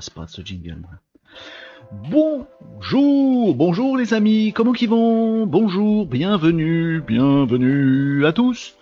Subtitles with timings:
[0.00, 0.10] Ce.
[2.10, 5.46] Bonjour, bonjour les amis, comment qu'ils vont?
[5.46, 8.74] Bonjour, bienvenue, bienvenue à tous.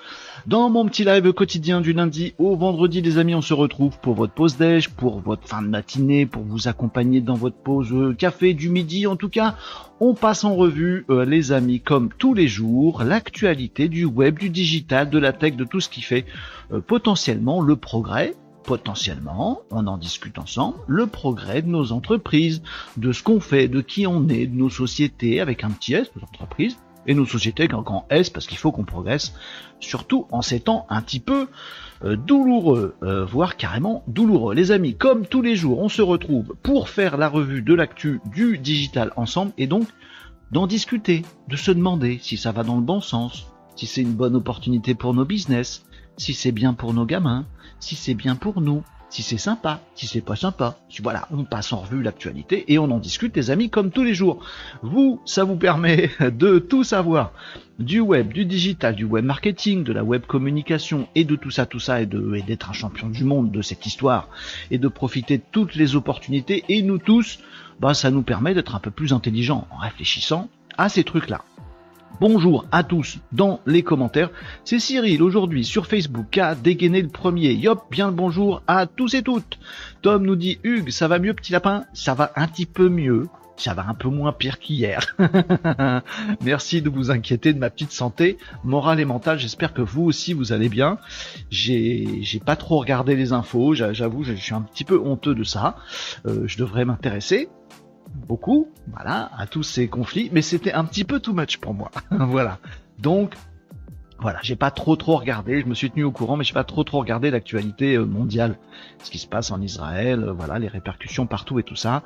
[0.46, 4.14] Dans mon petit live quotidien du lundi au vendredi, les amis, on se retrouve pour
[4.14, 8.14] votre pause déj, pour votre fin de matinée, pour vous accompagner dans votre pause euh,
[8.14, 9.06] café du midi.
[9.06, 9.56] En tout cas,
[10.00, 14.48] on passe en revue, euh, les amis, comme tous les jours, l'actualité du web, du
[14.48, 16.24] digital, de la tech, de tout ce qui fait
[16.72, 18.34] euh, potentiellement le progrès
[18.68, 22.60] potentiellement, on en discute ensemble, le progrès de nos entreprises,
[22.98, 26.10] de ce qu'on fait, de qui on est, de nos sociétés, avec un petit S,
[26.14, 26.76] nos entreprises,
[27.06, 29.32] et nos sociétés avec un grand S, parce qu'il faut qu'on progresse,
[29.80, 31.48] surtout en ces temps un petit peu
[32.04, 34.54] euh, douloureux, euh, voire carrément douloureux.
[34.54, 38.20] Les amis, comme tous les jours, on se retrouve pour faire la revue de l'actu
[38.34, 39.88] du digital ensemble, et donc
[40.52, 43.46] d'en discuter, de se demander si ça va dans le bon sens,
[43.76, 45.86] si c'est une bonne opportunité pour nos business,
[46.18, 47.46] si c'est bien pour nos gamins,
[47.80, 50.76] si c'est bien pour nous, si c'est sympa, si c'est pas sympa.
[51.02, 54.14] Voilà, on passe en revue l'actualité et on en discute, les amis, comme tous les
[54.14, 54.44] jours.
[54.82, 57.32] Vous, ça vous permet de tout savoir
[57.78, 61.64] du web, du digital, du web marketing, de la web communication et de tout ça,
[61.64, 64.28] tout ça, et d'être un champion du monde de cette histoire
[64.70, 66.64] et de profiter de toutes les opportunités.
[66.68, 67.38] Et nous tous,
[67.80, 71.44] bah, ça nous permet d'être un peu plus intelligents en réfléchissant à ces trucs-là.
[72.20, 74.30] Bonjour à tous dans les commentaires.
[74.64, 77.52] C'est Cyril aujourd'hui sur Facebook a dégainé le premier.
[77.52, 79.60] Yop, bien le bonjour à tous et toutes.
[80.02, 81.84] Tom nous dit Hugues, ça va mieux petit lapin?
[81.92, 83.28] Ça va un petit peu mieux.
[83.56, 85.16] Ça va un peu moins pire qu'hier.
[86.42, 89.38] Merci de vous inquiéter de ma petite santé morale et mentale.
[89.38, 90.98] J'espère que vous aussi vous allez bien.
[91.50, 93.74] J'ai j'ai pas trop regardé les infos.
[93.74, 95.76] J'avoue, je suis un petit peu honteux de ça.
[96.26, 97.48] Euh, je devrais m'intéresser
[98.26, 101.90] beaucoup, voilà, à tous ces conflits, mais c'était un petit peu too much pour moi.
[102.10, 102.58] voilà.
[102.98, 103.34] Donc,
[104.20, 106.64] voilà, j'ai pas trop trop regardé, je me suis tenu au courant, mais j'ai pas
[106.64, 108.58] trop trop regardé l'actualité euh, mondiale,
[109.02, 112.02] ce qui se passe en Israël, euh, voilà, les répercussions partout et tout ça.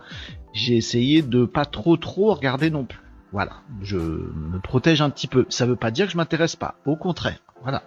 [0.52, 3.00] J'ai essayé de pas trop trop regarder non plus.
[3.32, 5.46] Voilà, je me protège un petit peu.
[5.48, 7.38] Ça veut pas dire que je m'intéresse pas, au contraire.
[7.62, 7.82] Voilà.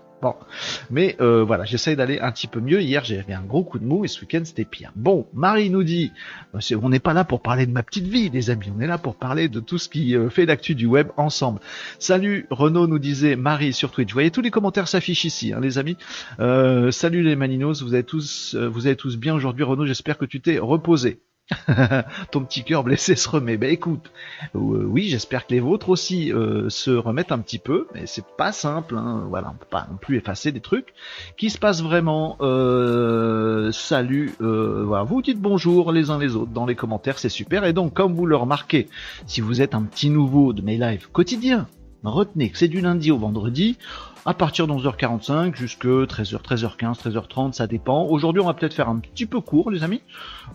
[0.89, 2.81] Mais euh, voilà, j'essaye d'aller un petit peu mieux.
[2.81, 4.91] Hier, eu un gros coup de mou et ce week-end, c'était pire.
[4.95, 6.11] Bon, Marie nous dit,
[6.53, 8.71] bah, on n'est pas là pour parler de ma petite vie, les amis.
[8.75, 11.59] On est là pour parler de tout ce qui euh, fait l'actu du web ensemble.
[11.99, 14.09] Salut, Renaud nous disait Marie sur Twitch.
[14.09, 15.97] Vous voyez, tous les commentaires s'affichent ici, hein, les amis.
[16.39, 19.63] Euh, salut les Maninos, vous êtes tous, vous êtes tous bien aujourd'hui.
[19.63, 21.19] Renaud, j'espère que tu t'es reposé.
[22.31, 23.57] Ton petit cœur blessé se remet.
[23.57, 24.11] Ben écoute,
[24.55, 28.25] euh, oui, j'espère que les vôtres aussi euh, se remettent un petit peu, mais c'est
[28.25, 28.97] pas simple.
[28.97, 29.25] Hein.
[29.29, 30.93] Voilà, on peut pas non plus effacer des trucs
[31.37, 32.37] qui se passent vraiment.
[32.41, 37.63] Euh, salut, voilà, vous dites bonjour les uns les autres dans les commentaires, c'est super.
[37.63, 38.89] Et donc, comme vous le remarquez,
[39.27, 41.67] si vous êtes un petit nouveau de mes lives quotidiens,
[42.03, 43.77] retenez que c'est du lundi au vendredi
[44.25, 48.05] à partir de 11h45 jusque 13h, 13h15, 13h30, ça dépend.
[48.05, 50.01] Aujourd'hui, on va peut-être faire un petit peu court, les amis.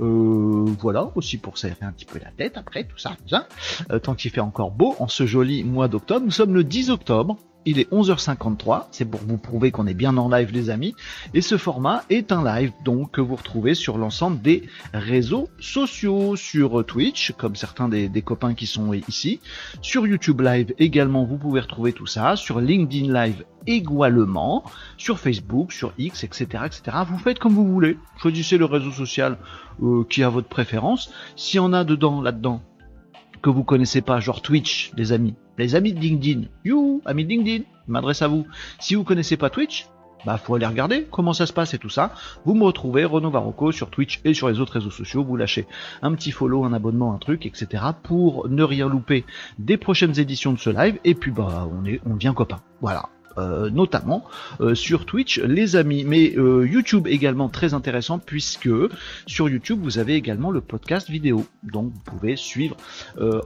[0.01, 3.47] Euh, voilà, aussi pour s'aérer un petit peu la tête après, tout ça, tout ça.
[3.91, 6.25] Euh, tant qu'il fait encore beau en ce joli mois d'octobre.
[6.25, 7.37] Nous sommes le 10 octobre.
[7.67, 10.95] Il est 11h53, c'est pour vous prouver qu'on est bien en live les amis.
[11.35, 14.63] Et ce format est un live donc que vous retrouvez sur l'ensemble des
[14.95, 19.41] réseaux sociaux, sur Twitch, comme certains des, copains qui sont ici,
[19.83, 24.65] sur YouTube Live également vous pouvez retrouver tout ça, sur LinkedIn Live également,
[24.97, 26.65] sur Facebook, sur X, etc.
[26.65, 26.97] etc.
[27.07, 29.39] Vous faites comme vous voulez, choisissez le réseau social
[29.83, 31.13] euh, qui a votre préférence.
[31.37, 32.63] S'il y en a dedans, là-dedans,
[33.43, 37.31] que vous connaissez pas, genre Twitch, les amis, les amis de LinkedIn, you, amis de
[37.31, 38.47] LinkedIn, m'adresse à vous.
[38.79, 39.87] Si vous connaissez pas Twitch,
[40.27, 42.13] bah faut aller regarder comment ça se passe et tout ça.
[42.45, 45.25] Vous me retrouvez Renaud Varocco sur Twitch et sur les autres réseaux sociaux.
[45.25, 45.67] Vous lâchez
[46.03, 47.85] un petit follow, un abonnement, un truc, etc.
[48.03, 49.25] pour ne rien louper
[49.59, 50.99] des prochaines éditions de ce live.
[51.05, 52.61] Et puis bah on est on devient copains.
[52.81, 53.09] Voilà.
[53.39, 54.25] Euh, notamment
[54.61, 58.69] euh, sur Twitch, les amis, mais euh, YouTube également très intéressant puisque
[59.27, 62.77] sur YouTube vous avez également le podcast vidéo, donc vous pouvez suivre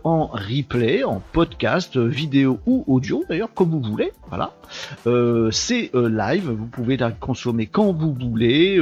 [0.05, 4.55] en replay, en podcast vidéo ou audio d'ailleurs comme vous voulez, voilà.
[5.51, 8.81] C'est live, vous pouvez la consommer quand vous voulez,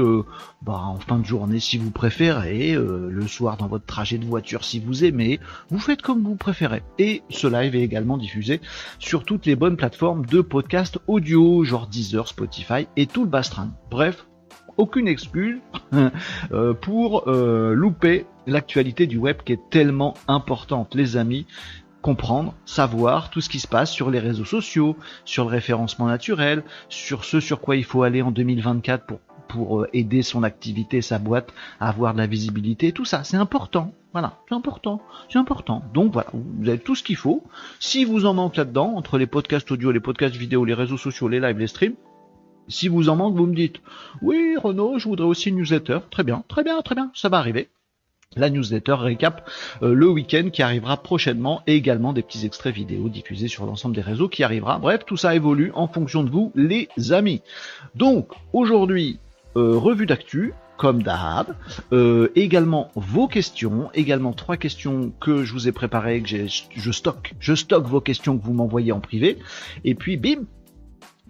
[0.62, 4.64] bah, en fin de journée si vous préférez, le soir dans votre trajet de voiture
[4.64, 5.40] si vous aimez,
[5.70, 6.82] vous faites comme vous préférez.
[6.98, 8.60] Et ce live est également diffusé
[8.98, 13.70] sur toutes les bonnes plateformes de podcast audio, genre Deezer, Spotify et tout le bastring.
[13.90, 14.26] Bref,
[14.76, 15.58] aucune excuse
[16.52, 21.46] euh, pour euh, louper l'actualité du web qui est tellement importante, les amis.
[22.00, 26.64] Comprendre, savoir tout ce qui se passe sur les réseaux sociaux, sur le référencement naturel,
[26.88, 29.20] sur ce sur quoi il faut aller en 2024 pour
[29.52, 33.36] pour euh, aider son activité, sa boîte à avoir de la visibilité, tout ça, c'est
[33.36, 33.92] important.
[34.12, 35.00] Voilà, c'est important,
[35.30, 35.82] c'est important.
[35.94, 37.42] Donc voilà, vous avez tout ce qu'il faut.
[37.80, 41.28] Si vous en manque là-dedans, entre les podcasts audio, les podcasts vidéo, les réseaux sociaux,
[41.28, 41.94] les lives, les streams,
[42.68, 43.80] Si vous en manque, vous me dites
[44.22, 45.98] oui, Renaud, je voudrais aussi une newsletter.
[46.10, 47.68] Très bien, très bien, très bien, ça va arriver
[48.36, 49.48] la newsletter récap
[49.82, 53.94] euh, le week-end qui arrivera prochainement et également des petits extraits vidéo diffusés sur l'ensemble
[53.94, 54.78] des réseaux qui arrivera.
[54.78, 57.42] Bref, tout ça évolue en fonction de vous les amis.
[57.94, 59.18] Donc aujourd'hui,
[59.56, 61.54] euh, revue d'actu, comme d'hab,
[61.92, 67.34] euh, également vos questions, également trois questions que je vous ai préparées, que je stocke,
[67.38, 69.38] je stocke vos questions que vous m'envoyez en privé,
[69.84, 70.44] et puis bim,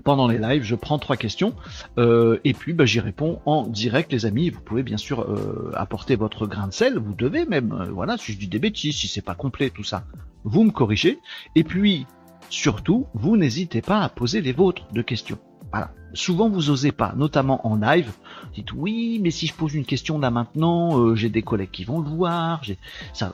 [0.05, 1.55] pendant les lives, je prends trois questions
[1.99, 4.51] euh, et puis bah, j'y réponds en direct, les amis.
[4.51, 7.89] Vous pouvez bien sûr euh, apporter votre grain de sel, vous devez même.
[7.93, 10.05] Voilà, si je dis des bêtises, si c'est pas complet tout ça,
[10.45, 11.19] vous me corrigez.
[11.55, 12.07] Et puis
[12.49, 15.39] surtout, vous n'hésitez pas à poser les vôtres de questions.
[15.73, 15.91] Voilà.
[16.15, 18.13] Souvent vous osez pas, notamment en live.
[18.55, 21.85] dites oui, mais si je pose une question là maintenant, euh, j'ai des collègues qui
[21.85, 22.63] vont le voir,
[23.15, 23.33] ça,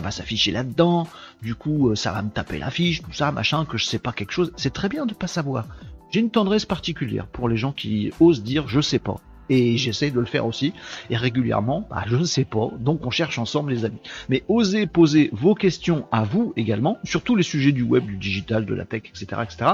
[0.00, 1.08] va s'afficher là-dedans.
[1.40, 3.98] Du coup, euh, ça va me taper la fiche, tout ça, machin, que je sais
[3.98, 4.52] pas quelque chose.
[4.56, 5.66] C'est très bien de pas savoir.
[6.10, 9.16] J'ai une tendresse particulière pour les gens qui osent dire je sais pas
[9.48, 10.72] et j'essaye de le faire aussi.
[11.10, 14.00] Et régulièrement, bah, je ne sais pas, donc on cherche ensemble les amis.
[14.28, 18.16] Mais osez poser vos questions à vous également, sur tous les sujets du web, du
[18.16, 19.42] digital, de la tech, etc.
[19.42, 19.72] etc.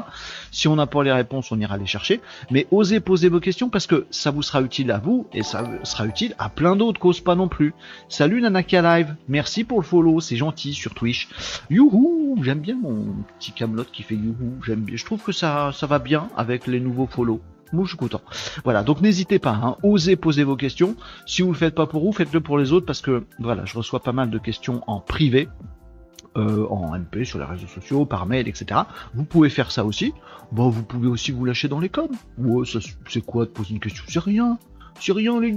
[0.51, 2.21] Si on n'a pas les réponses, on ira les chercher.
[2.51, 5.65] Mais osez poser vos questions parce que ça vous sera utile à vous et ça
[5.85, 7.75] sera utile à plein d'autres causes pas non plus.
[8.09, 11.29] Salut Nanaka Live, merci pour le follow, c'est gentil sur Twitch.
[11.71, 13.07] Youhou, j'aime bien mon
[13.39, 14.97] petit Camelot qui fait youhou, j'aime bien.
[14.97, 17.41] Je trouve que ça, ça va bien avec les nouveaux follow.
[17.73, 18.21] Moi, je suis content.
[18.65, 20.97] Voilà, donc n'hésitez pas, hein, osez poser vos questions.
[21.27, 23.77] Si vous le faites pas pour vous, faites-le pour les autres parce que voilà, je
[23.77, 25.49] reçois pas mal de questions en privé.
[26.37, 28.83] Euh, en MP, sur les réseaux sociaux, par mail, etc.
[29.15, 30.15] Vous pouvez faire ça aussi.
[30.53, 32.09] Bon, vous pouvez aussi vous lâcher dans les coms.
[32.39, 32.65] Ouais,
[33.09, 34.05] c'est quoi de poser une question?
[34.07, 34.57] C'est rien.
[35.01, 35.53] C'est rien les.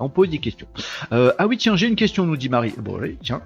[0.00, 0.66] On pose des questions.
[1.12, 2.74] Euh, ah oui, tiens, j'ai une question, nous dit Marie.
[2.78, 3.42] Bon, oui, tiens.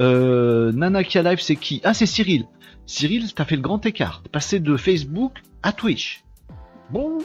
[0.00, 1.82] Euh, Nana qui live, c'est qui?
[1.84, 2.46] Ah, c'est Cyril.
[2.86, 4.22] Cyril, t'as fait le grand écart.
[4.32, 6.23] Passer de Facebook à Twitch.
[6.90, 7.18] Bon,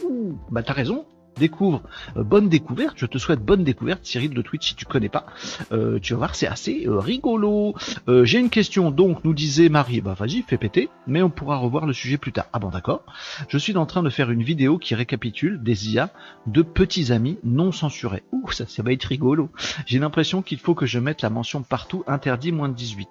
[0.51, 1.06] bah t'as raison.
[1.38, 1.84] Découvre,
[2.18, 2.96] euh, bonne découverte.
[2.98, 5.25] Je te souhaite bonne découverte, Cyril de Twitch, si tu connais pas.
[5.72, 7.75] Euh, tu vas voir, c'est assez euh, rigolo.
[8.24, 10.01] J'ai une question, donc, nous disait Marie.
[10.01, 12.48] Bah vas-y, fais péter, mais on pourra revoir le sujet plus tard.
[12.51, 13.04] Ah bon, d'accord.
[13.48, 16.10] Je suis en train de faire une vidéo qui récapitule des IA
[16.48, 18.24] de petits amis non censurés.
[18.32, 19.50] Ouh, ça, ça va être rigolo.
[19.86, 23.08] J'ai l'impression qu'il faut que je mette la mention partout interdit moins de 18.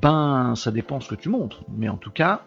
[0.00, 2.46] Ben, ça dépend ce que tu montres, mais en tout cas,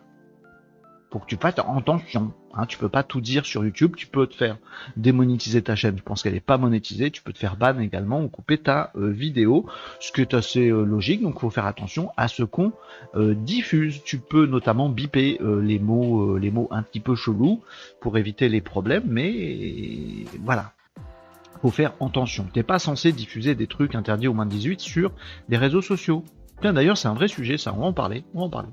[1.25, 2.33] tu fasses attention.
[2.53, 4.57] Hein, tu peux pas tout dire sur YouTube, tu peux te faire
[4.95, 5.95] démonétiser ta chaîne.
[5.95, 8.91] Je pense qu'elle est pas monétisée, tu peux te faire ban également ou couper ta
[8.95, 9.67] euh, vidéo,
[9.99, 11.21] ce qui est assez euh, logique.
[11.21, 12.71] Donc, il faut faire attention à ce qu'on
[13.15, 14.01] euh, diffuse.
[14.03, 17.61] Tu peux notamment biper les mots, les un petit peu chelous
[18.01, 20.73] pour éviter les problèmes, mais voilà.
[21.61, 22.47] Faut faire attention.
[22.51, 25.11] T'es pas censé diffuser des trucs interdits au moins de 18 sur
[25.49, 26.23] des réseaux sociaux.
[26.63, 27.73] D'ailleurs, c'est un vrai sujet, ça.
[27.73, 28.23] On va en parler.
[28.33, 28.69] On va en parler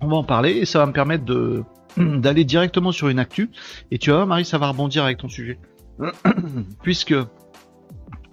[0.00, 1.62] on va en parler et ça va me permettre de
[1.96, 3.50] d'aller directement sur une actu.
[3.90, 5.58] Et tu voir, Marie, ça va rebondir avec ton sujet.
[6.82, 7.14] Puisque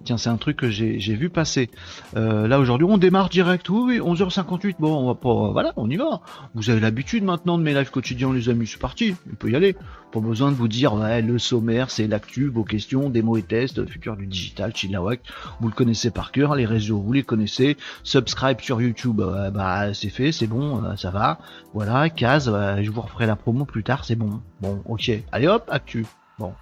[0.07, 1.69] Tiens, c'est un truc que j'ai vu passer.
[2.15, 3.67] Euh, là aujourd'hui, on démarre direct.
[3.67, 4.75] Oui, oui, 11h58.
[4.79, 5.51] Bon, on va pas.
[5.51, 6.21] Voilà, on y va.
[6.55, 8.67] Vous avez l'habitude maintenant de mes lives quotidiens, les amis.
[8.67, 9.17] C'est parti.
[9.29, 9.75] On peut y aller.
[10.13, 13.85] Pas besoin de vous dire, ouais, le sommaire, c'est l'actu, vos questions, démos et tests,
[13.85, 15.19] futur du digital, chillawak.
[15.59, 16.55] Vous le connaissez par cœur.
[16.55, 17.75] Les réseaux, vous les connaissez.
[18.03, 19.21] Subscribe sur YouTube,
[19.53, 21.39] bah, c'est fait, c'est bon, euh, ça va.
[21.73, 24.39] Voilà, case, je vous referai la promo plus tard, c'est bon.
[24.61, 25.11] Bon, ok.
[25.33, 26.05] Allez hop, actu.
[26.39, 26.53] Bon,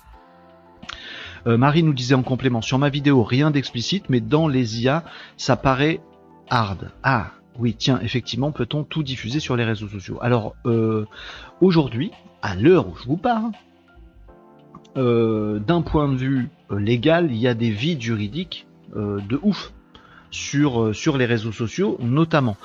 [1.47, 5.03] euh, Marie nous disait en complément, sur ma vidéo, rien d'explicite, mais dans les IA,
[5.37, 6.01] ça paraît
[6.49, 6.89] hard.
[7.03, 10.17] Ah, oui, tiens, effectivement, peut-on tout diffuser sur les réseaux sociaux?
[10.21, 11.05] Alors, euh,
[11.61, 12.11] aujourd'hui,
[12.41, 13.51] à l'heure où je vous parle,
[14.97, 19.73] euh, d'un point de vue légal, il y a des vides juridiques de ouf
[20.31, 22.55] sur, sur les réseaux sociaux, notamment.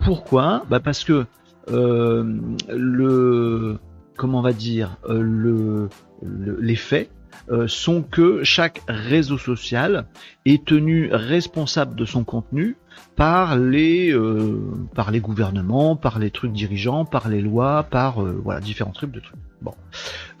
[0.00, 0.64] Pourquoi?
[0.68, 1.24] Bah Parce que
[1.68, 3.78] le
[4.16, 5.88] comment on va dire le,
[6.22, 7.10] les faits
[7.50, 10.06] euh, sont que chaque réseau social
[10.44, 12.76] est tenu responsable de son contenu
[13.16, 14.60] par les euh,
[14.94, 19.10] par les gouvernements, par les trucs dirigeants, par les lois, par euh, voilà différents trucs
[19.10, 19.40] de trucs.
[19.62, 19.74] Bon,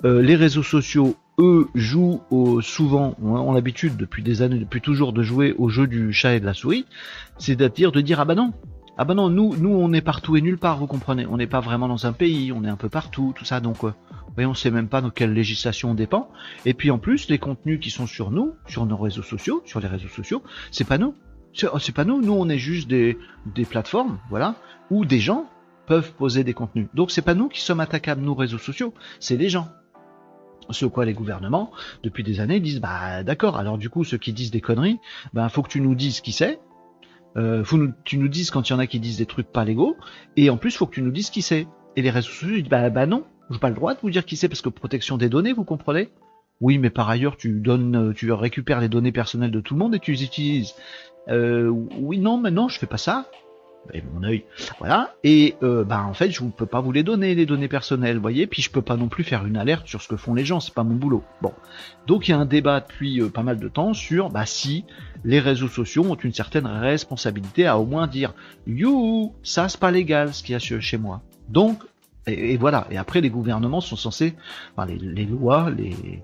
[0.02, 2.22] les réseaux sociaux eux jouent
[2.62, 6.40] souvent ont l'habitude depuis des années, depuis toujours de jouer au jeu du chat et
[6.40, 6.86] de la souris,
[7.38, 8.54] c'est-à-dire de dire ah bah non,
[9.00, 11.24] ah bah non, nous, nous on est partout et nulle part, vous comprenez.
[11.24, 13.58] On n'est pas vraiment dans un pays, on est un peu partout, tout ça.
[13.58, 13.78] Donc,
[14.34, 16.30] voyez, on sait même pas dans quelle législation on dépend.
[16.66, 19.80] Et puis en plus, les contenus qui sont sur nous, sur nos réseaux sociaux, sur
[19.80, 21.14] les réseaux sociaux, c'est pas nous.
[21.54, 22.20] C'est oh, pas nous.
[22.20, 23.16] Nous, on est juste des,
[23.46, 24.56] des plateformes, voilà,
[24.90, 25.46] où des gens
[25.86, 26.88] peuvent poser des contenus.
[26.92, 29.68] Donc c'est pas nous qui sommes attaquables, nous réseaux sociaux, c'est les gens.
[30.68, 33.56] Ce quoi les gouvernements, depuis des années, disent bah d'accord.
[33.56, 34.98] Alors du coup, ceux qui disent des conneries,
[35.32, 36.60] ben faut que tu nous dises qui c'est.
[37.36, 39.50] Euh, faut nous, tu nous dises quand il y en a qui disent des trucs
[39.50, 39.96] pas légaux,
[40.36, 41.66] et en plus faut que tu nous dises qui c'est.
[41.96, 44.24] Et les réseaux sociaux disent bah, bah non, J'ai pas le droit de vous dire
[44.24, 46.10] qui c'est parce que protection des données, vous comprenez?
[46.60, 49.94] Oui, mais par ailleurs, tu donnes, tu récupères les données personnelles de tout le monde
[49.94, 50.74] et tu les utilises.
[51.28, 53.30] Euh, oui, non, mais non, je fais pas ça
[53.92, 54.44] et mon œil,
[54.78, 55.14] voilà.
[55.24, 58.16] Et euh, bah en fait, je ne peux pas vous les donner les données personnelles,
[58.16, 58.46] vous voyez.
[58.46, 60.60] Puis je peux pas non plus faire une alerte sur ce que font les gens,
[60.60, 61.24] c'est pas mon boulot.
[61.42, 61.52] Bon,
[62.06, 64.84] donc il y a un débat depuis euh, pas mal de temps sur bah si
[65.24, 68.34] les réseaux sociaux ont une certaine responsabilité à au moins dire
[68.66, 71.22] you, ça c'est pas légal ce qu'il y a chez moi.
[71.48, 71.82] Donc
[72.32, 72.86] et, voilà.
[72.90, 74.34] Et après, les gouvernements sont censés,
[74.86, 76.22] les lois, les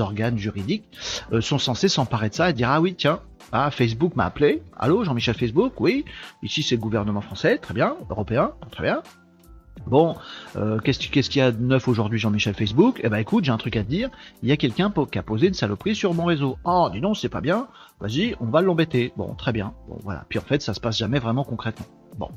[0.00, 0.88] organes juridiques
[1.32, 3.20] euh, sont censés s'emparer de ça et dire ah oui tiens
[3.52, 4.62] ah Facebook m'a appelé.
[4.76, 6.04] Allô Jean-Michel Facebook oui.
[6.42, 7.58] Ici c'est le gouvernement français.
[7.58, 7.94] Très bien.
[8.10, 8.52] Européen.
[8.72, 9.02] Très bien
[9.86, 10.16] Bon,
[10.56, 13.00] euh, qu'est-ce qu'il y a de neuf aujourd'hui, Jean-Michel Facebook?
[13.04, 14.10] Eh ben écoute, j'ai un truc à te dire.
[14.42, 16.58] Il y a quelqu'un qui a posé une saloperie sur mon réseau.
[16.64, 17.68] Oh, dis donc, c'est pas bien.
[18.00, 19.12] Vas-y, on va l'embêter.
[19.16, 19.74] Bon, très bien.
[19.88, 20.24] Bon, voilà.
[20.28, 21.86] Puis en fait, ça se passe jamais vraiment concrètement.
[22.18, 22.30] Bon.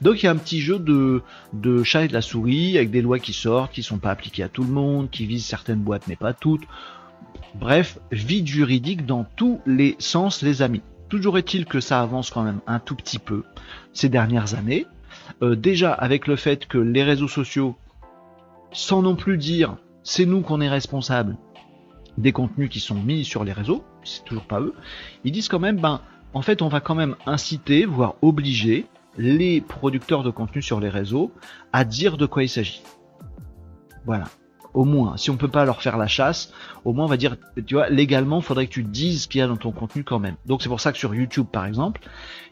[0.00, 1.22] Donc il y a un petit jeu de,
[1.52, 4.42] de chat et de la souris, avec des lois qui sortent, qui sont pas appliquées
[4.42, 6.64] à tout le monde, qui visent certaines boîtes mais pas toutes.
[7.54, 10.82] Bref, vide juridique dans tous les sens, les amis.
[11.08, 13.44] Toujours est-il que ça avance quand même un tout petit peu
[13.92, 14.86] ces dernières années.
[15.42, 17.76] Euh, déjà avec le fait que les réseaux sociaux,
[18.72, 21.36] sans non plus dire c'est nous qu'on est responsable
[22.16, 24.74] des contenus qui sont mis sur les réseaux, c'est toujours pas eux,
[25.24, 26.00] ils disent quand même, ben,
[26.32, 28.86] en fait, on va quand même inciter, voire obliger
[29.18, 31.32] les producteurs de contenu sur les réseaux
[31.72, 32.82] à dire de quoi il s'agit.
[34.04, 34.24] Voilà
[34.76, 35.16] au moins.
[35.16, 36.52] Si on peut pas leur faire la chasse,
[36.84, 39.42] au moins on va dire, tu vois, légalement, faudrait que tu dises ce qu'il y
[39.42, 40.36] a dans ton contenu quand même.
[40.44, 42.02] Donc c'est pour ça que sur YouTube, par exemple,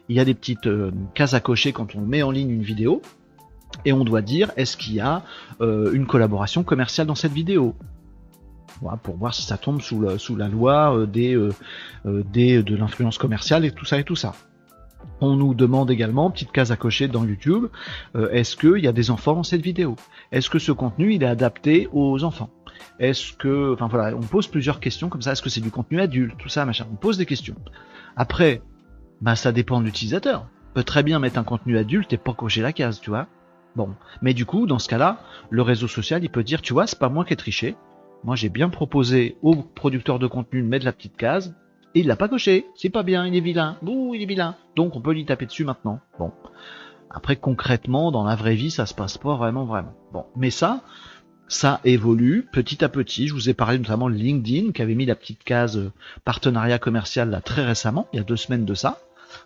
[0.09, 2.63] il y a des petites euh, cases à cocher quand on met en ligne une
[2.63, 3.01] vidéo.
[3.83, 5.21] Et on doit dire, est-ce qu'il y a
[5.61, 7.75] euh, une collaboration commerciale dans cette vidéo?
[8.81, 13.85] Voilà, pour voir si ça tombe sous, la loi euh, de l'influence commerciale et tout
[13.85, 14.33] ça et tout ça.
[15.21, 17.67] On nous demande également, petite case à cocher dans YouTube,
[18.15, 19.95] euh, est-ce qu'il y a des enfants dans cette vidéo?
[20.31, 22.49] Est-ce que ce contenu est adapté aux enfants?
[22.99, 25.31] Est-ce que, enfin voilà, on pose plusieurs questions comme ça.
[25.31, 26.37] Est-ce que c'est du contenu adulte?
[26.37, 26.85] Tout ça, machin.
[26.91, 27.55] On pose des questions.
[28.15, 28.61] Après,
[29.21, 30.47] bah ça dépend de l'utilisateur.
[30.73, 33.27] Peut très bien mettre un contenu adulte et pas cocher la case, tu vois.
[33.75, 35.19] Bon, mais du coup, dans ce cas-là,
[35.49, 37.75] le réseau social, il peut dire, tu vois, c'est pas moi qui ai triché.
[38.23, 41.55] Moi, j'ai bien proposé aux producteurs de contenu de mettre la petite case
[41.95, 42.67] il l'a pas coché.
[42.75, 43.77] C'est pas bien, il est vilain.
[43.81, 44.55] Bouh, il est vilain.
[44.75, 45.99] Donc on peut lui taper dessus maintenant.
[46.19, 46.31] Bon.
[47.09, 49.93] Après concrètement, dans la vraie vie, ça se passe pas vraiment vraiment.
[50.11, 50.81] Bon, mais ça,
[51.47, 53.27] ça évolue petit à petit.
[53.27, 55.91] Je vous ai parlé notamment de LinkedIn qui avait mis la petite case euh,
[56.25, 58.99] partenariat commercial là très récemment, il y a deux semaines de ça.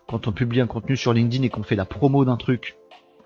[0.07, 2.75] Quand on publie un contenu sur LinkedIn et qu'on fait la promo d'un truc,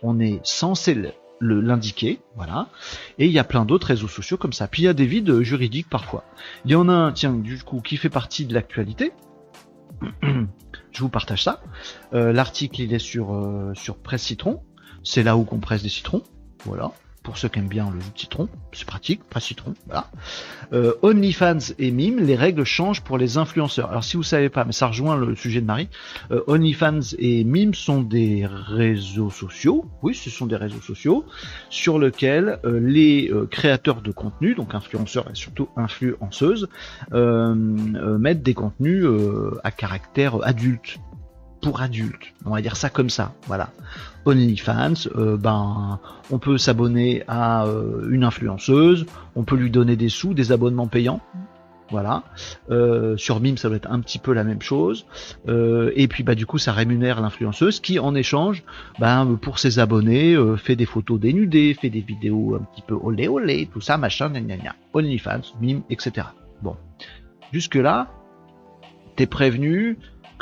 [0.01, 0.95] on est censé
[1.41, 2.69] l'indiquer, voilà.
[3.17, 4.67] Et il y a plein d'autres réseaux sociaux comme ça.
[4.67, 6.23] Puis il y a des vides juridiques parfois.
[6.65, 9.11] Il y en a un, tiens, du coup, qui fait partie de l'actualité.
[10.21, 11.61] Je vous partage ça.
[12.13, 14.63] Euh, l'article, il est sur, euh, sur Presse Citron.
[15.03, 16.23] C'est là où on presse des citrons.
[16.65, 16.91] Voilà
[17.23, 20.07] pour ceux qui aiment bien le citron, c'est pratique, pas citron, voilà.
[20.73, 23.89] Euh, OnlyFans et Mime, les règles changent pour les influenceurs.
[23.89, 25.87] Alors si vous savez pas, mais ça rejoint le sujet de Marie,
[26.31, 31.25] euh, OnlyFans et Mime sont des réseaux sociaux, oui, ce sont des réseaux sociaux,
[31.69, 36.67] sur lesquels euh, les créateurs de contenu, donc influenceurs et surtout influenceuses,
[37.11, 39.05] mettent des contenus
[39.63, 40.99] à caractère adulte,
[41.63, 42.33] pour adultes.
[42.45, 43.33] On va dire ça comme ça.
[43.47, 43.69] Voilà.
[44.25, 49.05] OnlyFans, euh, ben, on peut s'abonner à euh, une influenceuse,
[49.35, 51.21] on peut lui donner des sous, des abonnements payants.
[51.89, 52.23] Voilà.
[52.71, 55.05] Euh, sur Mime, ça doit être un petit peu la même chose.
[55.47, 58.63] et puis, bah, du coup, ça rémunère l'influenceuse qui, en échange,
[58.99, 63.27] ben, pour ses abonnés, fait des photos dénudées, fait des vidéos un petit peu olé
[63.27, 64.75] olé, tout ça, machin, gna gna gna.
[64.93, 66.27] OnlyFans, Mime, etc.
[66.61, 66.75] Bon.
[67.51, 68.07] Jusque là,
[69.15, 69.97] t'es prévenu,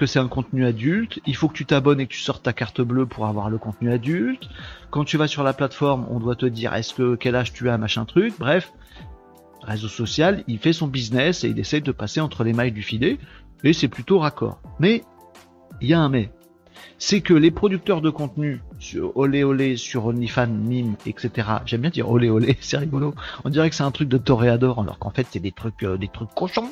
[0.05, 2.81] c'est un contenu adulte, il faut que tu t'abonnes et que tu sortes ta carte
[2.81, 4.50] bleue pour avoir le contenu adulte.
[4.89, 7.70] Quand tu vas sur la plateforme, on doit te dire est-ce que quel âge tu
[7.70, 8.34] as, machin truc.
[8.39, 8.72] Bref,
[9.63, 12.81] réseau social, il fait son business et il essaie de passer entre les mailles du
[12.81, 13.17] filet
[13.63, 14.60] et c'est plutôt raccord.
[14.79, 15.03] Mais
[15.81, 16.31] il y a un mais
[16.97, 21.47] c'est que les producteurs de contenu sur Olé Olé, sur OnlyFans, Mime, etc.
[21.65, 23.15] J'aime bien dire Olé Olé, c'est rigolo.
[23.43, 25.97] On dirait que c'est un truc de toréador, alors qu'en fait c'est des trucs, euh,
[25.97, 26.71] des trucs cochons.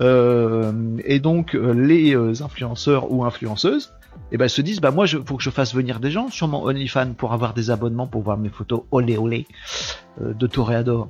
[0.00, 3.92] Euh, et donc euh, les influenceurs ou influenceuses,
[4.32, 6.48] eh ben, se disent bah moi je faut que je fasse venir des gens sur
[6.48, 9.46] mon OnlyFans pour avoir des abonnements pour voir mes photos olé olé
[10.20, 11.08] de toréador.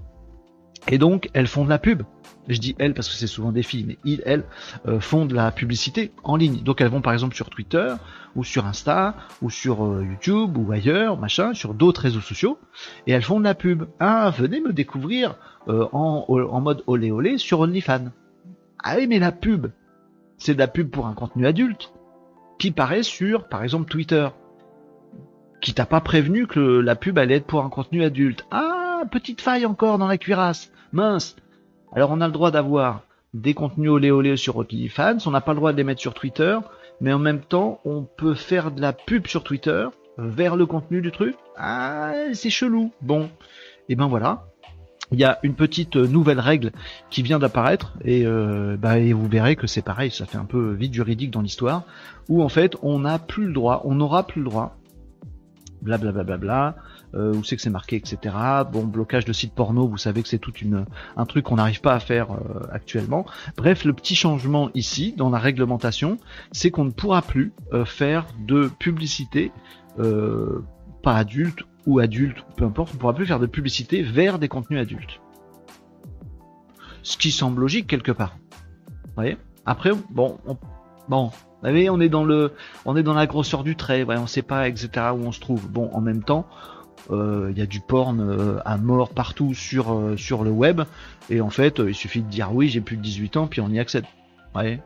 [0.88, 2.02] Et donc elles font de la pub
[2.48, 4.44] je dis elles parce que c'est souvent des filles, mais ils, elles,
[4.86, 6.62] euh, font de la publicité en ligne.
[6.62, 7.94] Donc elles vont par exemple sur Twitter,
[8.34, 12.58] ou sur Insta, ou sur euh, YouTube, ou ailleurs, machin, sur d'autres réseaux sociaux,
[13.06, 13.84] et elles font de la pub.
[14.00, 15.36] Ah, venez me découvrir
[15.68, 18.10] euh, en, mode olé olé sur OnlyFans.
[18.82, 19.68] Ah oui, mais la pub,
[20.38, 21.92] c'est de la pub pour un contenu adulte,
[22.58, 24.28] qui paraît sur, par exemple, Twitter,
[25.60, 28.46] qui t'a pas prévenu que la pub allait être pour un contenu adulte.
[28.50, 30.72] Ah, petite faille encore dans la cuirasse.
[30.92, 31.36] Mince.
[31.92, 33.02] Alors on a le droit d'avoir
[33.34, 36.14] des contenus olé olé sur OnlyFans, on n'a pas le droit de les mettre sur
[36.14, 36.58] Twitter,
[37.00, 39.86] mais en même temps, on peut faire de la pub sur Twitter
[40.18, 41.36] vers le contenu du truc.
[41.56, 42.90] Ah, c'est chelou.
[43.02, 43.30] Bon,
[43.88, 44.46] et ben voilà.
[45.10, 46.70] Il y a une petite nouvelle règle
[47.08, 50.72] qui vient d'apparaître et, euh, bah, vous verrez que c'est pareil, ça fait un peu
[50.72, 51.84] vide juridique dans l'histoire,
[52.28, 54.76] où en fait on n'a plus le droit, on n'aura plus le droit,
[55.80, 56.76] blablabla, bla, bla, bla,
[57.14, 58.34] euh, où c'est que c'est marqué, etc.
[58.72, 61.80] Bon, blocage de sites porno, vous savez que c'est tout une, un truc qu'on n'arrive
[61.80, 63.26] pas à faire euh, actuellement.
[63.56, 66.18] Bref, le petit changement ici, dans la réglementation,
[66.52, 69.52] c'est qu'on ne pourra plus euh, faire de publicité,
[69.98, 70.64] euh,
[71.02, 74.48] pas adulte ou adulte, peu importe, on ne pourra plus faire de publicité vers des
[74.48, 75.20] contenus adultes.
[77.02, 78.36] Ce qui semble logique quelque part.
[79.06, 79.38] Vous voyez?
[79.64, 80.56] Après, bon, on,
[81.08, 81.30] bon,
[81.62, 82.52] vous voyez, on est dans le,
[82.84, 85.06] on est dans la grosseur du trait, ouais, on sait pas, etc.
[85.12, 85.68] où on se trouve.
[85.68, 86.46] Bon, en même temps,
[87.10, 90.82] il euh, y a du porn euh, à mort partout sur, euh, sur le web.
[91.30, 93.68] Et en fait, il suffit de dire oui, j'ai plus de 18 ans, puis on
[93.68, 94.04] y accède.
[94.54, 94.80] Ouais.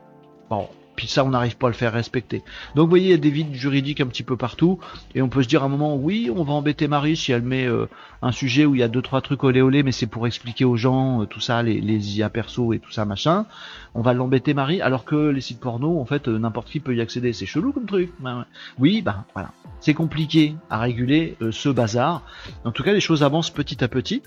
[0.48, 2.42] Bon, puis ça on n'arrive pas à le faire respecter.
[2.74, 4.78] Donc vous voyez, il y a des vides juridiques un petit peu partout,
[5.14, 7.42] et on peut se dire à un moment, oui, on va embêter Marie si elle
[7.42, 7.86] met euh,
[8.20, 10.64] un sujet où il y a deux trois trucs olé olé, mais c'est pour expliquer
[10.64, 13.46] aux gens euh, tout ça, les, les IA perso et tout ça machin.
[13.94, 16.94] On va l'embêter Marie, alors que les sites porno, en fait, euh, n'importe qui peut
[16.94, 17.32] y accéder.
[17.32, 18.12] C'est chelou comme truc.
[18.78, 19.50] Oui, bah voilà,
[19.80, 22.22] c'est compliqué à réguler ce bazar.
[22.64, 24.22] En tout cas, les choses avancent petit à petit.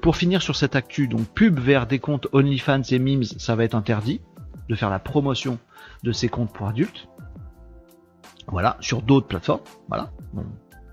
[0.00, 3.64] pour finir sur cette actu, donc pub vers des comptes OnlyFans et memes, ça va
[3.64, 4.20] être interdit
[4.68, 5.58] de faire la promotion
[6.02, 7.08] de ces comptes pour adultes.
[8.46, 9.60] Voilà, sur d'autres plateformes.
[9.88, 10.10] Voilà.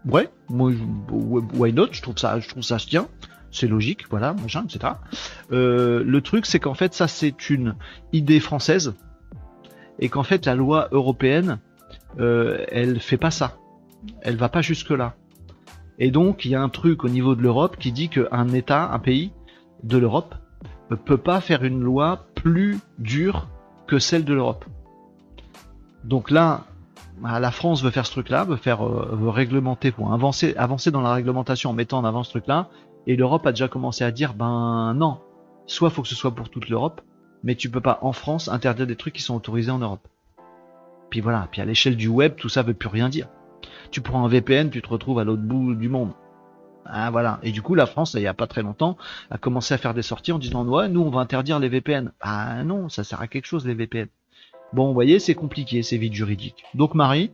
[0.06, 0.72] Ouais, moi,
[1.10, 3.08] why not Je trouve ça, je trouve ça se tient.
[3.52, 4.94] C'est logique, voilà, machin, etc.
[5.52, 7.76] Euh, le truc, c'est qu'en fait, ça, c'est une
[8.14, 8.94] idée française
[10.00, 11.60] et qu'en fait, la loi européenne,
[12.20, 13.58] euh, elle fait pas ça.
[14.22, 15.16] Elle va pas jusque là.
[16.00, 18.92] Et donc, il y a un truc au niveau de l'Europe qui dit qu'un État,
[18.92, 19.32] un pays
[19.84, 20.36] de l'Europe,
[20.92, 23.48] ne peut pas faire une loi plus dure
[23.88, 24.66] que celle de l'Europe.
[26.08, 26.64] Donc là,
[27.20, 30.90] bah, la France veut faire ce truc-là, veut faire, euh, veut réglementer, pour avancer, avancer
[30.90, 32.70] dans la réglementation en mettant en avant ce truc-là.
[33.08, 35.20] Et l'Europe a déjà commencé à dire, ben non,
[35.66, 37.02] soit faut que ce soit pour toute l'Europe,
[37.44, 40.08] mais tu peux pas en France interdire des trucs qui sont autorisés en Europe.
[41.10, 43.28] Puis voilà, puis à l'échelle du web, tout ça veut plus rien dire.
[43.92, 46.12] Tu prends un VPN, tu te retrouves à l'autre bout du monde.
[46.86, 47.40] Ah voilà.
[47.44, 48.98] Et du coup, la France, il y a pas très longtemps,
[49.30, 52.14] a commencé à faire des sorties en disant ouais, nous on va interdire les VPN.
[52.22, 54.08] Ah non, ça sert à quelque chose les VPN.
[54.74, 56.64] Bon, vous voyez, c'est compliqué, c'est vite juridique.
[56.76, 57.32] Donc Marie,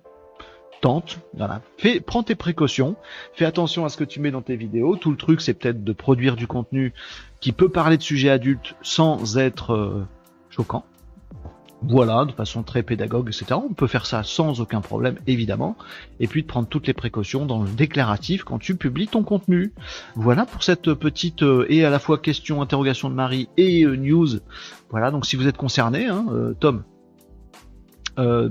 [0.84, 2.98] tente, voilà, fais, prends tes précautions,
[3.34, 4.98] fais attention à ce que tu mets dans tes vidéos.
[4.98, 6.94] Tout le truc, c'est peut-être de produire du contenu
[7.40, 10.06] qui peut parler de sujets adultes sans être euh,
[10.50, 10.86] choquant.
[11.82, 13.60] Voilà, de façon très pédagogue, etc.
[13.62, 15.76] On peut faire ça sans aucun problème, évidemment.
[16.20, 19.74] Et puis de prendre toutes les précautions dans le déclaratif quand tu publies ton contenu.
[20.16, 23.96] Voilà pour cette petite euh, et à la fois question, interrogation de Marie et euh,
[23.96, 24.40] news.
[24.90, 26.26] Voilà, donc si vous êtes concerné, hein,
[26.60, 26.84] Tom,
[28.20, 28.50] euh,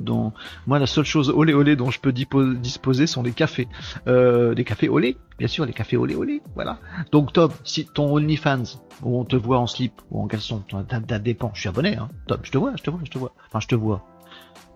[0.67, 3.69] moi la seule chose olé olé dont je peux disposer sont les cafés.
[4.07, 6.79] Euh, les cafés olé, bien sûr, les cafés olé olé, voilà.
[7.11, 11.19] Donc Tom, si ton OnlyFans, où on te voit en slip ou en caleçon, ça
[11.19, 12.09] dépend, je suis abonné, hein.
[12.27, 13.33] Tom, je te vois, je te vois, je te vois.
[13.49, 14.05] Enfin, je te vois.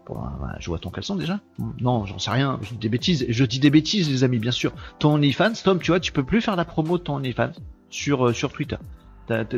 [0.07, 0.21] Bon,
[0.61, 1.41] je vois ton caleçon déjà.
[1.81, 3.27] Non, j'en sais rien, je dis des bêtises.
[3.29, 4.73] Je dis des bêtises, les amis, bien sûr.
[4.99, 7.53] Ton OnlyFans, Tom, tu vois, tu peux plus faire la promo de ton OnlyFans
[7.91, 8.77] sur, euh, sur Twitter.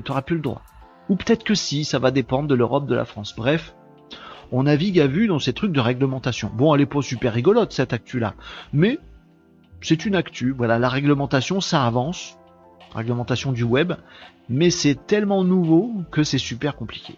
[0.04, 0.62] T'auras plus le droit.
[1.10, 3.34] Ou peut-être que si, ça va dépendre de l'Europe, de la France.
[3.36, 3.74] Bref,
[4.52, 6.50] on navigue à vue dans ces trucs de réglementation.
[6.54, 8.34] Bon, elle est pas super rigolote cette actu-là,
[8.72, 8.98] mais
[9.80, 10.52] c'est une actu.
[10.56, 12.38] Voilà, la réglementation, ça avance,
[12.94, 13.92] réglementation du web,
[14.48, 17.16] mais c'est tellement nouveau que c'est super compliqué.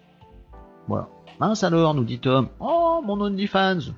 [0.89, 1.09] Voilà.
[1.39, 2.49] Mince alors, nous dit Tom.
[2.59, 3.93] Oh, mon OnlyFans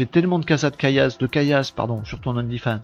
[0.00, 2.80] fais tellement de casas de caillasse, de caillasse, pardon, sur ton OnlyFans.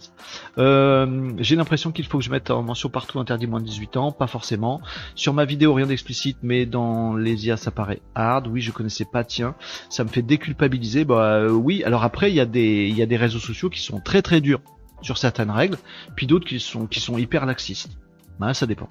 [0.59, 3.97] Euh, j'ai l'impression qu'il faut que je mette en mention partout interdit moins de 18
[3.97, 4.83] ans, pas forcément.
[5.15, 8.49] Sur ma vidéo, rien d'explicite, mais dans les IA, ça paraît hard.
[8.49, 9.55] Oui, je connaissais pas, tiens.
[9.89, 11.07] Ça me fait déculpabiliser.
[11.07, 13.81] Bah euh, oui, alors après, il y a des, y a des réseaux sociaux qui
[13.81, 14.61] sont très très durs
[15.01, 15.79] sur certaines règles,
[16.17, 17.97] puis d'autres qui sont, qui sont hyper laxistes.
[18.39, 18.89] Bah, ça dépend.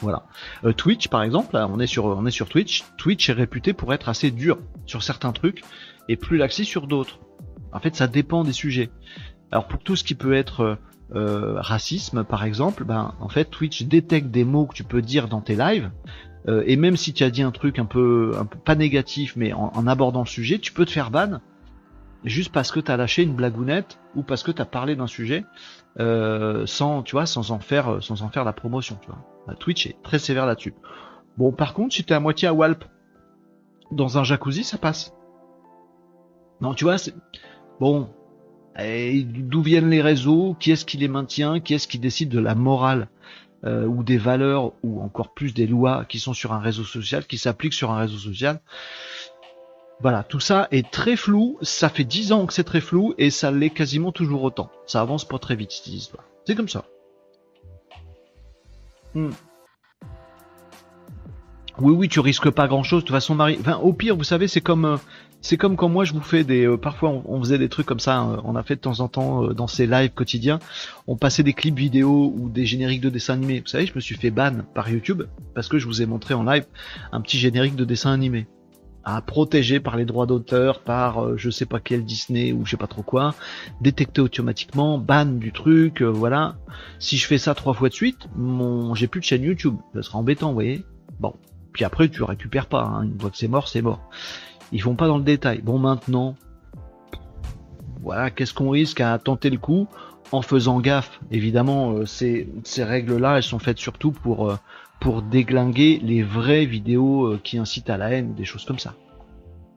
[0.00, 0.26] Voilà.
[0.64, 2.84] Euh, Twitch, par exemple, on est sur, on est sur Twitch.
[2.96, 5.64] Twitch est réputé pour être assez dur sur certains trucs
[6.08, 7.20] et plus laxiste sur d'autres.
[7.72, 8.90] En fait, ça dépend des sujets.
[9.50, 10.78] Alors pour tout ce qui peut être
[11.14, 15.28] euh, racisme, par exemple, ben en fait Twitch détecte des mots que tu peux dire
[15.28, 15.90] dans tes lives.
[16.48, 19.34] Euh, et même si tu as dit un truc un peu, un peu pas négatif,
[19.36, 21.40] mais en, abordant le sujet, tu peux te faire ban
[22.24, 25.06] juste parce que tu as lâché une blagounette ou parce que tu as parlé d'un
[25.06, 25.44] sujet
[26.00, 28.98] euh, sans, tu vois, sans en faire, sans en faire la promotion.
[29.00, 29.54] Tu vois.
[29.56, 30.74] Twitch est très sévère là-dessus.
[31.36, 32.84] Bon, par contre, si tu es à moitié à Walp
[33.92, 35.12] dans un jacuzzi, ça passe.
[36.60, 36.96] Non, tu vois,
[37.80, 38.08] bon.
[38.76, 42.54] d'où viennent les réseaux, qui est-ce qui les maintient, qui est-ce qui décide de la
[42.54, 43.08] morale
[43.64, 47.26] euh, ou des valeurs ou encore plus des lois qui sont sur un réseau social,
[47.26, 48.60] qui s'appliquent sur un réseau social?
[50.00, 53.30] Voilà, tout ça est très flou, ça fait dix ans que c'est très flou et
[53.30, 54.70] ça l'est quasiment toujours autant.
[54.86, 56.24] Ça avance pas très vite cette histoire.
[56.44, 56.84] C'est comme ça.
[59.14, 59.30] Hmm.
[61.80, 63.02] Oui, oui, tu risques pas grand chose.
[63.02, 63.56] De toute façon, Marie.
[63.60, 64.96] Enfin, au pire, vous savez, c'est comme, euh,
[65.40, 66.66] c'est comme quand moi je vous fais des.
[66.66, 68.18] Euh, parfois, on, faisait des trucs comme ça.
[68.18, 68.40] Hein.
[68.44, 70.58] on a fait de temps en temps euh, dans ces lives quotidiens.
[71.06, 73.60] On passait des clips vidéo ou des génériques de dessins animés.
[73.60, 75.22] Vous savez, je me suis fait ban par YouTube
[75.54, 76.66] parce que je vous ai montré en live
[77.12, 78.46] un petit générique de dessin animé
[79.04, 82.76] à protéger par les droits d'auteur, par je sais pas quel Disney ou je sais
[82.76, 83.34] pas trop quoi,
[83.80, 86.56] détecté automatiquement, ban du truc, voilà.
[86.98, 90.02] Si je fais ça trois fois de suite, mon j'ai plus de chaîne YouTube, ça
[90.02, 90.84] sera embêtant, vous voyez.
[91.20, 91.32] Bon,
[91.72, 92.82] puis après, tu récupères pas.
[92.82, 93.04] Hein.
[93.04, 94.10] Une fois que c'est mort, c'est mort.
[94.72, 95.60] Ils font pas dans le détail.
[95.62, 96.34] Bon, maintenant,
[98.02, 99.86] voilà, qu'est-ce qu'on risque à tenter le coup
[100.32, 104.56] en faisant gaffe Évidemment, euh, ces, règles-là, elles sont faites surtout pour, euh,
[105.00, 108.94] pour déglinguer les vraies vidéos euh, qui incitent à la haine, des choses comme ça.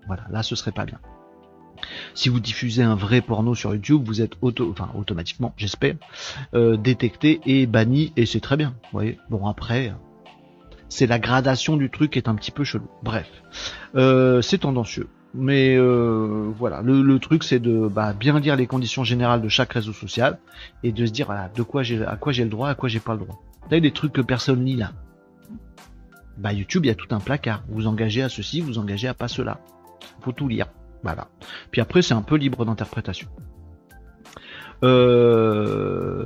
[0.07, 0.99] Voilà, là, ce serait pas bien.
[2.13, 5.95] Si vous diffusez un vrai porno sur YouTube, vous êtes automatiquement, j'espère,
[6.53, 8.75] détecté et banni, et c'est très bien.
[8.83, 9.17] Vous voyez.
[9.31, 9.91] Bon après,
[10.91, 12.87] c'est la gradation du truc qui est un petit peu chelou.
[13.01, 13.27] Bref,
[13.95, 15.07] euh, c'est tendancieux.
[15.33, 19.71] Mais euh, voilà, le, truc c'est de bah, bien dire les conditions générales de chaque
[19.71, 20.37] réseau social
[20.83, 21.27] et de se dire
[21.65, 23.41] quoi à quoi j'ai le droit, à quoi j'ai pas le droit.
[23.61, 24.91] Vous avez des trucs que personne lit là.
[26.37, 27.63] Bah YouTube, il y a tout un placard.
[27.69, 29.61] Vous engagez à ceci, vous engagez à pas cela.
[30.19, 30.67] Faut tout lire.
[31.03, 31.29] Voilà.
[31.71, 33.29] Puis après, c'est un peu libre d'interprétation.
[34.83, 36.25] Euh,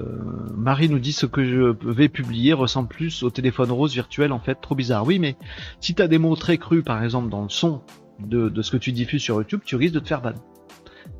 [0.56, 4.40] Marie nous dit ce que je vais publier ressemble plus au téléphone rose virtuel en
[4.40, 5.06] fait, trop bizarre.
[5.06, 5.36] Oui, mais
[5.80, 7.82] si t'as des mots très crus par exemple dans le son
[8.20, 10.34] de, ce que tu diffuses sur YouTube, tu risques de te faire ban.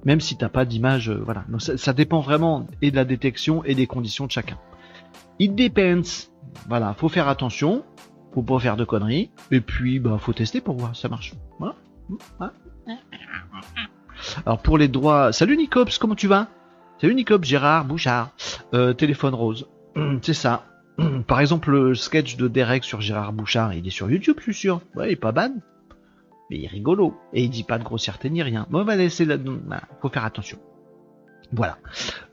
[0.04, 1.46] Même si t'as pas d'image, euh, voilà.
[1.60, 4.58] ça, dépend vraiment et de la détection et des conditions de chacun.
[5.40, 6.30] It depends.
[6.68, 7.84] Voilà, faut faire attention,
[8.34, 11.34] faut pas faire de conneries, et puis bah faut tester pour voir si ça marche.
[11.60, 11.76] Voilà.
[14.46, 16.48] Alors pour les droits, salut Nicops, comment tu vas?
[17.00, 18.32] C'est Unicop Gérard Bouchard.
[18.74, 19.68] Euh, téléphone rose.
[20.22, 20.66] C'est ça.
[21.28, 24.54] Par exemple, le sketch de Derek sur Gérard Bouchard, il est sur YouTube, je suis
[24.54, 24.82] sûr.
[24.96, 25.52] Ouais, il est pas ban.
[26.50, 27.16] Mais il est rigolo.
[27.34, 28.68] Et il dit pas de grossièreté ni rien.
[28.70, 29.38] Bon, on va laisser là.
[30.02, 30.58] Faut faire attention.
[31.52, 31.78] Voilà.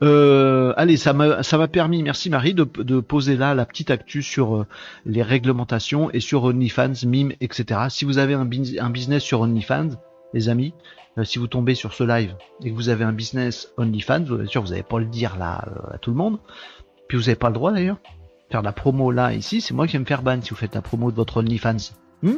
[0.01, 4.23] Euh, allez, ça m'a ça m'a permis, merci Marie, de, poser là la petite actu
[4.23, 4.67] sur euh,
[5.05, 7.81] les réglementations et sur OnlyFans, Mime, etc.
[7.89, 8.49] Si vous avez un,
[8.79, 9.89] un business sur OnlyFans,
[10.33, 10.73] les amis,
[11.17, 14.45] euh, si vous tombez sur ce live et que vous avez un business OnlyFans, bien
[14.45, 16.39] sûr, vous n'allez pas le dire là euh, à tout le monde,
[17.07, 17.97] puis vous n'avez pas le droit d'ailleurs.
[18.49, 20.75] Faire la promo là, ici, c'est moi qui vais me faire ban si vous faites
[20.75, 21.93] la promo de votre OnlyFans.
[22.21, 22.37] Hmm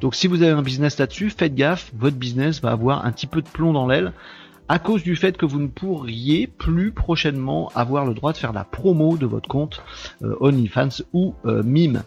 [0.00, 3.26] Donc si vous avez un business là-dessus, faites gaffe, votre business va avoir un petit
[3.26, 4.12] peu de plomb dans l'aile
[4.70, 8.52] à cause du fait que vous ne pourriez plus prochainement avoir le droit de faire
[8.52, 9.82] la promo de votre compte
[10.22, 12.02] euh, OnlyFans ou Mime.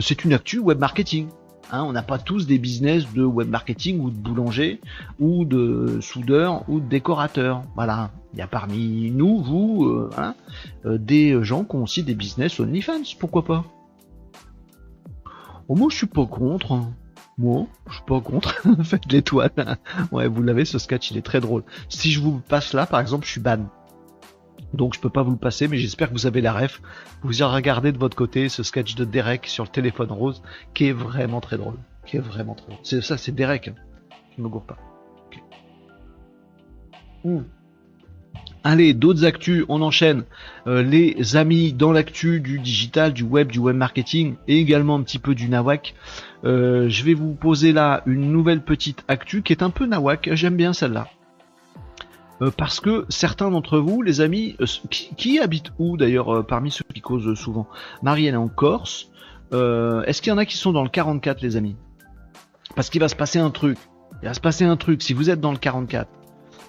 [0.00, 1.28] c'est une actu web marketing.
[1.70, 4.80] Hein, on n'a pas tous des business de web marketing ou de boulanger
[5.18, 7.62] ou de soudeur ou de décorateur.
[7.74, 8.10] Voilà.
[8.32, 10.34] Il y a parmi nous, vous, euh, hein,
[10.84, 13.16] euh, des gens qui ont aussi des business OnlyFans.
[13.18, 13.64] Pourquoi pas?
[15.68, 16.72] Oh, Moi, je suis pas contre.
[16.72, 16.92] Hein.
[17.38, 18.54] Moi, je suis pas contre.
[18.84, 19.78] Faites l'étoile.
[20.12, 21.64] ouais, vous l'avez, ce sketch, il est très drôle.
[21.88, 23.66] Si je vous passe là, par exemple, je suis ban.
[24.74, 26.80] Donc je peux pas vous le passer, mais j'espère que vous avez la ref.
[27.22, 30.42] Vous y regardez de votre côté ce sketch de Derek sur le téléphone rose,
[30.74, 31.76] qui est vraiment très drôle.
[32.06, 32.80] Qui est vraiment très drôle.
[32.82, 33.68] C'est ça, c'est Derek.
[33.68, 33.74] Hein.
[34.36, 34.78] Je me gourre pas.
[38.62, 40.24] Allez, d'autres actus, on enchaîne.
[40.66, 45.02] Euh, les amis dans l'actu du digital, du web, du web marketing et également un
[45.02, 45.94] petit peu du nawak.
[46.44, 50.30] Euh, je vais vous poser là une nouvelle petite actu qui est un peu nawak.
[50.32, 51.08] J'aime bien celle-là.
[52.42, 56.70] Euh, parce que certains d'entre vous, les amis, euh, qui, habitent où d'ailleurs euh, parmi
[56.70, 57.66] ceux qui causent souvent
[58.02, 59.10] Marie, elle est en Corse.
[59.52, 61.76] Est-ce qu'il y en a qui sont dans le 44, les amis?
[62.74, 63.78] Parce qu'il va se passer un truc.
[64.22, 65.02] Il va se passer un truc.
[65.02, 66.10] Si vous êtes dans le 44,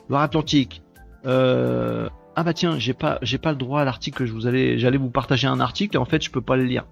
[0.09, 0.83] Loire-Atlantique.
[1.25, 4.77] Ah bah tiens, j'ai pas, j'ai pas le droit à l'article que je vous allais,
[4.77, 6.85] j'allais vous partager un article et en fait je peux pas le lire.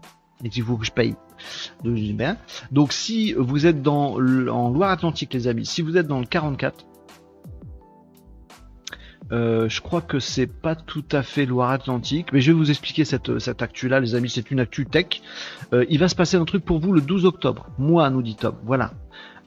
[0.43, 1.15] Et il faut que je paye.
[2.71, 6.85] Donc si vous êtes dans en Loire-Atlantique, les amis, si vous êtes dans le 44,
[9.31, 13.05] euh, je crois que c'est pas tout à fait Loire-Atlantique, mais je vais vous expliquer
[13.05, 14.29] cette, cette actu-là, les amis.
[14.29, 15.21] C'est une actu tech.
[15.73, 17.67] Euh, il va se passer un truc pour vous le 12 octobre.
[17.77, 18.55] Moi, nous dit Tom.
[18.63, 18.91] Voilà.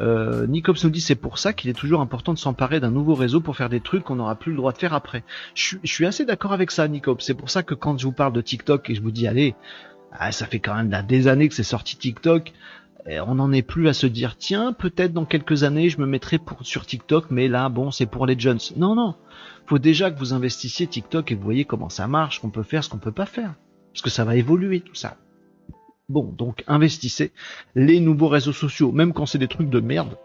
[0.00, 3.40] Euh, nous dit c'est pour ça qu'il est toujours important de s'emparer d'un nouveau réseau
[3.40, 5.24] pour faire des trucs qu'on n'aura plus le droit de faire après.
[5.54, 7.24] Je, suis assez d'accord avec ça, Nicops.
[7.24, 9.54] C'est pour ça que quand je vous parle de TikTok et je vous dis allez,
[10.12, 12.52] ah, ça fait quand même des années que c'est sorti TikTok.
[13.06, 16.38] on n'en est plus à se dire tiens peut-être dans quelques années je me mettrai
[16.38, 18.58] pour, sur TikTok mais là bon c'est pour les jeunes.
[18.76, 19.16] Non non,
[19.68, 22.82] faut déjà que vous investissiez TikTok et vous voyez comment ça marche, qu'on peut faire,
[22.82, 23.54] ce qu'on peut pas faire,
[23.92, 25.18] parce que ça va évoluer tout ça.
[26.08, 27.32] Bon donc investissez
[27.74, 30.16] les nouveaux réseaux sociaux, même quand c'est des trucs de merde.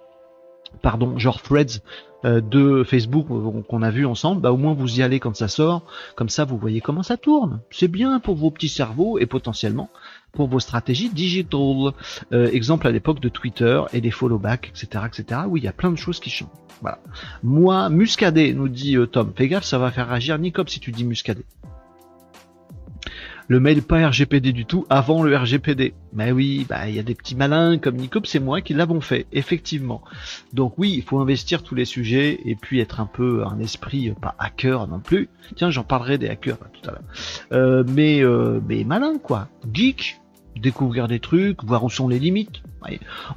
[0.82, 1.82] Pardon, genre Threads
[2.26, 5.36] euh, de Facebook euh, qu'on a vu ensemble, bah au moins vous y allez quand
[5.36, 5.84] ça sort,
[6.16, 7.60] comme ça vous voyez comment ça tourne.
[7.70, 9.90] C'est bien pour vos petits cerveaux et potentiellement
[10.34, 11.92] pour vos stratégies digital.
[12.32, 15.42] Euh, exemple à l'époque de Twitter et des follow back, etc., etc.
[15.48, 16.50] Oui, il y a plein de choses qui changent.
[16.82, 17.00] Voilà.
[17.44, 19.32] Moi, muscadet, nous dit euh, Tom.
[19.36, 21.46] Fais gaffe, ça va faire réagir Nicob si tu dis muscadet
[23.48, 25.94] le mail pas RGPD du tout avant le RGPD.
[26.14, 29.02] Mais oui, bah il y a des petits malins comme Nicop, c'est moi qui l'avons
[29.02, 30.02] fait, effectivement.
[30.54, 34.10] Donc oui, il faut investir tous les sujets et puis être un peu un esprit
[34.10, 35.30] euh, pas hacker non plus.
[35.56, 37.04] Tiens, j'en parlerai des hackers tout à l'heure.
[37.52, 40.22] Euh, mais euh, mais malin quoi, geek,
[40.60, 42.62] découvrir des trucs, voir où sont les limites.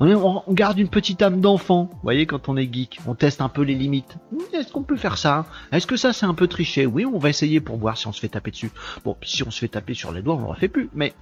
[0.01, 3.63] On, garde une petite âme d'enfant, voyez, quand on est geek, on teste un peu
[3.63, 4.17] les limites.
[4.53, 5.47] Est-ce qu'on peut faire ça?
[5.73, 6.87] Est-ce que ça c'est un peu triché?
[6.87, 8.71] Oui, on va essayer pour voir si on se fait taper dessus.
[9.05, 10.91] Bon, si on se fait taper sur les doigts, on ne refait plus.
[10.95, 11.15] Mais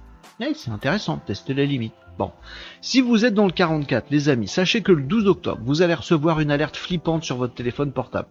[0.55, 1.93] c'est intéressant tester les limites.
[2.17, 2.31] Bon,
[2.81, 5.93] si vous êtes dans le 44, les amis, sachez que le 12 octobre, vous allez
[5.93, 8.29] recevoir une alerte flippante sur votre téléphone portable.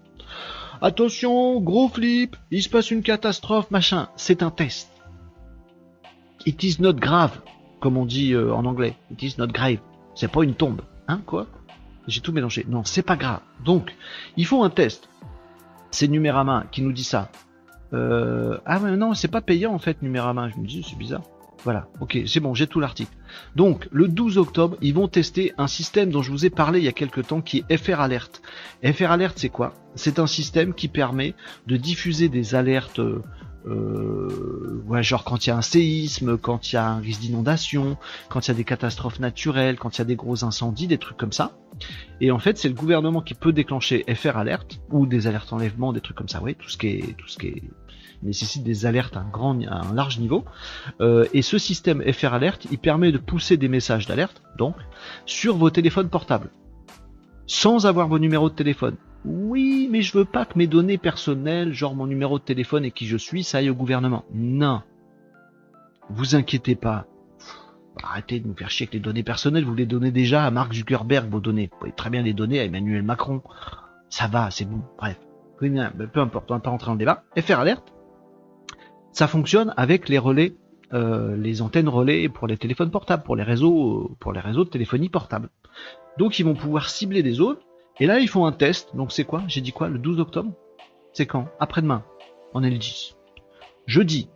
[0.80, 4.08] Attention, gros flip, il se passe une catastrophe, machin.
[4.16, 4.90] C'est un test.
[6.46, 7.40] It is not grave
[7.84, 8.96] comme on dit euh, en anglais.
[9.10, 9.76] It is not grave.
[10.14, 10.80] C'est pas une tombe.
[11.06, 11.46] Hein, quoi?
[12.08, 12.64] J'ai tout mélangé.
[12.66, 13.40] Non, c'est pas grave.
[13.62, 13.94] Donc,
[14.38, 15.10] ils font un test.
[15.90, 17.30] C'est Numérama qui nous dit ça.
[17.92, 20.48] Euh, ah mais non, c'est pas payant en fait Numérama.
[20.48, 21.20] Je me dis, c'est bizarre.
[21.62, 23.12] Voilà, ok, c'est bon, j'ai tout l'article.
[23.54, 26.84] Donc, le 12 octobre, ils vont tester un système dont je vous ai parlé il
[26.86, 28.40] y a quelques temps qui est FR Alert.
[28.82, 29.74] FR Alert, c'est quoi?
[29.94, 31.34] C'est un système qui permet
[31.66, 33.00] de diffuser des alertes
[33.66, 37.96] euh, genre quand il y a un séisme, quand il y a un risque d'inondation,
[38.28, 40.98] quand il y a des catastrophes naturelles, quand il y a des gros incendies, des
[40.98, 41.56] trucs comme ça.
[42.20, 45.92] Et en fait, c'est le gouvernement qui peut déclencher FR alerte ou des alertes enlèvement,
[45.92, 46.40] des trucs comme ça.
[46.58, 47.62] Tout ce qui est, tout ce qui
[48.22, 50.44] nécessite des alertes à un grand, à un large niveau.
[51.00, 54.76] Euh, et ce système FR alerte, il permet de pousser des messages d'alerte, donc,
[55.26, 56.50] sur vos téléphones portables,
[57.46, 58.96] sans avoir vos numéros de téléphone.
[59.24, 62.90] Oui, mais je veux pas que mes données personnelles, genre mon numéro de téléphone et
[62.90, 64.24] qui je suis, ça aille au gouvernement.
[64.32, 64.82] Non.
[66.10, 67.06] Vous inquiétez pas.
[68.02, 69.64] Arrêtez de nous faire chier avec les données personnelles.
[69.64, 71.70] Vous les donnez déjà à Mark Zuckerberg, vos données.
[71.72, 73.42] Vous pouvez très bien les donner à Emmanuel Macron.
[74.10, 74.82] Ça va, c'est bon.
[74.98, 75.18] Bref.
[75.58, 77.24] Peu importe, on va pas rentrer dans le débat.
[77.38, 77.94] FR Alert,
[79.12, 80.56] ça fonctionne avec les relais,
[80.92, 84.70] euh, les antennes relais pour les téléphones portables, pour les réseaux, pour les réseaux de
[84.70, 85.48] téléphonie portable.
[86.18, 87.56] Donc ils vont pouvoir cibler des zones
[88.00, 88.94] et là, ils font un test.
[88.94, 89.42] Donc c'est quoi?
[89.46, 89.88] J'ai dit quoi?
[89.88, 90.52] Le 12 octobre?
[91.12, 91.48] C'est quand?
[91.60, 92.02] Après-demain.
[92.52, 93.16] On est le 10.
[93.86, 94.28] Jeudi.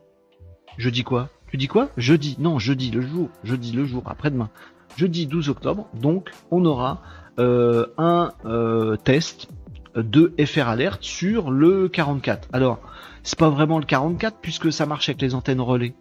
[0.77, 1.29] Jeudi quoi?
[1.51, 1.89] Tu dis quoi?
[1.97, 2.37] Jeudi.
[2.39, 3.29] Non, jeudi le jour.
[3.43, 4.03] Jeudi le jour.
[4.07, 4.51] Après-demain.
[4.97, 5.89] Jeudi 12 octobre.
[5.95, 7.03] Donc on aura
[7.39, 9.49] euh, un euh, test
[9.95, 12.49] de FR Alert sur le 44.
[12.53, 12.79] Alors,
[13.23, 15.95] c'est pas vraiment le 44 puisque ça marche avec les antennes relais.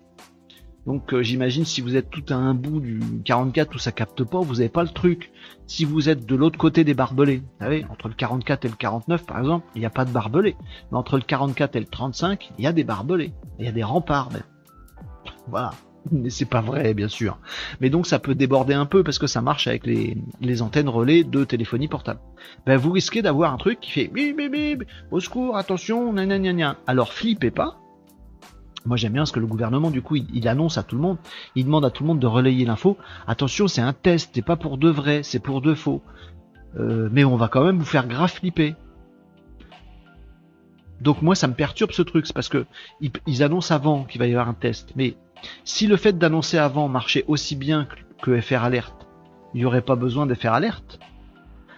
[0.88, 4.24] Donc euh, j'imagine si vous êtes tout à un bout du 44 où ça capte
[4.24, 5.32] pas, vous n'avez pas le truc.
[5.68, 8.76] Si vous êtes de l'autre côté des barbelés, vous savez, entre le 44 et le
[8.76, 10.56] 49 par exemple, il n'y a pas de barbelés.
[10.92, 13.34] Mais entre le 44 et le 35, il y a des barbelés.
[13.60, 14.30] Il y a des remparts.
[15.50, 15.72] Voilà.
[16.12, 17.38] Mais c'est pas vrai, bien sûr.
[17.82, 21.26] Mais donc ça peut déborder un peu parce que ça marche avec les, antennes relais
[21.26, 22.22] de téléphonie portable.
[22.66, 26.78] Ben vous risquez d'avoir un truc qui fait bip bip bip, au secours, attention, nanana.
[26.88, 27.78] Alors flippez pas,
[28.88, 31.18] moi j'aime bien ce que le gouvernement du coup il, annonce à tout le monde,
[31.56, 32.98] il demande à tout le monde de relayer l'info.
[33.28, 36.02] Attention, c'est un test, c'est pas pour de vrai, c'est pour de faux.
[36.80, 38.76] Euh, mais on va quand même vous faire grave flipper.
[41.02, 42.66] Donc moi ça me perturbe ce truc, c'est parce que
[43.02, 44.94] ils, annoncent avant qu'il va y avoir un test.
[44.96, 45.16] Mais
[45.66, 47.88] si le fait d'annoncer avant marchait aussi bien
[48.22, 49.08] que FR Alerte,
[49.54, 51.00] il n'y aurait pas besoin de FR Alerte.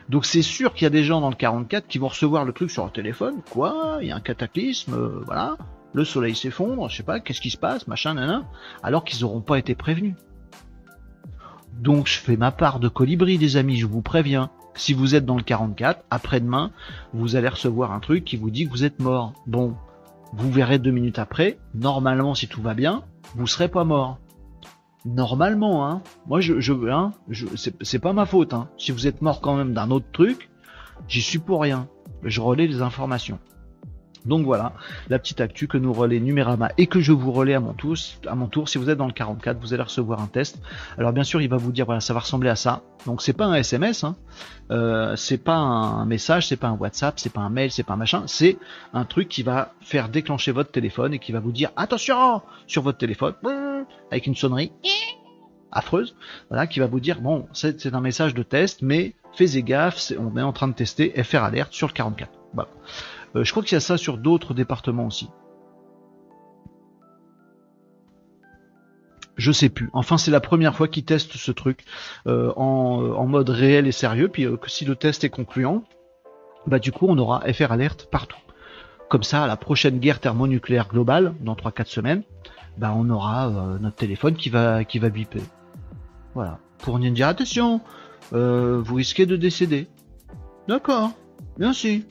[0.10, 2.54] Donc c'est sûr qu'il y a des gens dans le 44 qui vont recevoir le
[2.54, 3.41] truc sur leur téléphone.
[3.50, 3.98] Quoi?
[4.02, 5.58] Il y a un cataclysme, euh, voilà
[5.93, 8.45] le soleil s'effondre, je sais pas, qu'est-ce qui se passe, machin, nan,
[8.84, 10.15] alors qu'ils n'auront pas été prévenus.
[11.73, 14.49] Donc je fais ma part de colibri, des amis, je vous préviens.
[14.75, 16.71] Si vous êtes dans le 44, après-demain,
[17.13, 19.34] vous allez recevoir un truc qui vous dit que vous êtes mort.
[19.47, 19.75] Bon,
[20.34, 23.04] vous verrez deux minutes après, normalement si tout va bien,
[23.36, 24.19] vous serez pas mort.
[25.06, 26.02] Normalement, hein.
[26.28, 27.13] Moi, je, je, hein,
[27.82, 28.69] c'est pas ma faute, hein.
[28.78, 30.49] Si vous êtes mort quand même d'un autre truc,
[31.08, 31.88] j'y suis pour rien.
[32.23, 33.39] Je relais les informations.
[34.29, 34.73] Donc voilà,
[35.09, 37.95] la petite actu que nous relaie Numérama et que je vous relais à mon tour.
[38.27, 40.61] À mon tour, si vous êtes dans le 44, vous allez recevoir un test.
[40.97, 42.83] Alors bien sûr, il va vous dire voilà, ça va ressembler à ça.
[43.05, 44.15] Donc c'est pas un SMS, hein.
[44.71, 47.93] Euh, c'est pas un message, c'est pas un WhatsApp, c'est pas un mail, c'est pas
[47.93, 48.23] un machin.
[48.27, 48.57] C'est
[48.93, 52.83] un truc qui va faire déclencher votre téléphone et qui va vous dire attention sur
[52.83, 53.33] votre téléphone
[54.11, 54.71] avec une sonnerie.
[55.71, 56.15] affreuse,
[56.49, 60.37] voilà, qui va vous dire bon, c'est un message de test, mais faites gaffe, on
[60.37, 62.31] est en train de tester FR alerte sur le 44.
[62.53, 62.69] Voilà.
[63.35, 65.29] Euh, je crois qu'il y a ça sur d'autres départements aussi.
[69.37, 69.89] Je sais plus.
[69.93, 71.85] Enfin, c'est la première fois qu'ils testent ce truc
[72.27, 74.27] euh, en, mode réel et sérieux.
[74.27, 75.83] Puis euh, que si le test est concluant,
[76.67, 78.37] bah du coup, on aura FR alerte partout.
[79.09, 82.23] Comme ça, à la prochaine guerre thermonucléaire globale, dans 3-4 semaines,
[82.77, 85.41] bah on aura notre téléphone qui va qui va biper.
[86.35, 86.59] Voilà.
[86.77, 87.81] Pour nous dire attention,
[88.31, 89.87] vous risquez de décéder.
[90.67, 91.11] D'accord.
[91.57, 92.05] Merci.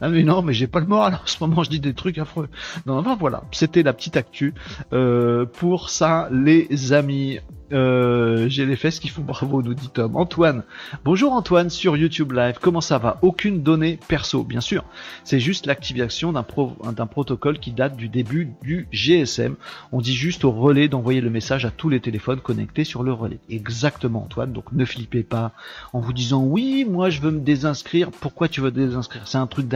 [0.00, 2.18] Ah mais non, mais j'ai pas le moral en ce moment, je dis des trucs
[2.18, 2.48] affreux.
[2.86, 4.54] Non, enfin voilà, c'était la petite actu
[4.92, 7.38] euh, pour ça, les amis.
[7.72, 10.16] Euh, j'ai les fesses qui font bravo, nous dit Tom.
[10.16, 10.62] Antoine,
[11.04, 13.18] bonjour Antoine sur YouTube Live, comment ça va?
[13.22, 14.84] Aucune donnée perso, bien sûr.
[15.24, 19.56] C'est juste l'activation d'un protocole qui date du début du GSM.
[19.92, 23.12] On dit juste au relais d'envoyer le message à tous les téléphones connectés sur le
[23.12, 23.40] relais.
[23.48, 25.52] Exactement Antoine, donc ne flippez pas
[25.92, 28.10] en vous disant oui, moi je veux me désinscrire.
[28.10, 29.26] Pourquoi tu veux désinscrire?
[29.26, 29.66] C'est un truc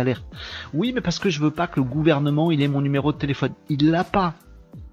[0.75, 3.19] Oui, mais parce que je veux pas que le gouvernement il ait mon numéro de
[3.19, 3.53] téléphone.
[3.69, 4.35] Il l'a pas.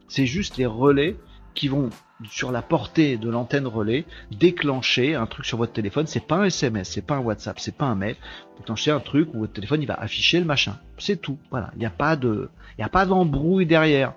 [0.08, 1.18] C'est juste les relais
[1.54, 1.90] qui vont
[2.30, 6.08] sur la portée de l'antenne relais déclencher un truc sur votre téléphone.
[6.08, 8.16] C'est pas un SMS, c'est pas un WhatsApp, c'est pas un mail.
[8.58, 10.78] Déclencher un truc où votre téléphone il va afficher le machin.
[10.98, 11.38] C'est tout.
[11.52, 11.72] Voilà.
[11.76, 14.14] Il n'y a pas de, il a pas d'embrouille derrière.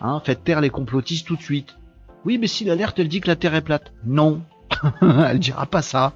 [0.00, 1.76] Hein, faites taire les complotistes tout de suite.
[2.24, 3.92] Oui, mais si l'alerte elle dit que la Terre est plate.
[4.04, 4.42] Non.
[5.28, 6.12] elle dira pas ça.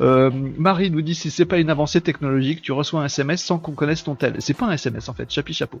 [0.00, 3.58] Euh, Marie nous dit si c'est pas une avancée technologique, tu reçois un SMS sans
[3.58, 4.36] qu'on connaisse ton tel.
[4.40, 5.80] C'est pas un SMS en fait, chapi chapeau.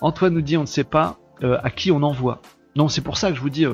[0.00, 2.40] Antoine nous dit on ne sait pas euh, à qui on envoie.
[2.76, 3.66] Non, c'est pour ça que je vous dis,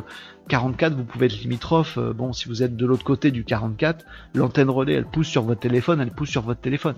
[0.49, 1.99] 44, euh, vous pouvez être limitrophe.
[1.99, 5.61] Bon, si vous êtes de l'autre côté du 44, l'antenne relais, elle pousse sur votre
[5.61, 6.97] téléphone, elle pousse sur votre téléphone.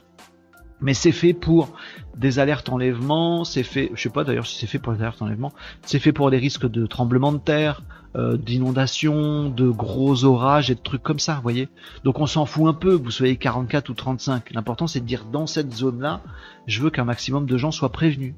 [0.82, 1.72] Mais c'est fait pour
[2.16, 5.22] des alertes enlèvement, c'est fait, je sais pas d'ailleurs si c'est fait pour des alertes
[5.22, 7.82] enlèvement, c'est fait pour les risques de tremblement de terre,
[8.16, 11.68] euh, d'inondations, de gros orages et de trucs comme ça, vous voyez.
[12.04, 14.50] Donc on s'en fout un peu, vous soyez 44 ou 35.
[14.52, 16.20] L'important c'est de dire dans cette zone-là,
[16.66, 18.34] je veux qu'un maximum de gens soient prévenus.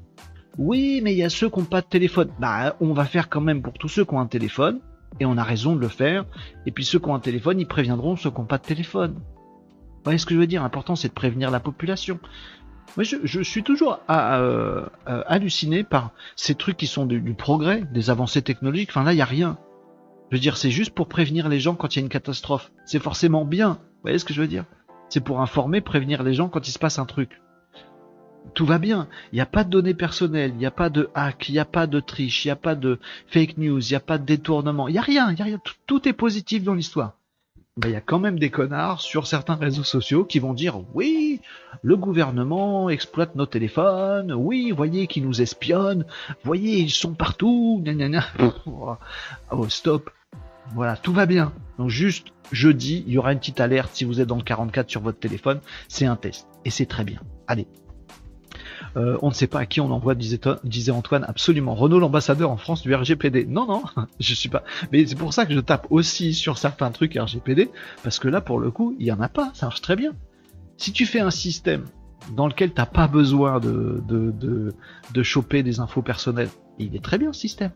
[0.57, 2.29] Oui, mais il y a ceux qui n'ont pas de téléphone.
[2.39, 4.79] Bah, on va faire quand même pour tous ceux qui ont un téléphone,
[5.19, 6.25] et on a raison de le faire.
[6.65, 9.15] Et puis ceux qui ont un téléphone, ils préviendront ceux qui n'ont pas de téléphone.
[10.05, 10.63] Voyez ce que je veux dire?
[10.63, 12.19] L'important, c'est de prévenir la population.
[12.95, 18.09] Moi, je, suis toujours euh, euh, halluciné par ces trucs qui sont du, progrès, des
[18.09, 18.89] avancées technologiques.
[18.91, 19.57] Enfin là, il n'y a rien.
[20.31, 22.71] Je veux dire, c'est juste pour prévenir les gens quand il y a une catastrophe.
[22.85, 23.71] C'est forcément bien.
[23.71, 24.63] Vous voyez ce que je veux dire?
[25.09, 27.41] C'est pour informer, prévenir les gens quand il se passe un truc
[28.53, 29.07] tout va bien.
[29.31, 31.59] Il n'y a pas de données personnelles, il n'y a pas de hack, il n'y
[31.59, 34.17] a pas de triche, il n'y a pas de fake news, il n'y a pas
[34.17, 35.59] de détournement, il n'y a rien, il y a rien.
[35.87, 37.17] Tout, est positif dans l'histoire.
[37.77, 40.79] Ben, il y a quand même des connards sur certains réseaux sociaux qui vont dire
[40.93, 41.41] oui,
[41.81, 46.05] le gouvernement exploite nos téléphones, oui, voyez qu'ils nous espionnent,
[46.45, 47.83] voyez, ils sont partout,
[48.65, 50.09] oh, stop.
[50.73, 51.51] Voilà, tout va bien.
[51.77, 54.89] Donc juste jeudi, il y aura une petite alerte si vous êtes dans le 44
[54.89, 55.59] sur votre téléphone,
[55.89, 56.47] c'est un test.
[56.63, 57.19] Et c'est très bien.
[57.45, 57.67] Allez,
[58.97, 61.75] euh, on ne sait pas à qui on envoie, disait, Antoine, absolument.
[61.75, 63.45] Renault l'ambassadeur en France du RGPD.
[63.45, 63.83] Non, non,
[64.19, 64.63] je suis pas.
[64.91, 67.69] Mais c'est pour ça que je tape aussi sur certains trucs RGPD,
[68.03, 69.51] parce que là, pour le coup, il y en a pas.
[69.53, 70.13] Ça marche très bien.
[70.77, 71.85] Si tu fais un système
[72.35, 74.73] dans lequel t'as pas besoin de, de,
[75.13, 77.71] de, choper des infos personnelles, il est très bien ce système.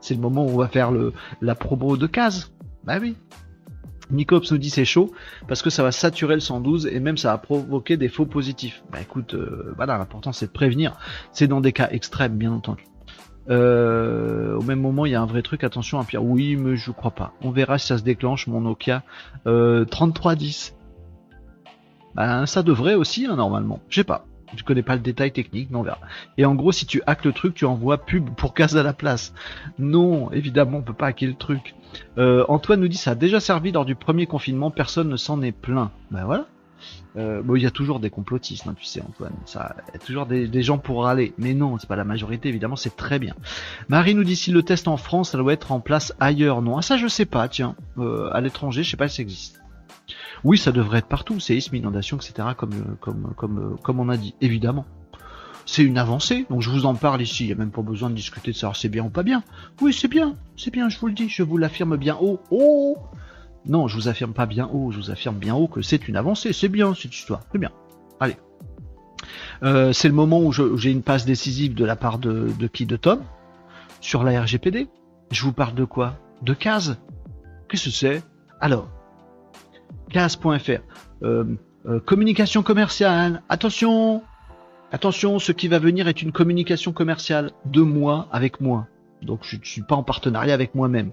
[0.00, 2.52] C'est le moment où on va faire le, la promo de case.
[2.84, 3.16] Bah oui.
[4.10, 5.12] Nicops nous dit c'est chaud
[5.48, 8.82] parce que ça va saturer le 112 et même ça va provoquer des faux positifs.
[8.92, 10.96] Bah écoute, euh, voilà, l'important c'est de prévenir.
[11.32, 12.84] C'est dans des cas extrêmes, bien entendu.
[13.48, 15.64] Euh, au même moment, il y a un vrai truc.
[15.64, 16.24] Attention, un pire.
[16.24, 17.32] Oui, mais je crois pas.
[17.42, 18.46] On verra si ça se déclenche.
[18.46, 19.02] Mon Nokia
[19.46, 20.74] euh, 3310.
[22.14, 23.80] Bah, ça devrait aussi, hein, normalement.
[23.88, 24.25] Je sais pas.
[24.54, 25.98] Je connais pas le détail technique, mais on verra.
[26.38, 28.92] Et en gros, si tu hackes le truc, tu envoies pub pour casse à la
[28.92, 29.32] place.
[29.78, 31.74] Non, évidemment, on peut pas hacker le truc.
[32.18, 35.42] Euh, Antoine nous dit ça a déjà servi lors du premier confinement, personne ne s'en
[35.42, 35.90] est plaint.
[36.10, 36.46] Ben voilà.
[37.16, 39.32] Euh, bon, il y a toujours des complotistes, hein, tu sais, Antoine.
[39.48, 41.32] Il y a toujours des, gens pour râler.
[41.38, 43.34] Mais non, c'est pas la majorité, évidemment, c'est très bien.
[43.88, 46.60] Marie nous dit si le test en France, ça doit être en place ailleurs.
[46.60, 47.74] Non, ah, ça je sais pas, tiens.
[47.98, 49.60] Euh, à l'étranger, je sais pas si ça existe.
[50.44, 52.48] Oui, ça devrait être partout, séisme, inondation, etc.
[52.56, 54.86] Comme, comme, comme, comme on a dit, évidemment
[55.66, 56.46] c'est une avancée.
[56.48, 58.56] Donc je vous en parle ici, il n'y a même pas besoin de discuter de
[58.56, 59.42] savoir c'est bien ou pas bien.
[59.82, 62.40] Oui, c'est bien, c'est bien, je vous le dis, je vous l'affirme bien haut.
[62.50, 62.96] Oh
[63.66, 66.16] Non, je vous affirme pas bien haut, je vous affirme bien haut que c'est une
[66.16, 67.72] avancée, c'est bien cette histoire, c'est bien.
[68.20, 68.36] Allez.
[69.62, 72.96] Euh, c'est le moment où j'ai une passe décisive de la part de, qui De
[72.96, 73.20] Tom
[74.00, 74.86] sur la RGPD.
[75.32, 76.14] Je vous parle de quoi?
[76.42, 76.98] De CASE
[77.68, 78.22] Qu'est-ce que c'est?
[78.60, 78.88] Alors,
[80.10, 80.70] CASE.fr.
[81.22, 81.44] Euh,
[81.86, 83.42] euh, communication commerciale.
[83.48, 84.22] Attention,
[84.92, 88.86] Attention, ce qui va venir est une communication commerciale de moi avec moi.
[89.20, 91.10] Donc je ne suis pas en partenariat avec moi-même.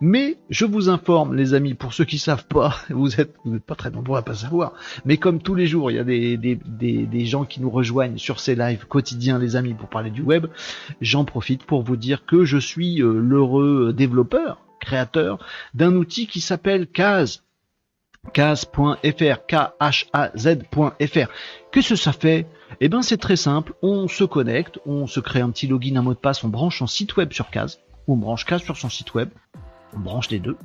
[0.00, 3.64] Mais je vous informe, les amis, pour ceux qui savent pas, vous êtes, vous êtes
[3.64, 4.74] pas très nombreux à pas savoir.
[5.04, 7.70] Mais comme tous les jours, il y a des, des, des, des gens qui nous
[7.70, 10.46] rejoignent sur ces lives quotidiens, les amis, pour parler du web,
[11.00, 15.44] j'en profite pour vous dire que je suis euh, l'heureux développeur, créateur
[15.74, 17.42] d'un outil qui s'appelle Kaz.
[18.32, 21.28] Kaz.fr, K-H-A-Z.fr.
[21.72, 22.46] Qu'est-ce que ça fait
[22.80, 26.02] Eh ben c'est très simple, on se connecte, on se crée un petit login, un
[26.02, 28.88] mot de passe, on branche son site web sur Kaz, on branche Kaz sur son
[28.88, 29.30] site web,
[29.94, 30.56] on branche les deux,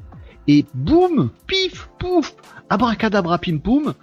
[0.48, 2.36] et boum, pif, pouf,
[2.70, 3.94] abracadabra pim poum,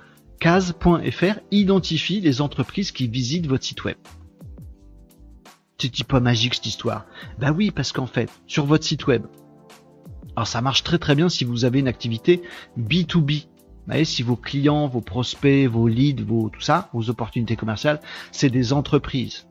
[0.41, 3.97] Kaz.fr identifie les entreprises qui visitent votre site web.
[5.79, 7.07] C'est pas magique cette histoire?
[7.39, 9.25] Bah oui, parce qu'en fait, sur votre site web,
[10.37, 12.43] alors ça marche très très bien si vous avez une activité
[12.79, 13.43] B2B.
[13.43, 18.01] Vous voyez, si vos clients, vos prospects, vos leads, vos tout ça, vos opportunités commerciales,
[18.31, 19.47] c'est des entreprises.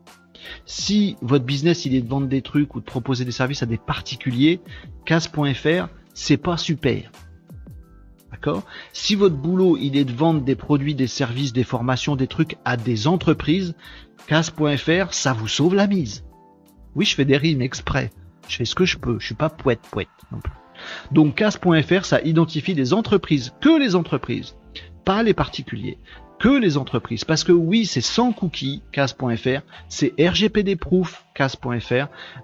[0.64, 3.66] Si votre business il est de vendre des trucs ou de proposer des services à
[3.66, 4.60] des particuliers,
[5.04, 7.10] casse.fr, c'est pas super.
[8.30, 8.62] D'accord?
[8.92, 12.56] Si votre boulot il est de vendre des produits, des services, des formations, des trucs
[12.64, 13.74] à des entreprises,
[14.26, 16.24] casse.fr, ça vous sauve la mise.
[16.94, 18.10] Oui, je fais des rimes exprès.
[18.48, 19.18] Je fais ce que je peux.
[19.20, 20.52] Je suis pas poète poète non plus.
[21.12, 24.54] Donc CAS.fr, ça identifie les entreprises, que les entreprises,
[25.04, 25.98] pas les particuliers,
[26.38, 27.24] que les entreprises.
[27.24, 31.92] Parce que oui, c'est sans cookies, CAS.fr, c'est RGPD proof, CAS.fr.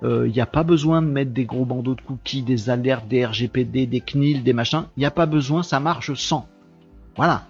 [0.03, 3.09] Il euh, n'y a pas besoin de mettre des gros bandeaux de cookies, des alertes,
[3.09, 4.85] des RGPD, des CNIL, des machins.
[4.97, 6.47] Il n'y a pas besoin, ça marche sans.
[7.17, 7.47] Voilà.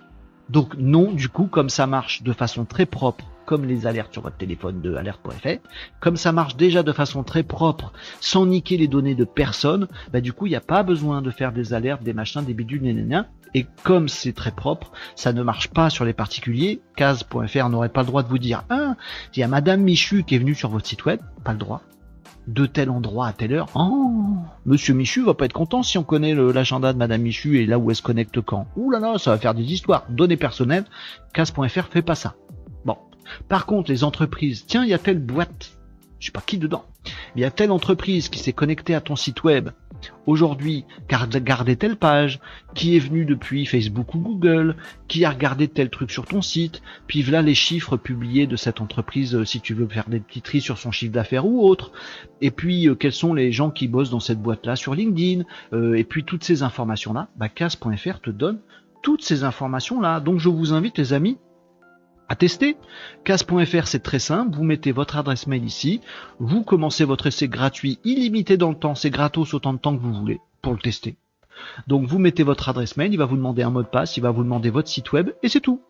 [0.49, 4.23] Donc non, du coup, comme ça marche de façon très propre comme les alertes sur
[4.23, 5.49] votre téléphone de alerte.fr,
[6.01, 10.21] comme ça marche déjà de façon très propre, sans niquer les données de personne, bah
[10.21, 12.83] du coup il n'y a pas besoin de faire des alertes, des machins, des bidules,
[12.83, 13.29] nanana.
[13.55, 16.83] Et comme c'est très propre, ça ne marche pas sur les particuliers.
[16.95, 18.97] Case.fr n'aurait pas le droit de vous dire, ah,
[19.35, 21.81] il y a Madame Michu qui est venue sur votre site web, pas le droit
[22.47, 23.69] de tel endroit à telle heure.
[23.75, 24.37] Oh,
[24.67, 27.79] Monsieur Michu va pas être content si on connaît l'agenda de Madame Michu et là
[27.79, 28.67] où elle se connecte quand.
[28.77, 30.05] Ouh là là, ça va faire des histoires.
[30.11, 30.85] Données personnelles,
[31.33, 32.37] case.fr fait pas ça.
[33.49, 35.77] Par contre, les entreprises, tiens, il y a telle boîte,
[36.21, 36.85] je sais pas qui dedans,
[37.35, 39.71] il y a telle entreprise qui s'est connectée à ton site web
[40.27, 41.27] aujourd'hui, qui a
[41.77, 42.41] telle page,
[42.75, 44.77] qui est venu depuis Facebook ou Google,
[45.09, 48.81] qui a regardé tel truc sur ton site, puis voilà les chiffres publiés de cette
[48.81, 51.93] entreprise euh, si tu veux faire des petits tris sur son chiffre d'affaires ou autre,
[52.41, 55.95] et puis euh, quels sont les gens qui bossent dans cette boîte-là sur LinkedIn, euh,
[55.95, 58.61] et puis toutes ces informations-là, bah, te donne
[59.03, 60.21] toutes ces informations-là.
[60.21, 61.39] Donc je vous invite les amis
[62.29, 62.77] à tester.
[63.25, 66.01] Casse.fr c'est très simple, vous mettez votre adresse mail ici,
[66.39, 70.03] vous commencez votre essai gratuit illimité dans le temps, c'est gratos autant de temps que
[70.03, 71.17] vous voulez pour le tester.
[71.87, 74.21] Donc vous mettez votre adresse mail, il va vous demander un mot de passe, il
[74.21, 75.81] va vous demander votre site web et c'est tout.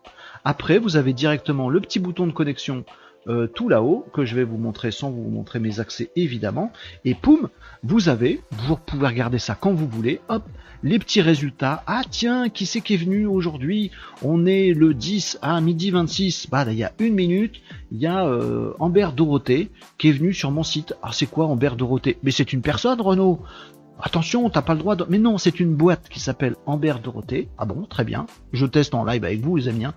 [0.45, 2.85] Après vous avez directement le petit bouton de connexion
[3.27, 6.71] euh, tout là-haut, que je vais vous montrer sans vous montrer mes accès évidemment.
[7.05, 7.49] Et poum,
[7.83, 10.43] vous avez, vous pouvez regarder ça quand vous voulez, hop,
[10.83, 11.83] les petits résultats.
[11.87, 13.91] Ah tiens, qui c'est qui est venu aujourd'hui?
[14.21, 16.47] On est le 10 à midi 26.
[16.49, 17.61] Bah il y a une minute,
[17.91, 20.93] il y a euh, Amber Dorothée qui est venu sur mon site.
[21.01, 22.17] Ah c'est quoi Amber Dorothée?
[22.23, 23.41] Mais c'est une personne Renaud
[23.99, 25.05] Attention, t'as pas le droit de...
[25.09, 27.49] Mais non, c'est une boîte qui s'appelle Amber Dorothée.
[27.57, 28.27] Ah bon, très bien.
[28.53, 29.85] Je teste en live avec vous, les amis.
[29.85, 29.95] Hein.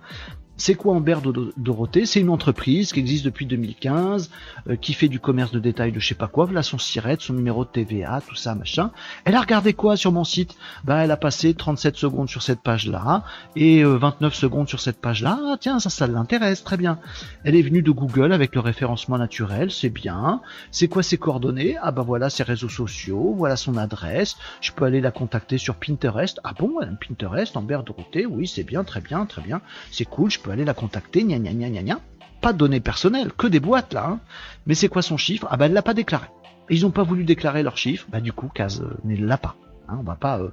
[0.61, 1.17] C'est quoi Amber
[1.57, 2.05] Dorothée?
[2.05, 4.29] C'est une entreprise qui existe depuis 2015,
[4.69, 7.17] euh, qui fait du commerce de détail de je sais pas quoi, voilà son siret,
[7.19, 8.91] son numéro de TVA, tout ça, machin.
[9.25, 10.55] Elle a regardé quoi sur mon site?
[10.83, 13.23] Bah elle a passé 37 secondes sur cette page-là
[13.55, 15.39] et 29 euh, secondes sur cette page-là.
[15.43, 16.99] Ah, tiens, ça, ça l'intéresse, très bien.
[17.43, 20.41] Elle est venue de Google avec le référencement naturel, c'est bien.
[20.69, 21.75] C'est quoi ses coordonnées?
[21.81, 24.37] Ah bah voilà ses réseaux sociaux, voilà son adresse.
[24.61, 26.39] Je peux aller la contacter sur Pinterest.
[26.43, 29.61] Ah bon, Pinterest, Amber Dorothée, oui, c'est bien, très bien, très bien.
[29.89, 31.99] C'est cool, je peux aller la contacter, gna gna gna gna gna.
[32.41, 34.07] Pas de données personnelles, que des boîtes là.
[34.07, 34.19] Hein.
[34.65, 35.47] Mais c'est quoi son chiffre?
[35.49, 36.27] Ah bah elle l'a pas déclaré.
[36.69, 39.55] ils ont pas voulu déclarer leur chiffre, bah du coup Case euh, ne l'a pas.
[39.87, 39.97] Hein.
[39.99, 40.49] On va pas euh,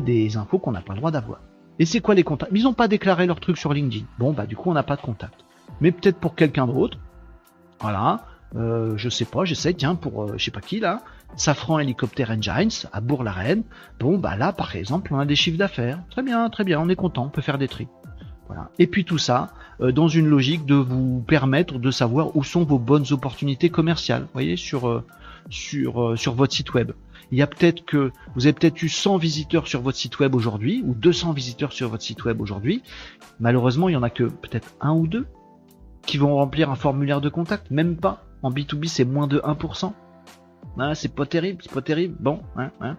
[0.00, 1.40] des infos qu'on n'a pas le droit d'avoir.
[1.78, 2.52] Et c'est quoi les contacts?
[2.54, 4.06] Ils ont pas déclaré leur truc sur LinkedIn.
[4.18, 5.44] Bon bah du coup on n'a pas de contact.
[5.80, 6.98] Mais peut-être pour quelqu'un d'autre.
[7.80, 8.24] Voilà.
[8.54, 11.02] Euh, je sais pas, j'essaie, tiens, pour euh, je sais pas qui là,
[11.36, 13.64] Safran Helicopter Engines à Bourg-la-Reine.
[13.98, 16.02] Bon, bah là, par exemple, on a des chiffres d'affaires.
[16.10, 17.88] Très bien, très bien, on est content, on peut faire des tri.
[18.78, 22.64] Et puis tout ça euh, dans une logique de vous permettre de savoir où sont
[22.64, 25.04] vos bonnes opportunités commerciales, vous voyez, sur euh,
[25.50, 26.92] sur euh, sur votre site web.
[27.32, 30.34] Il y a peut-être que vous avez peut-être eu 100 visiteurs sur votre site web
[30.34, 32.82] aujourd'hui ou 200 visiteurs sur votre site web aujourd'hui.
[33.40, 35.26] Malheureusement, il y en a que peut-être un ou deux
[36.06, 38.22] qui vont remplir un formulaire de contact, même pas.
[38.42, 39.92] En B2B, c'est moins de 1%.
[40.78, 42.16] Hein, c'est pas terrible, c'est pas terrible.
[42.20, 42.96] Bon, hein, hein.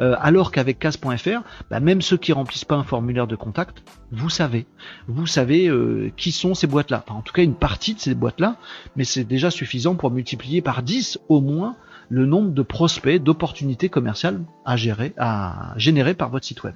[0.00, 4.30] Euh, alors qu'avec Casse.fr, bah, même ceux qui remplissent pas un formulaire de contact, vous
[4.30, 4.66] savez,
[5.06, 7.04] vous savez euh, qui sont ces boîtes-là.
[7.08, 8.56] en tout cas, une partie de ces boîtes-là,
[8.96, 11.76] mais c'est déjà suffisant pour multiplier par 10 au moins
[12.08, 16.74] le nombre de prospects, d'opportunités commerciales à gérer, à générer par votre site web.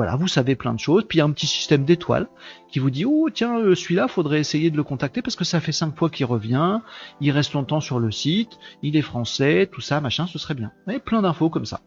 [0.00, 1.04] Voilà, vous savez plein de choses.
[1.06, 2.26] Puis il y a un petit système d'étoiles
[2.70, 5.60] qui vous dit oh tiens euh, celui-là faudrait essayer de le contacter parce que ça
[5.60, 6.80] fait cinq fois qu'il revient,
[7.20, 10.72] il reste longtemps sur le site, il est français, tout ça machin, ce serait bien.
[10.86, 11.82] Vous plein d'infos comme ça.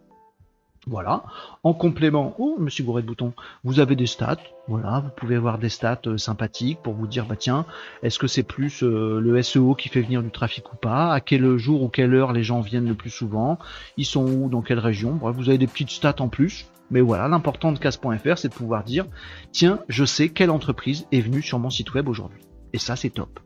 [0.86, 1.24] Voilà.
[1.64, 4.38] En complément, oh, je me suis gouré de boutons, vous avez des stats.
[4.68, 7.66] Voilà, vous pouvez avoir des stats euh, sympathiques pour vous dire, bah tiens,
[8.02, 11.14] est-ce que c'est plus euh, le SEO qui fait venir du trafic ou pas?
[11.14, 13.60] À quel jour ou quelle heure les gens viennent le plus souvent?
[13.98, 14.50] Ils sont où?
[14.50, 15.20] Dans quelle région?
[15.22, 16.66] Vous avez des petites stats en plus.
[16.92, 19.06] Mais voilà, l'important de casse.fr, c'est de pouvoir dire,
[19.52, 22.42] tiens, je sais quelle entreprise est venue sur mon site web aujourd'hui.
[22.74, 23.40] Et ça, c'est top.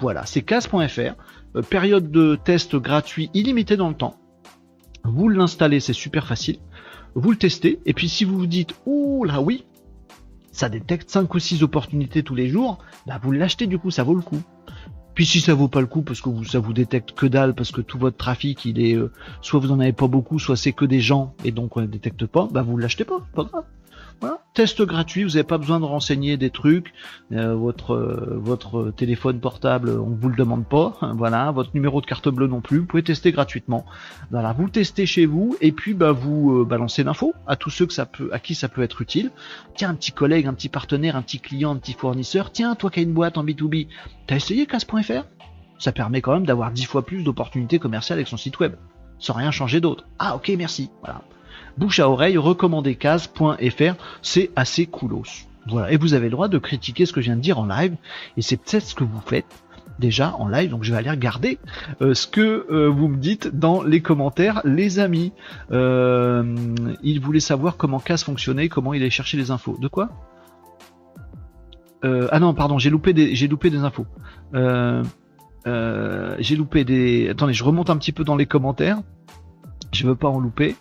[0.00, 1.14] Voilà, c'est casse.fr,
[1.56, 4.14] euh, période de test gratuit illimité dans le temps.
[5.04, 6.58] Vous l'installez, c'est super facile
[7.14, 9.64] vous le testez, et puis si vous vous dites, ouh là oui,
[10.52, 14.02] ça détecte 5 ou 6 opportunités tous les jours, bah vous l'achetez du coup, ça
[14.02, 14.42] vaut le coup.
[15.14, 17.54] Puis si ça vaut pas le coup parce que vous, ça vous détecte que dalle,
[17.54, 20.56] parce que tout votre trafic il est, euh, soit vous en avez pas beaucoup, soit
[20.56, 23.44] c'est que des gens et donc on ne détecte pas, bah vous l'achetez pas, pas
[23.44, 23.64] grave.
[24.20, 24.38] Voilà.
[24.54, 26.92] Test gratuit, vous n'avez pas besoin de renseigner des trucs.
[27.32, 30.98] Euh, votre euh, votre téléphone portable, on vous le demande pas.
[31.14, 32.78] Voilà, votre numéro de carte bleue non plus.
[32.78, 33.84] Vous pouvez tester gratuitement.
[34.32, 37.86] Voilà, vous testez chez vous et puis bah vous euh, balancez l'info à tous ceux
[37.86, 39.30] que à qui ça peut être utile.
[39.76, 42.50] Tiens, un petit collègue, un petit partenaire, un petit client, un petit fournisseur.
[42.50, 43.86] Tiens, toi qui as une boîte en B2B,
[44.26, 45.24] t'as essayé casse.fr
[45.78, 48.74] Ça permet quand même d'avoir 10 fois plus d'opportunités commerciales avec son site web,
[49.20, 50.04] sans rien changer d'autre.
[50.18, 50.90] Ah ok, merci.
[51.02, 51.22] Voilà
[51.78, 55.46] bouche à oreille, recommandécase.fr, c'est assez coolos.
[55.66, 57.66] Voilà, et vous avez le droit de critiquer ce que je viens de dire en
[57.66, 57.94] live,
[58.36, 59.62] et c'est peut-être ce que vous faites
[59.98, 61.58] déjà en live, donc je vais aller regarder
[62.00, 65.32] euh, ce que euh, vous me dites dans les commentaires, les amis.
[65.72, 66.54] Euh,
[67.02, 69.76] il voulait savoir comment Case fonctionnait, comment il allait chercher les infos.
[69.80, 70.08] De quoi?
[72.04, 73.34] Ah non, pardon, j'ai loupé des,
[73.82, 74.06] infos.
[76.38, 77.28] j'ai loupé des.
[77.28, 78.98] Attendez, je remonte un petit peu dans les commentaires.
[79.92, 80.76] Je veux pas en louper.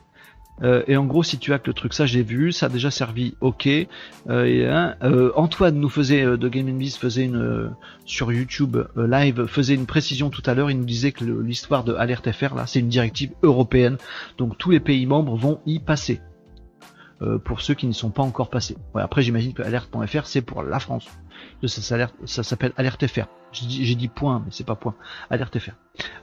[0.63, 2.91] Euh, et en gros, si tu que le truc, ça j'ai vu, ça a déjà
[2.91, 3.67] servi, ok.
[3.67, 7.71] Euh, et, hein, euh, Antoine nous faisait de Game Biz faisait une
[8.05, 10.71] sur YouTube live faisait une précision tout à l'heure.
[10.71, 13.97] Il nous disait que l'histoire de Alert FR là, c'est une directive européenne,
[14.37, 16.21] donc tous les pays membres vont y passer.
[17.45, 18.77] pour ceux qui ne sont pas encore passés.
[18.93, 21.07] Ouais, après, j'imagine que alert.fr c'est pour la France.
[21.65, 23.25] Ça, s'appelle Alert FR.
[23.51, 24.95] J'ai dit point, mais c'est pas point.
[25.29, 25.71] Alerte FR.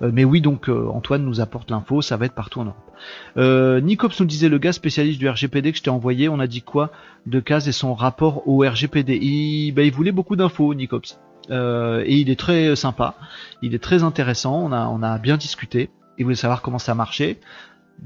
[0.02, 2.92] Euh, mais oui, donc euh, Antoine nous apporte l'info, ça va être partout en Europe.
[3.36, 6.46] Euh, Nicops nous disait le gars spécialiste du RGPD que je t'ai envoyé, on a
[6.46, 6.90] dit quoi
[7.26, 11.18] de Case et son rapport au RGPD il, bah, il voulait beaucoup d'infos, Nicops.
[11.50, 13.16] et il est très sympa,
[13.62, 17.40] il est très intéressant, on a, bien discuté, il voulait savoir comment ça marchait.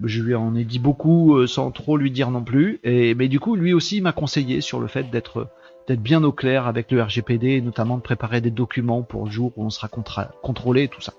[0.05, 2.79] Je lui en ai dit beaucoup sans trop lui dire non plus.
[2.85, 5.49] Mais du coup, lui aussi m'a conseillé sur le fait d'être
[5.89, 9.31] d'être bien au clair avec le RGPD et notamment de préparer des documents pour le
[9.31, 11.15] jour où on sera contrôlé tout ça.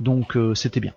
[0.00, 0.92] Donc euh, c'était bien.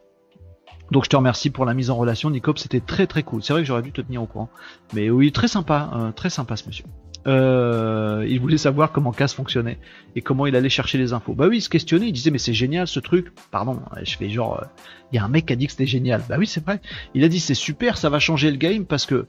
[0.91, 3.43] Donc je te remercie pour la mise en relation, Nicop, c'était très très cool.
[3.43, 4.49] C'est vrai que j'aurais dû te tenir au courant.
[4.93, 6.85] Mais oui, très sympa, euh, très sympa ce monsieur.
[7.27, 9.79] Euh, il voulait savoir comment CAS fonctionnait
[10.15, 11.33] et comment il allait chercher les infos.
[11.33, 13.33] Bah oui, il se questionnait, il disait mais c'est génial ce truc.
[13.51, 14.63] Pardon, je fais genre,
[15.11, 16.23] il y a un mec qui a dit que c'était génial.
[16.27, 16.81] Bah oui, c'est vrai.
[17.15, 19.27] Il a dit c'est super, ça va changer le game parce que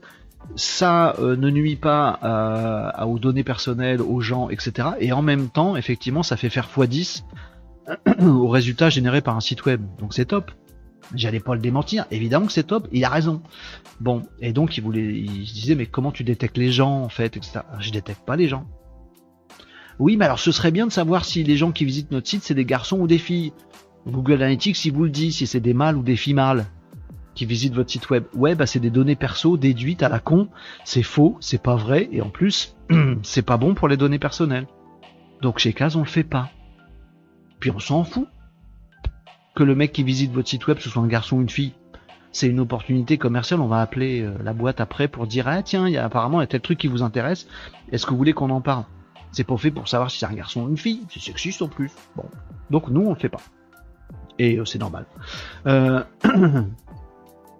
[0.55, 4.89] ça euh, ne nuit pas aux données personnelles, aux gens, etc.
[4.99, 7.23] Et en même temps, effectivement, ça fait faire x10
[8.21, 9.81] aux résultats générés par un site web.
[9.99, 10.51] Donc c'est top.
[11.13, 12.05] J'allais pas le démentir.
[12.11, 12.87] Évidemment que c'est top.
[12.91, 13.41] Il a raison.
[13.99, 14.23] Bon.
[14.39, 17.61] Et donc il voulait, il disait mais comment tu détectes les gens en fait, etc.
[17.79, 18.67] Je détecte pas les gens.
[19.99, 22.43] Oui, mais alors ce serait bien de savoir si les gens qui visitent notre site
[22.43, 23.53] c'est des garçons ou des filles.
[24.05, 26.65] Google Analytics, si vous le dit, si c'est des mâles ou des filles mâles
[27.37, 28.25] qui visitent votre site web.
[28.33, 30.49] Ouais, bah c'est des données perso déduites à la con.
[30.83, 32.75] C'est faux, c'est pas vrai, et en plus,
[33.21, 34.65] c'est pas bon pour les données personnelles.
[35.43, 36.49] Donc chez Case, on le fait pas.
[37.59, 38.27] Puis on s'en fout.
[39.55, 41.73] Que le mec qui visite votre site web, ce soit un garçon ou une fille,
[42.31, 43.61] c'est une opportunité commerciale.
[43.61, 46.41] On va appeler euh, la boîte après pour dire ah tiens, il y a apparemment
[46.41, 47.47] y a tel truc qui vous intéresse.
[47.91, 48.83] Est-ce que vous voulez qu'on en parle?
[49.31, 51.05] C'est pas fait pour savoir si c'est un garçon ou une fille.
[51.11, 51.91] C'est sexiste en plus.
[52.15, 52.25] Bon,
[52.71, 53.41] donc nous on le fait pas.
[54.39, 55.05] Et euh, c'est normal.
[55.67, 56.03] Euh...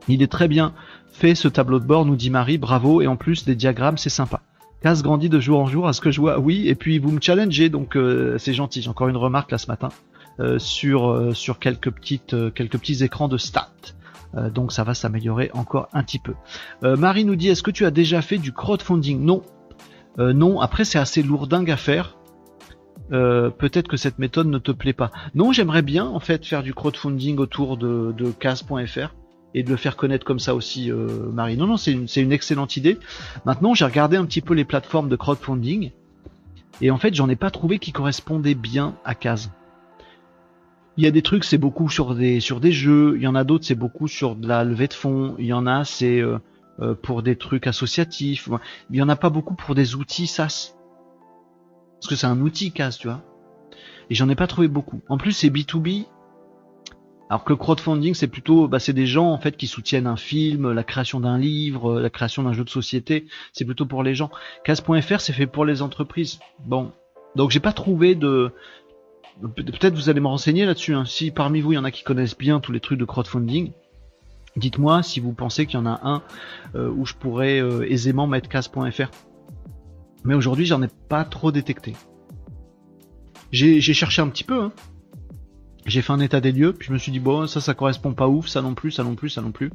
[0.07, 0.73] Il est très bien
[1.17, 4.09] fait ce tableau de bord, nous dit Marie, bravo, et en plus les diagrammes, c'est
[4.09, 4.41] sympa.
[4.81, 7.11] Casse grandit de jour en jour, à ce que je vois, oui, et puis vous
[7.11, 8.83] me challengez, donc euh, c'est gentil.
[8.83, 9.89] J'ai encore une remarque là ce matin
[10.39, 13.71] euh, sur, euh, quelques, petits écrans de stats.
[14.53, 16.35] donc ça va s'améliorer encore un petit peu.
[16.83, 19.19] Marie nous dit, est-ce que tu as déjà fait du crowdfunding?
[19.19, 19.41] Non.
[20.19, 22.15] non, après c'est assez lourdingue à faire.
[23.09, 25.09] peut-être que cette méthode ne te plaît pas.
[25.33, 28.29] Non, j'aimerais bien en fait faire du crowdfunding autour de, de
[29.57, 31.57] et de le faire connaître comme ça aussi, euh, Marie.
[31.57, 32.99] Non, non, c'est une, excellente idée.
[33.43, 35.89] Maintenant, j'ai regardé un petit peu les plateformes de crowdfunding
[36.79, 39.49] et en fait, j'en ai pas trouvé qui correspondaient bien à Case.
[40.95, 43.15] Il y a des trucs, c'est beaucoup sur des sur des jeux.
[43.17, 45.35] Il y en a d'autres, c'est beaucoup sur de la levée de fonds.
[45.39, 46.37] Il y en a, c'est euh,
[46.79, 48.49] euh, pour des trucs associatifs.
[48.91, 50.75] Il y en a pas beaucoup pour des outils SaaS.
[51.95, 53.23] Parce que c'est un outil CAS, tu vois.
[54.11, 55.01] Et j'en ai pas trouvé beaucoup.
[55.09, 56.05] En plus, c'est B2B.
[57.29, 60.15] Alors que le crowdfunding, c'est plutôt, bah, c'est des gens en fait qui soutiennent un
[60.15, 63.25] film, la création d'un livre, la création d'un jeu de société.
[63.51, 64.31] C'est plutôt pour les gens.
[64.63, 66.39] Cas.fr, c'est fait pour les entreprises.
[66.65, 66.91] Bon,
[67.35, 68.53] donc j'ai pas trouvé de,
[69.41, 70.95] Peut-être vous allez me renseigner là-dessus.
[70.95, 71.05] Hein.
[71.05, 73.71] Si parmi vous il y en a qui connaissent bien tous les trucs de crowdfunding,
[74.55, 76.23] dites-moi si vous pensez qu'il y en a un
[76.75, 79.11] euh, où je pourrais euh, aisément mettre casse.fr.
[80.23, 81.93] Mais aujourd'hui j'en ai pas trop détecté.
[83.51, 84.63] J'ai cherché un petit peu.
[84.63, 84.71] Hein.
[85.87, 88.13] J'ai fait un état des lieux, puis je me suis dit bon ça ça correspond
[88.13, 89.71] pas ouf, ça non plus, ça non plus, ça non plus.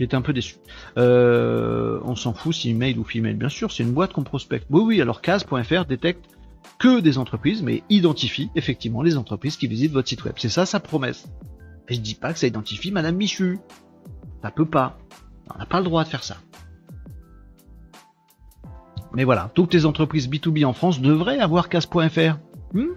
[0.00, 0.56] J'étais un peu déçu.
[0.96, 4.66] Euh, on s'en fout si email ou female, bien sûr, c'est une boîte qu'on prospecte.
[4.70, 6.24] Oui oui, alors case.fr détecte
[6.78, 10.34] que des entreprises, mais identifie effectivement les entreprises qui visitent votre site web.
[10.38, 11.28] C'est ça sa promesse.
[11.88, 13.58] Et je dis pas que ça identifie Madame Michu.
[14.42, 14.98] Ça peut pas.
[15.54, 16.38] On n'a pas le droit de faire ça.
[19.12, 21.68] Mais voilà, toutes les entreprises B2B en France devraient avoir
[22.72, 22.94] vous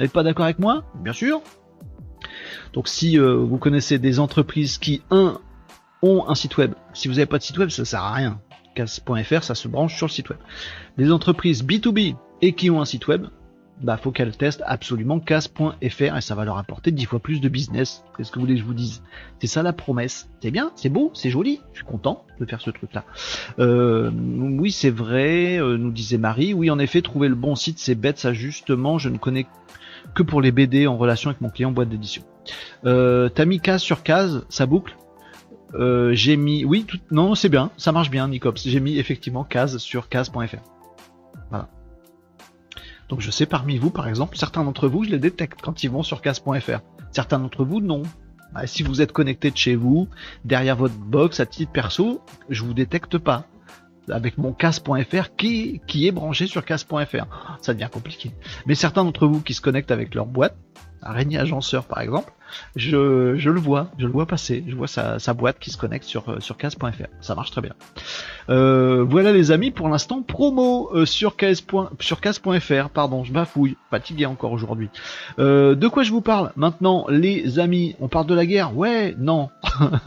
[0.00, 0.84] n'êtes pas d'accord avec moi?
[1.02, 1.42] Bien sûr.
[2.72, 5.38] Donc si euh, vous connaissez des entreprises qui, un,
[6.02, 8.40] ont un site web, si vous n'avez pas de site web, ça sert à rien.
[8.74, 10.38] Casse.fr, ça se branche sur le site web.
[10.96, 13.26] Les entreprises B2B et qui ont un site web,
[13.82, 17.48] bah faut qu'elles testent absolument casse.fr et ça va leur apporter 10 fois plus de
[17.48, 18.04] business.
[18.16, 19.02] Qu'est-ce que vous voulez que je vous dise
[19.40, 20.28] C'est ça la promesse.
[20.42, 21.60] C'est bien, c'est beau, c'est joli.
[21.72, 23.04] Je suis content de faire ce truc-là.
[23.58, 26.52] Euh, oui, c'est vrai, euh, nous disait Marie.
[26.52, 28.18] Oui, en effet, trouver le bon site, c'est bête.
[28.18, 29.46] Ça, justement, je ne connais
[30.14, 32.22] que pour les BD en relation avec mon client boîte d'édition.
[32.84, 34.96] Euh, T'as mis case sur case, ça boucle.
[35.74, 38.60] Euh, j'ai mis, oui, non, c'est bien, ça marche bien, Nicops.
[38.64, 40.56] J'ai mis effectivement case sur case.fr.
[41.50, 41.68] Voilà.
[43.08, 45.90] Donc je sais parmi vous, par exemple, certains d'entre vous, je les détecte quand ils
[45.90, 46.80] vont sur casse.fr.
[47.12, 48.02] Certains d'entre vous, non.
[48.52, 50.08] Bah, si vous êtes connecté de chez vous,
[50.44, 53.46] derrière votre box à titre perso, je vous détecte pas.
[54.12, 57.26] Avec mon casse.fr qui, qui est branché sur casse.fr.
[57.60, 58.30] Ça devient compliqué.
[58.66, 60.56] Mais certains d'entre vous qui se connectent avec leur boîte,
[61.02, 62.32] Araignée Agenceur par exemple,
[62.76, 65.76] je, je, le vois, je le vois passer, je vois sa, sa boîte qui se
[65.76, 67.06] connecte sur, euh, sur case.fr.
[67.20, 67.74] Ça marche très bien.
[68.48, 74.52] Euh, voilà les amis, pour l'instant, promo euh, sur case.fr, pardon, je bafouille, fatigué encore
[74.52, 74.90] aujourd'hui.
[75.38, 77.96] Euh, de quoi je vous parle maintenant, les amis?
[78.00, 78.76] On parle de la guerre?
[78.76, 79.50] Ouais, non.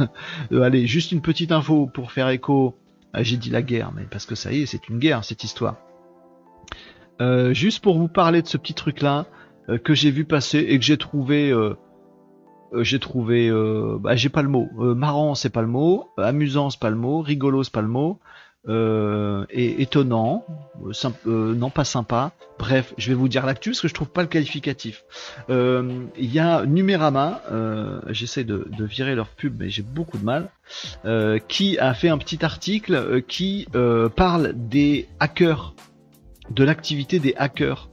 [0.52, 2.76] allez, juste une petite info pour faire écho.
[3.14, 5.44] Ah, j'ai dit la guerre, mais parce que ça y est, c'est une guerre cette
[5.44, 5.78] histoire.
[7.52, 9.28] juste pour vous parler de ce petit truc là,
[9.70, 11.76] euh, que j'ai vu passer et que j'ai trouvé euh,
[12.74, 13.52] euh, j'ai trouvé
[14.00, 14.68] bah, j'ai pas le mot.
[14.96, 16.10] Marrant c'est pas le mot.
[16.18, 17.22] Amusant c'est pas le mot.
[17.22, 18.20] Rigolo c'est pas le mot
[18.68, 20.46] et étonnant
[21.26, 24.30] non pas sympa bref je vais vous dire l'actu parce que je trouve pas le
[24.30, 25.04] qualificatif
[25.50, 27.42] il y a Numérama
[28.10, 30.50] j'essaie de, virer leur pub mais j'ai beaucoup de mal
[31.50, 33.68] qui a fait un petit article qui
[34.16, 35.74] parle des hackers
[36.50, 37.90] de l'activité des hackers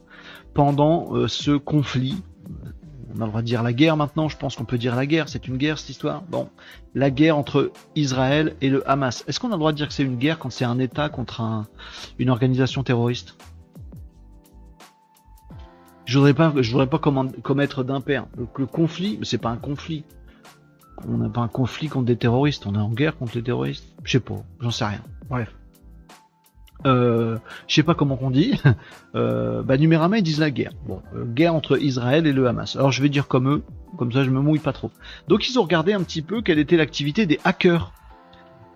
[0.53, 2.21] pendant euh, ce conflit.
[3.15, 5.05] On a le droit de dire la guerre maintenant, je pense qu'on peut dire la
[5.05, 6.23] guerre, c'est une guerre cette histoire.
[6.29, 6.49] Bon,
[6.95, 9.23] la guerre entre Israël et le Hamas.
[9.27, 11.09] Est-ce qu'on a le droit de dire que c'est une guerre quand c'est un État
[11.09, 11.67] contre un,
[12.19, 13.35] une organisation terroriste?
[16.05, 18.25] Je voudrais pas, je voudrais pas commettre d'impair.
[18.37, 20.03] Le, le conflit, c'est pas un conflit.
[21.07, 23.95] On n'a pas un conflit contre des terroristes, on est en guerre contre les terroristes.
[24.03, 25.01] Je sais pas, j'en sais rien.
[25.29, 25.53] Bref.
[26.85, 28.59] Euh, je sais pas comment on dit,
[29.15, 30.71] euh, bah Numérama ils disent la guerre.
[30.87, 32.75] Bon, euh, guerre entre Israël et le Hamas.
[32.75, 33.63] Alors je vais dire comme eux,
[33.97, 34.91] comme ça je me mouille pas trop.
[35.27, 37.93] Donc ils ont regardé un petit peu quelle était l'activité des hackers.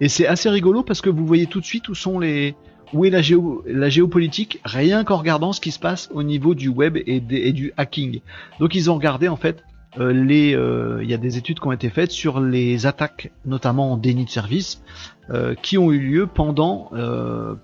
[0.02, 2.56] Et c'est assez rigolo parce que vous voyez tout de suite où sont les,
[2.94, 3.64] où est la, géo...
[3.66, 7.74] la géopolitique, rien qu'en regardant ce qui se passe au niveau du web et, du
[7.78, 8.22] hacking.
[8.60, 9.64] Donc ils ont regardé en fait
[9.98, 13.94] les, euh, il y a des études qui ont été faites sur les attaques, notamment
[13.94, 14.82] en déni de service,
[15.30, 16.92] euh, qui ont eu lieu pendant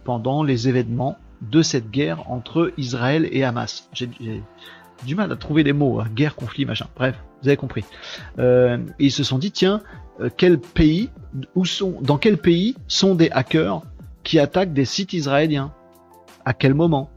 [0.04, 3.90] pendant les événements de cette guerre entre Israël et Hamas.
[3.94, 4.10] J'ai
[5.06, 6.08] du mal à trouver les mots, hein.
[6.14, 6.86] guerre, conflit, machin.
[6.96, 7.84] Bref, vous avez compris.
[8.38, 9.82] et ils se sont dit, tiens,
[10.38, 11.10] quel pays,
[11.56, 13.82] où sont, dans quel pays sont des hackers
[14.24, 15.74] qui attaquent des sites israéliens?
[16.46, 17.10] À quel moment?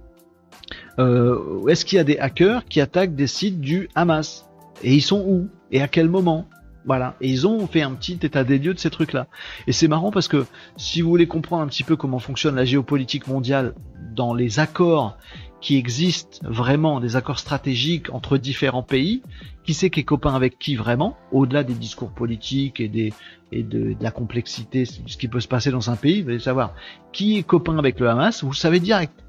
[0.98, 4.43] Est-ce qu'il y a des hackers qui attaquent des sites du Hamas?
[4.82, 6.48] Et ils sont où et à quel moment?
[6.86, 9.26] Voilà, et ils ont fait un petit état des lieux de ces trucs-là.
[9.66, 10.44] Et c'est marrant parce que
[10.76, 13.74] si vous voulez comprendre un petit peu comment fonctionne la géopolitique mondiale
[14.14, 15.16] dans les accords
[15.62, 19.22] qui existent vraiment, des accords stratégiques entre différents pays,
[19.64, 23.14] qui sait qui est copain avec qui vraiment, au-delà des discours politiques et, des,
[23.50, 26.74] et de, la complexité, ce qui peut se passer dans un pays, vous allez savoir
[27.12, 29.24] qui est copain avec le Hamas, vous le savez direct,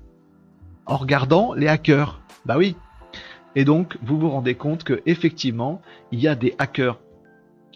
[0.85, 2.19] en regardant les hackers.
[2.45, 2.75] Bah oui,
[3.55, 5.81] Et donc, vous vous rendez compte que effectivement,
[6.11, 6.99] il y a des hackers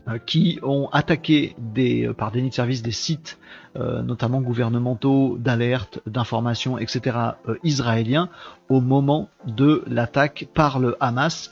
[0.08, 3.38] euh, qui ont attaqué des, euh, par déni de service des sites,
[3.76, 7.18] euh, notamment gouvernementaux, d'alerte, d'information, etc.,
[7.64, 8.30] israéliens,
[8.70, 11.52] au moment de l'attaque par le Hamas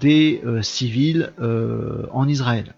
[0.00, 1.32] des civils
[2.12, 2.74] en Israël.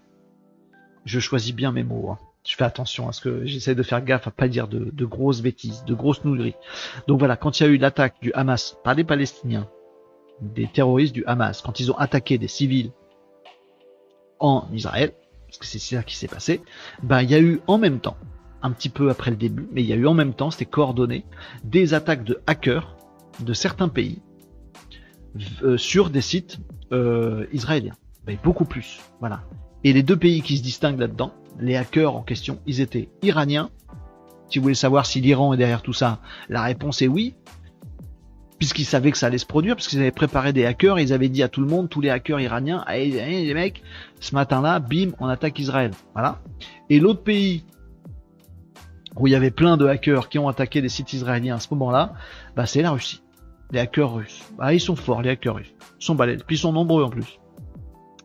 [1.05, 2.09] Je choisis bien mes mots.
[2.11, 2.17] Hein.
[2.43, 5.41] Je fais attention à ce que j'essaie de faire gaffe à pas dire de, grosses
[5.41, 6.55] bêtises, de grosses nouilleries.
[7.07, 9.67] Donc voilà, quand il y a eu l'attaque du Hamas par les Palestiniens,
[10.41, 12.91] des terroristes du Hamas, quand ils ont attaqué des civils
[14.39, 15.13] en Israël,
[15.47, 16.61] parce que c'est ça qui s'est passé,
[17.03, 18.17] ben il y a eu en même temps,
[18.61, 20.65] un petit peu après le début, mais il y a eu en même temps, c'était
[20.65, 21.25] coordonné,
[21.63, 22.95] des attaques de hackers
[23.39, 24.21] de certains pays
[25.63, 26.59] euh, sur des sites
[26.91, 27.95] euh, israéliens.
[28.25, 29.43] Ben, beaucoup plus, voilà.
[29.83, 33.69] Et les deux pays qui se distinguent là-dedans, les hackers en question, ils étaient iraniens.
[34.49, 36.19] Si vous voulez savoir si l'Iran est derrière tout ça,
[36.49, 37.35] la réponse est oui
[38.59, 41.29] puisqu'ils savaient que ça allait se produire, parce qu'ils avaient préparé des hackers, ils avaient
[41.29, 43.81] dit à tout le monde, tous les hackers iraniens, allez, les mecs,
[44.19, 45.91] ce matin-là, bim, on attaque Israël.
[46.13, 46.39] Voilà.
[46.89, 47.63] Et l'autre pays
[49.15, 51.67] où il y avait plein de hackers qui ont attaqué des sites israéliens à ce
[51.71, 52.13] moment-là,
[52.55, 53.23] bah c'est la Russie.
[53.71, 54.43] Les hackers russes.
[54.59, 55.73] Ah, ils sont forts, les hackers russes.
[55.99, 56.43] Ils sont balèzes.
[56.45, 57.39] Puis ils sont nombreux en plus.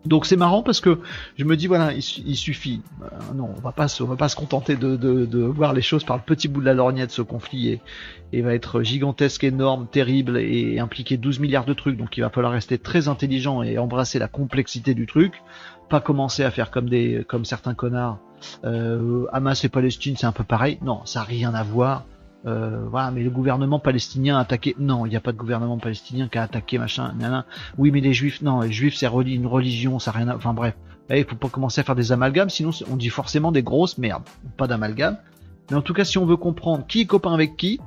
[0.04, 1.00] Donc c'est marrant parce que
[1.36, 2.82] je me dis voilà il, suffit.
[3.02, 6.16] Euh, non on va pas se, va pas se contenter de, voir les choses par
[6.16, 7.80] le petit bout de la lorgnette ce conflit et,
[8.32, 11.96] et, va être gigantesque énorme terrible et impliquer 12 milliards de trucs.
[11.96, 15.42] Donc il va falloir rester très intelligent et embrasser la complexité du truc.
[15.88, 18.18] Pas commencer à faire comme des comme certains connards.
[18.64, 20.78] Euh, Hamas et Palestine c'est un peu pareil.
[20.82, 22.04] Non ça a rien à voir
[22.46, 24.74] euh, voilà, mais le gouvernement palestinien a attaqué.
[24.78, 27.14] Non, il n'y a pas de gouvernement palestinien qui a attaqué machin.
[27.78, 30.28] Oui, mais les juifs, non, les juifs c'est une religion, ça n'a rien.
[30.28, 30.36] À...
[30.36, 30.74] Enfin bref,
[31.10, 33.98] il eh, faut pas commencer à faire des amalgames, sinon on dit forcément des grosses
[33.98, 34.24] merdes.
[34.56, 35.16] Pas d'amalgame.
[35.70, 37.80] Mais en tout cas, si on veut comprendre qui est copain avec qui,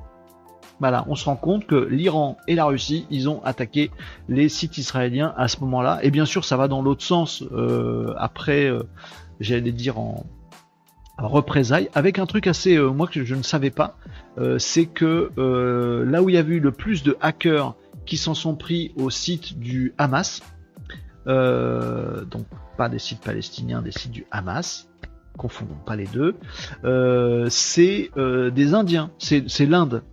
[0.79, 3.91] voilà, on se rend compte que l'Iran et la Russie, ils ont attaqué
[4.29, 5.99] les sites israéliens à ce moment-là.
[6.03, 8.83] Et bien sûr, ça va dans l'autre sens euh, après, euh,
[9.39, 10.25] j'allais dire en,
[11.17, 13.97] représailles, avec un truc assez, euh, moi que je ne savais pas,
[14.37, 18.17] euh, c'est que euh, là où il y a eu le plus de hackers qui
[18.17, 20.41] s'en sont pris au site du Hamas,
[21.25, 22.45] donc
[22.77, 24.87] pas des sites palestiniens, des sites du Hamas,
[25.37, 26.35] confondons pas les deux,
[27.49, 30.03] c'est des Indiens, c'est l'Inde.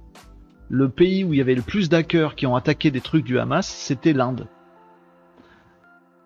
[0.71, 3.39] Le pays où il y avait le plus d'hackers qui ont attaqué des trucs du
[3.39, 4.49] Hamas, c'était l'Inde.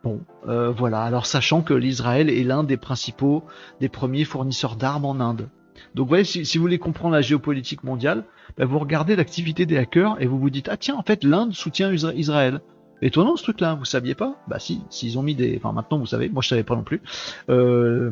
[0.04, 1.02] Bon, euh, voilà.
[1.02, 3.44] Alors sachant que l'Israël est l'un des principaux,
[3.80, 5.48] des premiers fournisseurs d'armes en Inde.
[5.94, 8.24] Donc voyez, si, si, vous voulez comprendre la géopolitique mondiale,
[8.56, 11.52] ben, vous regardez l'activité des hackers et vous vous dites ah tiens en fait l'Inde
[11.52, 12.60] soutient Israël.
[13.00, 14.36] Étonnant ce truc-là, vous saviez pas?
[14.48, 16.82] Bah si, s'ils ont mis des, enfin maintenant vous savez, moi je savais pas non
[16.82, 17.00] plus.
[17.48, 18.10] Euh,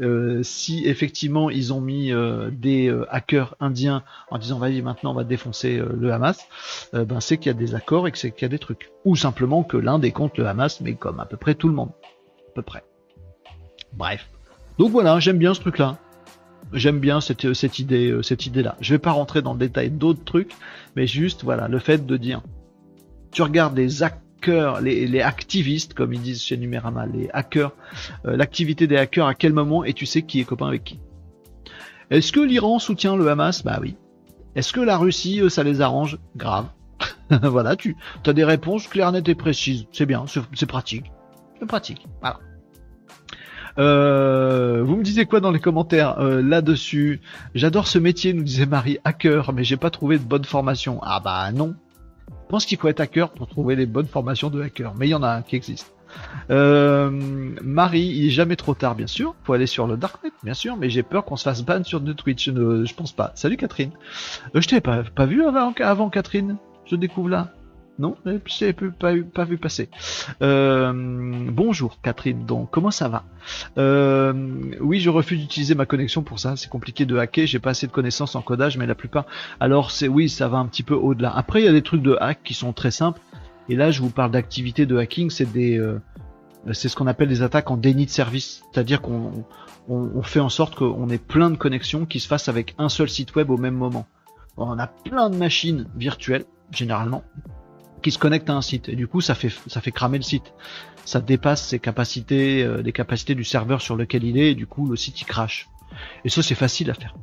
[0.00, 5.14] euh, si effectivement ils ont mis euh, des hackers indiens en disant vas-y maintenant on
[5.14, 6.46] va défoncer le Hamas,
[6.92, 8.90] ben c'est qu'il y a des accords et que c'est qu'il y a des trucs.
[9.04, 11.74] Ou simplement que l'Inde est contre le Hamas, mais comme à peu près tout le
[11.74, 11.90] monde,
[12.50, 12.84] à peu près.
[13.92, 14.28] Bref.
[14.78, 15.98] Donc voilà, j'aime bien ce truc-là.
[16.72, 18.76] J'aime bien cette, cette idée, cette idée-là.
[18.80, 20.52] Je vais pas rentrer dans le détail d'autres trucs,
[20.94, 22.42] mais juste voilà le fait de dire
[23.32, 27.72] tu regardes les actes les, activistes, comme ils disent chez Numérama, les hackers,
[28.26, 31.00] euh, l'activité des hackers, à quel moment et tu sais qui est copain avec qui?
[32.10, 33.62] Est-ce que l'Iran soutient le Hamas?
[33.62, 33.96] Bah oui.
[34.54, 36.18] Est-ce que la Russie, ça les arrange?
[36.36, 36.66] Grave.
[37.42, 39.86] voilà, tu as des réponses claires, nettes et précises.
[39.92, 41.12] C'est bien, c'est pratique.
[41.58, 42.06] C'est pratique.
[42.20, 42.38] Voilà.
[43.78, 47.20] Euh, vous me disiez quoi dans les commentaires euh, là-dessus?
[47.54, 50.98] J'adore ce métier, nous disait Marie, hacker, mais j'ai pas trouvé de bonne formation.
[51.02, 51.76] Ah bah non,
[52.48, 55.10] je pense qu'il faut être hacker pour trouver les bonnes formations de hacker, mais il
[55.10, 55.92] y en a un qui existe.
[56.50, 57.10] Euh,
[57.62, 59.34] Marie, il est jamais trop tard, bien sûr.
[59.44, 62.02] Faut aller sur le darknet, bien sûr, mais j'ai peur qu'on se fasse ban sur
[62.02, 62.46] Twitch.
[62.46, 63.32] Je, ne, je pense pas.
[63.34, 63.90] Salut Catherine.
[64.54, 66.56] Euh, je t'avais pas, pas vu avant, avant Catherine?
[66.86, 67.52] Je découvre là.
[67.98, 69.88] Non, je pas, pas vu passer.
[70.40, 70.92] Euh,
[71.50, 73.24] bonjour Catherine, donc comment ça va?
[73.76, 74.32] Euh,
[74.80, 76.54] Oui, je refuse d'utiliser ma connexion pour ça.
[76.54, 77.48] C'est compliqué de hacker.
[77.48, 79.26] J'ai pas assez de connaissances en codage, mais la plupart.
[79.58, 81.36] Alors c'est oui, ça va un petit peu au-delà.
[81.36, 83.20] Après, il y a des trucs de hack qui sont très simples.
[83.68, 85.30] Et là, je vous parle d'activités de hacking.
[85.30, 86.00] C'est des, euh,
[86.72, 88.62] c'est ce qu'on appelle des attaques en déni de service.
[88.72, 89.44] C'est-à-dire qu'on
[89.88, 93.08] on, fait en sorte qu'on ait plein de connexions qui se fassent avec un seul
[93.08, 94.06] site web au même moment.
[94.56, 97.24] On a plein de machines virtuelles généralement
[98.02, 100.24] qui se connecte à un site et du coup ça fait ça fait cramer le
[100.24, 100.52] site.
[101.04, 104.86] Ça dépasse capacités, euh, les capacités du serveur sur lequel il est et du coup
[104.88, 105.68] le site il crache.
[106.24, 107.14] Et ça c'est facile à faire.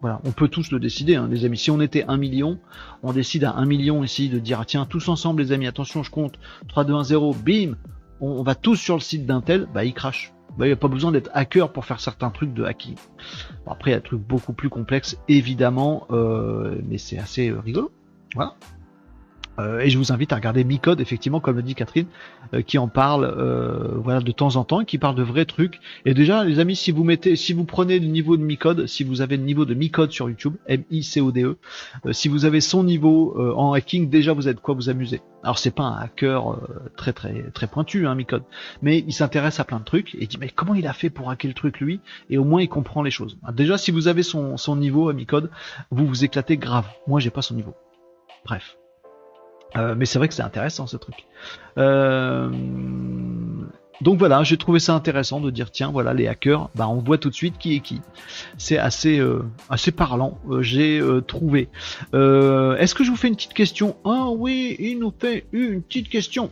[0.00, 1.58] Voilà, on peut tous le décider, hein, les amis.
[1.58, 2.58] Si on était un million,
[3.02, 6.10] on décide à un million ici de dire tiens tous ensemble les amis, attention je
[6.10, 7.76] compte 3, 2, 1, 0, bim,
[8.20, 10.32] on, va tous sur le site d'un tel, bah il crache.
[10.58, 12.96] Bah, il n'y a pas besoin d'être hacker pour faire certains trucs de hacking.
[13.66, 17.60] après il y a des trucs beaucoup plus complexes évidemment, euh, mais c'est assez euh,
[17.60, 17.92] rigolo.
[18.34, 18.54] Voilà.
[19.60, 22.06] Euh, et je vous invite à regarder Micode, effectivement, comme le dit Catherine,
[22.54, 25.80] euh, qui en parle, euh, voilà, de temps en temps, qui parle de vrais trucs.
[26.04, 29.04] Et déjà, les amis, si vous mettez, si vous prenez le niveau de Micode, si
[29.04, 31.56] vous avez le niveau de Micode sur YouTube, M-I-C-O-D-E,
[32.12, 34.74] si vous avez son niveau en hacking, déjà vous êtes quoi?
[34.74, 35.20] Vous amuser.
[35.42, 36.58] Alors c'est pas un hacker
[36.96, 38.42] très très très pointu, hein, Micode,
[38.82, 41.10] mais il s'intéresse à plein de trucs et il dit mais comment il a fait
[41.10, 42.00] pour hacker le truc lui?
[42.28, 43.38] Et au moins il comprend les choses.
[43.52, 45.50] déjà, si vous avez son son niveau à Micode,
[45.90, 46.86] vous vous éclatez grave.
[47.06, 47.74] Moi, j'ai pas son niveau.
[48.44, 48.79] Bref.
[49.76, 51.26] Euh, mais c'est vrai que c'est intéressant ce truc.
[51.78, 52.50] Euh,
[54.00, 57.18] donc voilà, j'ai trouvé ça intéressant de dire tiens voilà les hackers, bah on voit
[57.18, 58.00] tout de suite qui est qui.
[58.56, 60.38] C'est assez euh, assez parlant.
[60.60, 61.68] j'ai trouvé.
[62.12, 63.96] Est-ce que je vous fais une petite question?
[64.04, 66.50] Ah oui, il nous fait une petite question.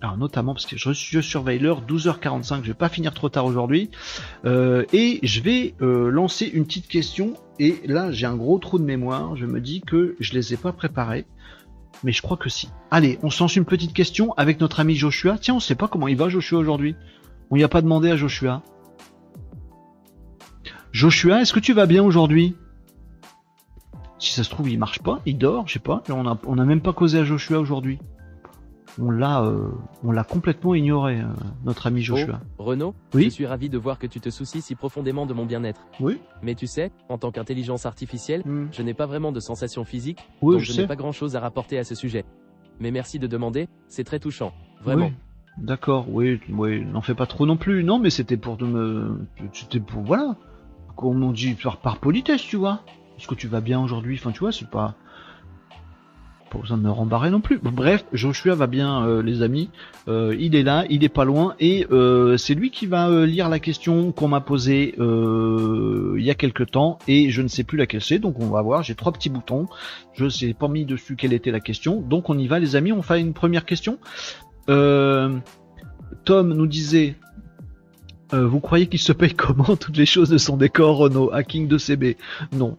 [0.00, 3.46] Alors notamment parce que je, je surveille l'heure 12h45, je vais pas finir trop tard
[3.46, 3.90] aujourd'hui.
[4.44, 7.34] et je vais lancer une petite question.
[7.60, 9.36] Et là j'ai un gros trou de mémoire.
[9.36, 11.24] Je me dis que je les ai pas préparés
[12.04, 12.68] mais je crois que si.
[12.90, 15.38] Allez, on se lance une petite question avec notre ami Joshua.
[15.38, 16.96] Tiens, on sait pas comment il va Joshua aujourd'hui.
[17.50, 18.62] On n'y a pas demandé à Joshua.
[20.92, 22.56] Joshua, est-ce que tu vas bien aujourd'hui?
[24.18, 26.02] Si ça se trouve, il marche pas, il dort, je sais pas.
[26.08, 27.98] On a, on a même pas causé à Joshua aujourd'hui
[28.98, 29.68] on l'a euh,
[30.04, 31.26] on l'a complètement ignoré, euh,
[31.64, 32.40] notre ami Joshua.
[32.58, 35.34] Oh, Renaud, oui je suis ravi de voir que tu te soucies si profondément de
[35.34, 35.86] mon bien-être.
[36.00, 36.18] Oui.
[36.42, 38.68] Mais tu sais, en tant qu'intelligence artificielle, hmm.
[38.72, 41.84] je n'ai pas vraiment de sensations physiques, donc je, n'ai pas grand-chose à rapporter à
[41.84, 42.24] ce sujet.
[42.80, 45.10] Mais merci de demander, c'est très touchant, vraiment.
[45.58, 47.82] D'accord, oui, oui, n'en fais pas trop non plus.
[47.82, 50.36] Non, mais c'était pour de me, c'était pour voilà,
[50.96, 52.82] comme on dit par, par politesse, tu vois.
[53.18, 54.16] Est-ce que tu vas bien aujourd'hui?
[54.20, 54.94] Enfin, tu vois, c'est pas
[56.48, 57.58] pas besoin de me rembarrer non plus.
[57.58, 59.70] Bref, Joshua va bien, euh, les amis.
[60.08, 63.48] Euh, il est là, il est pas loin, et euh, c'est lui qui va lire
[63.48, 67.78] la question qu'on m'a posée il y a quelques temps, et je ne sais plus
[67.78, 68.82] laquelle c'est, donc on va voir.
[68.82, 69.66] J'ai trois petits boutons.
[70.14, 72.76] Je ne sais pas mis dessus quelle était la question, donc on y va, les
[72.76, 72.92] amis.
[72.92, 73.98] On fait une première question.
[74.66, 75.42] Tom
[76.52, 77.16] nous disait
[78.32, 81.78] vous croyez qu'il se paye comment toutes les choses de son décor Renault Hacking de
[81.78, 82.16] CB
[82.52, 82.76] Non,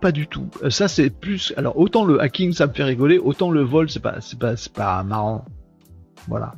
[0.00, 0.48] pas du tout.
[0.62, 1.52] Euh, ça c'est plus.
[1.56, 4.54] Alors autant le hacking ça me fait rigoler, autant le vol c'est pas c'est pas
[4.74, 5.44] pas marrant.
[6.28, 6.54] Voilà.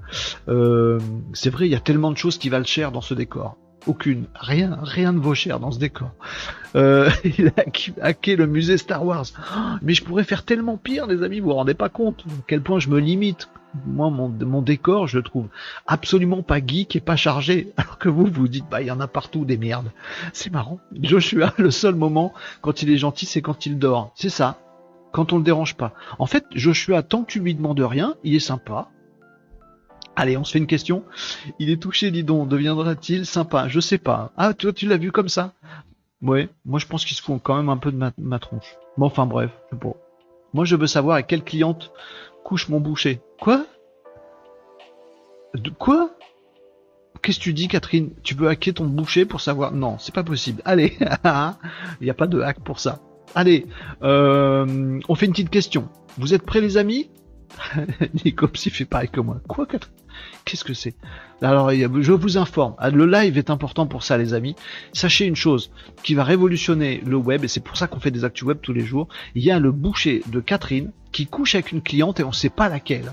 [0.48, 0.98] Euh,
[1.34, 3.56] c'est vrai, il y a tellement de choses qui valent cher dans ce décor.
[3.86, 6.10] Aucune, rien, rien ne vaut cher dans ce décor.
[6.74, 7.64] Euh, il a
[8.02, 9.26] hacké le musée Star Wars.
[9.82, 12.62] mais je pourrais faire tellement pire, les amis, vous vous rendez pas compte à quel
[12.62, 13.48] point je me limite
[13.86, 15.48] moi, mon, décor, je le trouve
[15.86, 17.72] absolument pas geek et pas chargé.
[17.76, 19.90] Alors que vous, vous dites, bah, il y en a partout des merdes.
[20.32, 20.80] C'est marrant.
[21.00, 24.12] Joshua, le seul moment quand il est gentil, c'est quand il dort.
[24.14, 24.58] C'est ça.
[25.12, 25.94] Quand on le dérange pas.
[26.18, 28.88] En fait, Joshua, tant que tu lui demandes rien, il est sympa.
[30.16, 31.04] Allez, on se fait une question.
[31.58, 32.48] Il est touché, dis donc.
[32.48, 33.68] Deviendra-t-il sympa?
[33.68, 34.32] Je sais pas.
[34.36, 35.52] Ah, toi, tu l'as vu comme ça?
[36.22, 36.48] Ouais.
[36.64, 38.76] Moi, je pense qu'il se fout quand même un peu de ma, tronche.
[38.96, 39.52] Bon, enfin, bref.
[40.52, 41.92] Moi, je veux savoir à quelle cliente
[42.44, 43.20] couche mon boucher.
[43.40, 43.66] Quoi
[45.78, 46.10] quoi
[47.22, 50.22] Qu'est-ce que tu dis, Catherine Tu veux hacker ton boucher pour savoir Non, c'est pas
[50.22, 50.62] possible.
[50.64, 53.00] Allez, il n'y a pas de hack pour ça.
[53.34, 53.66] Allez,
[54.02, 55.88] euh, on fait une petite question.
[56.16, 57.10] Vous êtes prêts, les amis
[58.24, 59.40] Nico s'y fait pareil que moi.
[59.48, 59.94] Quoi, Catherine
[60.44, 60.94] Qu'est-ce que c'est
[61.42, 64.56] Alors, je vous informe, ah, le live est important pour ça, les amis.
[64.92, 65.70] Sachez une chose
[66.02, 68.72] qui va révolutionner le web, et c'est pour ça qu'on fait des actus web tous
[68.72, 69.08] les jours.
[69.34, 72.34] Il y a le boucher de Catherine qui couche avec une cliente et on ne
[72.34, 73.12] sait pas laquelle.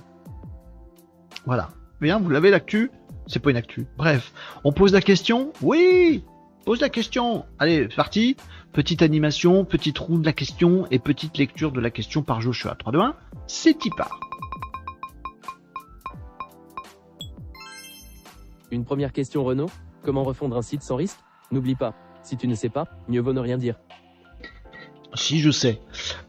[1.45, 1.69] Voilà.
[2.01, 2.91] Bien, vous l'avez l'actu?
[3.27, 3.85] C'est pas une actu.
[3.97, 4.33] Bref,
[4.63, 5.53] on pose la question?
[5.61, 6.23] Oui
[6.65, 8.35] Pose la question Allez, parti
[8.73, 12.75] Petite animation, petit trou de la question et petite lecture de la question par Joshua.
[12.75, 13.15] 3, 2, 1,
[13.47, 14.19] c'est y part
[18.71, 19.69] Une première question Renaud,
[20.03, 21.19] comment refondre un site sans risque?
[21.51, 21.93] N'oublie pas,
[22.23, 23.75] si tu ne sais pas, mieux vaut ne rien dire.
[25.15, 25.79] Si je sais.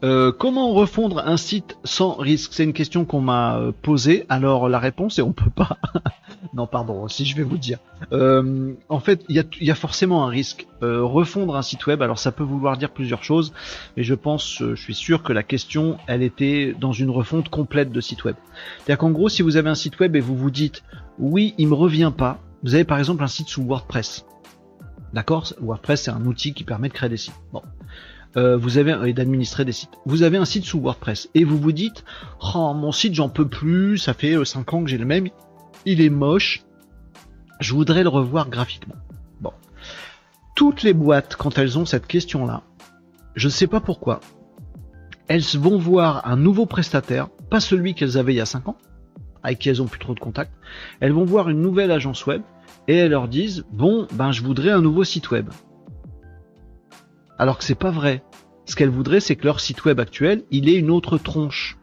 [0.03, 2.53] Euh, comment refondre un site sans risque?
[2.53, 4.25] C'est une question qu'on m'a euh, posée.
[4.29, 5.77] Alors la réponse est on peut pas.
[6.53, 7.79] non pardon, si je vais vous dire.
[8.13, 10.67] Euh, en fait, il y a, forcément un risque.
[10.81, 13.53] refondre un site web, alors ça peut vouloir dire plusieurs choses,
[13.95, 17.91] mais je pense, je suis sûr que la question, elle était dans une refonte complète
[17.91, 18.35] de site web.
[18.77, 20.83] C'est-à-dire qu'en gros, si vous avez un site web et vous vous dites,
[21.19, 22.39] oui, il me revient pas.
[22.63, 24.25] Vous avez par exemple un site sous WordPress.
[25.13, 25.53] D'accord?
[25.59, 27.33] WordPress, c'est un outil qui permet de créer des sites.
[27.51, 27.61] Bon.
[28.37, 29.97] Euh, vous avez et d'administrer des sites.
[30.05, 32.03] Vous avez un site sous WordPress et vous vous dites
[32.53, 35.29] "Oh, mon site, j'en peux plus, ça fait 5 euh, ans que j'ai le même,
[35.85, 36.63] il est moche.
[37.59, 38.95] Je voudrais le revoir graphiquement."
[39.41, 39.53] Bon.
[40.55, 42.61] Toutes les boîtes quand elles ont cette question-là,
[43.35, 44.19] je ne sais pas pourquoi,
[45.27, 48.77] elles vont voir un nouveau prestataire, pas celui qu'elles avaient il y a 5 ans,
[49.41, 50.51] avec qui elles ont plus trop de contact.
[50.99, 52.43] Elles vont voir une nouvelle agence web
[52.87, 55.49] et elles leur disent "Bon, ben je voudrais un nouveau site web."
[57.37, 58.23] alors que c'est pas vrai.
[58.67, 61.77] Ce qu'elles voudraient, c'est que leur site web actuel, il ait une autre tronche.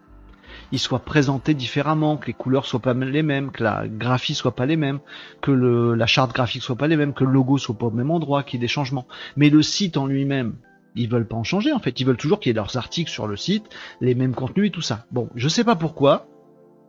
[0.70, 4.54] il soit présenté différemment, que les couleurs soient pas les mêmes, que la graphie soit
[4.54, 5.00] pas les mêmes,
[5.40, 8.10] que la charte graphique soit pas les mêmes, que le logo soit pas au même
[8.10, 9.06] endroit, qu'il y ait des changements.
[9.36, 10.56] Mais le site en lui-même,
[10.94, 13.10] ils veulent pas en changer en fait, ils veulent toujours qu'il y ait leurs articles
[13.10, 13.64] sur le site,
[14.00, 15.06] les mêmes contenus et tout ça.
[15.10, 16.26] Bon, je sais pas pourquoi,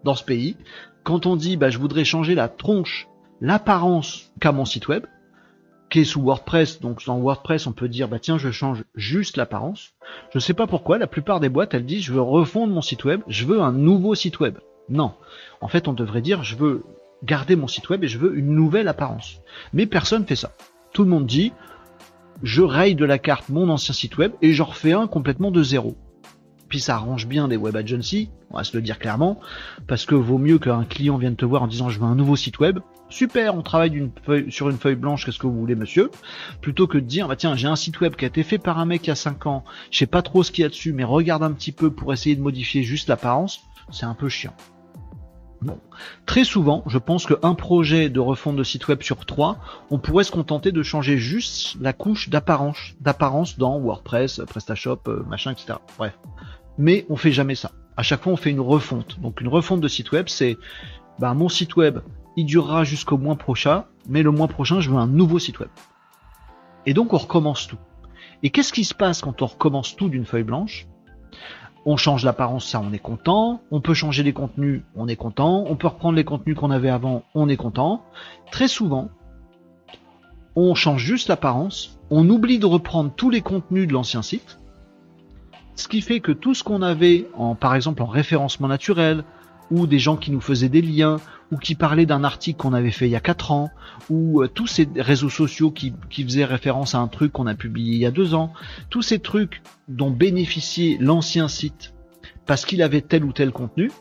[0.04, 0.58] dans ce pays,
[1.04, 3.08] quand on dit bah je voudrais changer la tronche,
[3.40, 5.06] l'apparence qu'a mon site web,
[6.04, 9.94] sous WordPress, donc dans WordPress on peut dire bah tiens je change juste l'apparence.
[10.34, 13.06] Je sais pas pourquoi, la plupart des boîtes elles disent je veux refondre mon site
[13.06, 14.58] web, je veux un nouveau site web.
[14.90, 15.14] Non.
[15.62, 16.84] En fait on devrait dire je veux
[17.24, 19.40] garder mon site web et je veux une nouvelle apparence.
[19.74, 20.52] Mais personne fait ça.
[20.94, 21.54] Tout le monde dit
[22.44, 25.64] je raye de la carte mon ancien site web et j'en refais un complètement de
[25.64, 25.96] zéro.
[26.68, 29.40] Puis ça arrange bien des web agencies, on va se le dire clairement,
[29.88, 32.36] parce que vaut mieux qu'un client vienne te voir en disant je veux un nouveau
[32.36, 32.80] site web.
[33.16, 34.12] Super, on travaille
[34.50, 36.12] sur une feuille blanche, qu'est-ce que vous voulez monsieur?
[36.60, 38.78] Plutôt que de dire, bah tiens, j'ai un site web qui a été fait par
[38.78, 40.68] un mec il y a 5 ans, je sais pas trop ce qu'il y a
[40.68, 44.28] dessus, mais regarde un petit peu pour essayer de modifier juste l'apparence, c'est un peu
[44.28, 44.54] chiant.
[46.26, 49.60] Très souvent, je pense qu'un projet de refonte de site web sur trois,
[49.92, 55.24] on pourrait se contenter de changer juste la couche d'apparence, d'apparence dans WordPress, PrestaShop, euh,
[55.24, 55.80] machin, etc.
[55.98, 56.20] Bref.
[56.78, 57.72] Mais on fait jamais ça.
[57.96, 59.22] À chaque fois, on fait une refonte.
[59.22, 60.58] Donc une refonte de site web, c'est
[61.18, 62.00] bah, mon site web,
[62.36, 65.70] il durera jusqu'au mois prochain, mais le mois prochain, je veux un nouveau site web.
[66.86, 67.78] Et donc on recommence tout.
[68.44, 70.88] Et qu'est-ce qui se passe quand on recommence tout d'une feuille blanche?
[71.86, 73.62] On change l'apparence, ça on est content.
[73.72, 75.66] On peut changer les contenus, on est content.
[75.68, 78.04] On peut reprendre les contenus qu'on avait avant, on est content.
[78.52, 79.10] Très souvent,
[80.56, 84.60] on change juste l'apparence, on oublie de reprendre tous les contenus de l'ancien site.
[85.76, 89.26] Ce qui fait que tout ce qu'on avait en, par exemple, en référencement naturel,
[89.72, 91.18] ou des gens qui nous faisaient des liens,
[91.52, 93.70] ou qui parlaient d'un article qu'on avait fait il y a 4 ans,
[94.10, 97.94] ou euh, tous ces réseaux sociaux qui, faisaient référence à un truc qu'on a publié
[97.94, 98.54] il y a 2 ans,
[98.90, 101.94] tous ces trucs dont bénéficiait l'ancien site
[102.46, 103.92] parce qu'il avait tel ou tel contenu,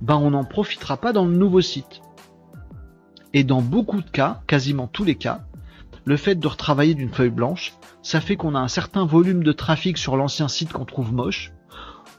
[0.00, 2.00] ben on n'en profitera pas dans le nouveau site.
[3.34, 5.44] Et dans beaucoup de cas, quasiment tous les cas,
[6.04, 9.52] le fait de retravailler d'une feuille blanche, ça fait qu'on a un certain volume de
[9.52, 11.52] trafic sur l'ancien site qu'on trouve moche.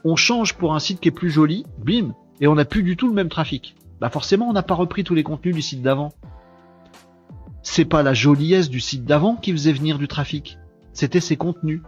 [0.04, 2.96] On change pour un site qui est plus joli, bim, et on n'a plus du
[2.96, 3.76] tout le même trafic.
[4.00, 6.12] Bah forcément, on n'a pas repris tous les contenus du site d'avant.
[7.62, 10.58] C'est pas la joliesse du site d'avant qui faisait venir du trafic,
[10.92, 11.80] c'était ses contenus.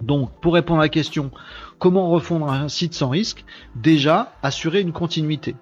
[0.00, 1.30] Donc, pour répondre à la question,
[1.78, 3.44] comment refondre un site sans risque?
[3.74, 5.56] Déjà, assurer une continuité.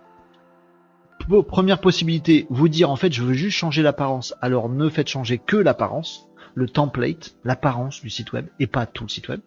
[1.48, 5.38] Première possibilité, vous dire en fait je veux juste changer l'apparence, alors ne faites changer
[5.38, 9.40] que l'apparence, le template, l'apparence du site web, et pas tout le site web.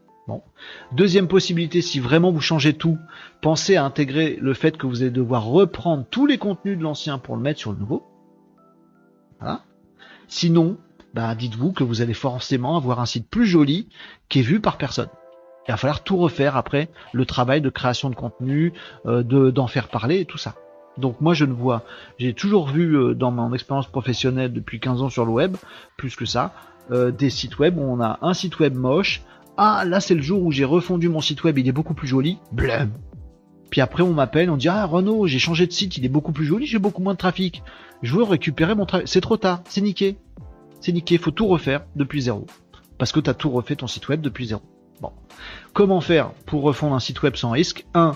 [0.91, 2.97] Deuxième possibilité, si vraiment vous changez tout,
[3.41, 7.17] pensez à intégrer le fait que vous allez devoir reprendre tous les contenus de l'ancien
[7.17, 8.03] pour le mettre sur le nouveau.
[10.27, 10.77] Sinon,
[11.13, 13.89] bah, dites-vous que vous allez forcément avoir un site plus joli
[14.29, 15.09] qui est vu par personne.
[15.67, 18.73] Il va falloir tout refaire après le travail de création de contenu,
[19.05, 20.55] euh, d'en faire parler et tout ça.
[20.97, 21.83] Donc moi je ne vois,
[22.17, 25.55] j'ai toujours vu euh, dans mon expérience professionnelle depuis 15 ans sur le web,
[25.97, 26.53] plus que ça,
[26.91, 29.21] euh, des sites web où on a un site web moche,
[29.57, 32.07] ah, là c'est le jour où j'ai refondu mon site web, il est beaucoup plus
[32.07, 32.37] joli.
[32.51, 32.91] Blum.
[33.69, 36.31] Puis après on m'appelle, on dit ah Renaud, j'ai changé de site, il est beaucoup
[36.31, 37.63] plus joli, j'ai beaucoup moins de trafic.
[38.01, 39.07] Je veux récupérer mon trafic.
[39.07, 40.17] C'est trop tard, c'est niqué.
[40.79, 42.47] C'est niqué, faut tout refaire depuis zéro.
[42.97, 44.61] Parce que tu as tout refait ton site web depuis zéro.
[45.01, 45.11] Bon.
[45.73, 47.85] Comment faire pour refondre un site web sans risque?
[47.93, 48.13] 1.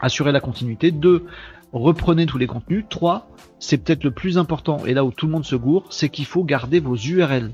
[0.00, 0.90] Assurer la continuité.
[0.90, 1.26] 2.
[1.72, 2.84] Reprenez tous les contenus.
[2.88, 3.28] 3.
[3.58, 6.24] C'est peut-être le plus important, et là où tout le monde se gourre, c'est qu'il
[6.24, 7.52] faut garder vos URL.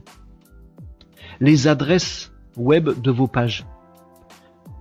[1.40, 2.27] Les adresses
[2.58, 3.66] web de vos pages.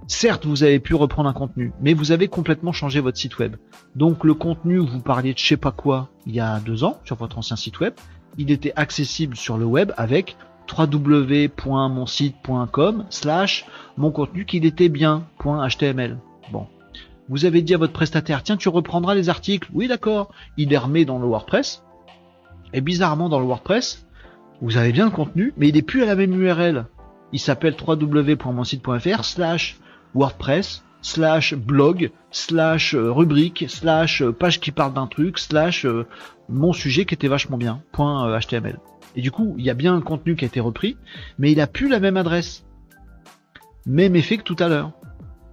[0.07, 3.57] Certes, vous avez pu reprendre un contenu, mais vous avez complètement changé votre site web.
[3.95, 6.99] Donc le contenu vous parliez de je sais pas quoi il y a deux ans
[7.03, 7.93] sur votre ancien site web,
[8.37, 10.37] il était accessible sur le web avec
[10.77, 13.65] www.monsite.com slash
[13.97, 16.17] mon contenu qu'il était bien.html.
[16.51, 16.67] Bon.
[17.29, 19.69] Vous avez dit à votre prestataire, tiens, tu reprendras les articles.
[19.73, 20.31] Oui, d'accord.
[20.55, 21.83] Il les remet dans le WordPress.
[22.73, 24.07] Et bizarrement, dans le WordPress,
[24.61, 26.85] vous avez bien le contenu, mais il n'est plus à la même URL
[27.33, 29.77] il s'appelle www.monsite.fr slash
[30.15, 36.05] WordPress slash blog slash euh, rubrique slash euh, page qui parle d'un truc slash euh,
[36.49, 38.79] mon sujet qui était vachement bien .html
[39.15, 40.97] et du coup il y a bien un contenu qui a été repris
[41.37, 42.63] mais il a plus la même adresse.
[43.85, 44.91] Même effet que tout à l'heure.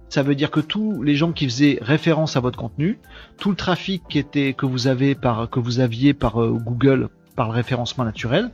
[0.09, 2.99] Ça veut dire que tous les gens qui faisaient référence à votre contenu
[3.37, 7.47] tout le trafic qui était que vous avez par que vous aviez par Google par
[7.47, 8.51] le référencement naturel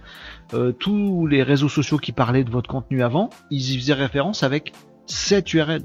[0.54, 4.44] euh, tous les réseaux sociaux qui parlaient de votre contenu avant, ils y faisaient référence
[4.44, 4.74] avec
[5.06, 5.84] cette URL.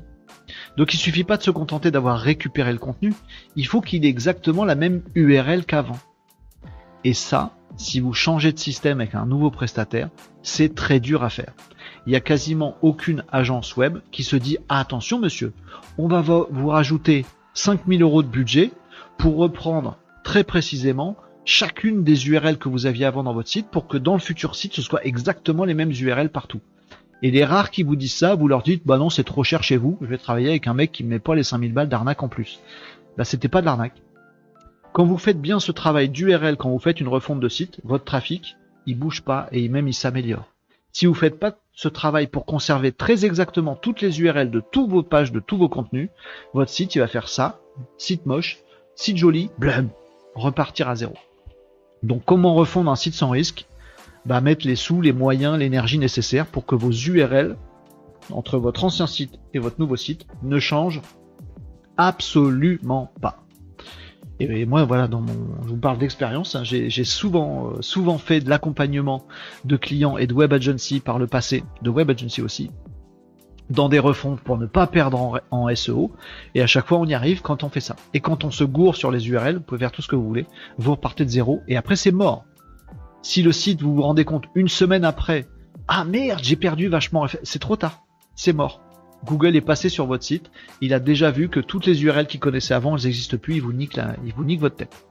[0.76, 3.14] Donc il suffit pas de se contenter d'avoir récupéré le contenu,
[3.56, 5.98] il faut qu'il ait exactement la même URL qu'avant.
[7.04, 10.08] Et ça, si vous changez de système avec un nouveau prestataire,
[10.42, 11.52] c'est très dur à faire.
[12.06, 15.52] Il n'y a quasiment aucune agence web qui se dit attention monsieur,
[15.98, 17.24] on va vous rajouter
[17.54, 18.70] 5000 euros de budget
[19.18, 21.16] pour reprendre très précisément
[21.46, 24.56] chacune des URL que vous aviez avant dans votre site pour que dans le futur
[24.56, 26.60] site, ce soit exactement les mêmes URL partout.
[27.22, 29.62] Et les rares qui vous disent ça, vous leur dites, bah non, c'est trop cher
[29.62, 31.88] chez vous, je vais travailler avec un mec qui me met pas les 5000 balles
[31.88, 32.60] d'arnaque en plus.
[33.16, 34.02] Bah c'était pas de l'arnaque.
[34.92, 38.04] Quand vous faites bien ce travail d'URL, quand vous faites une refonte de site, votre
[38.04, 40.46] trafic, il bouge pas et même il s'améliore.
[40.92, 44.90] Si vous faites pas ce travail pour conserver très exactement toutes les URL de toutes
[44.90, 46.08] vos pages, de tous vos contenus,
[46.54, 47.60] votre site, il va faire ça,
[47.98, 48.58] site moche,
[48.94, 49.90] site joli, blum,
[50.34, 51.14] repartir à zéro.
[52.02, 53.66] Donc comment refondre un site sans risque?
[54.24, 57.56] Bah, Mettre les sous, les moyens, l'énergie nécessaire pour que vos URL
[58.30, 61.02] entre votre ancien site et votre nouveau site ne changent
[61.96, 63.46] absolument pas.
[64.38, 66.56] Et moi, voilà, je vous parle d'expérience.
[66.56, 69.26] Hein, j'ai souvent, euh, souvent fait de l'accompagnement
[69.64, 72.70] de clients et de web agency par le passé, de web agency aussi,
[73.70, 76.12] dans des refontes pour ne pas perdre en, SEO.
[76.54, 77.96] Et à chaque fois, on y arrive quand on fait ça.
[78.14, 80.26] Et quand on se gourre sur les URL, vous pouvez faire tout ce que vous
[80.26, 80.46] voulez.
[80.78, 82.44] Vous repartez de zéro et après, c'est mort.
[83.22, 85.46] Si le site, vous vous rendez compte une semaine après,
[85.88, 88.04] ah merde, j'ai perdu vachement, c'est trop tard.
[88.34, 88.80] C'est mort.
[89.24, 90.50] Google est passé sur votre site,
[90.80, 93.62] il a déjà vu que toutes les URL qu'il connaissait avant, elles n'existent plus, il
[93.62, 95.06] vous nique il vous nique votre tête.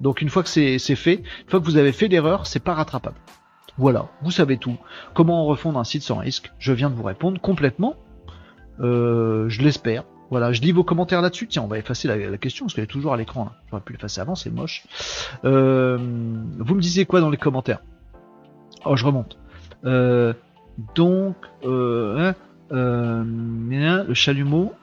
[0.00, 2.74] Donc une fois que c'est fait, une fois que vous avez fait l'erreur, c'est pas
[2.74, 3.16] rattrapable.
[3.78, 4.76] Voilà, vous savez tout.
[5.14, 6.52] Comment refondre un site sans risque?
[6.58, 7.94] Je viens de vous répondre complètement.
[8.80, 10.04] Euh, je l'espère.
[10.30, 11.46] Voilà, je lis vos commentaires là-dessus.
[11.46, 13.50] Tiens, on va effacer la, question parce qu'elle est toujours à l'écran.
[13.70, 14.84] J'aurais pu l'effacer avant, c'est moche.
[15.44, 17.80] Euh, vous me disiez quoi dans les commentaires?
[18.84, 19.38] Oh, je remonte.
[19.84, 20.34] Euh,
[20.94, 22.34] donc, hein,
[22.70, 24.74] le chalumeau,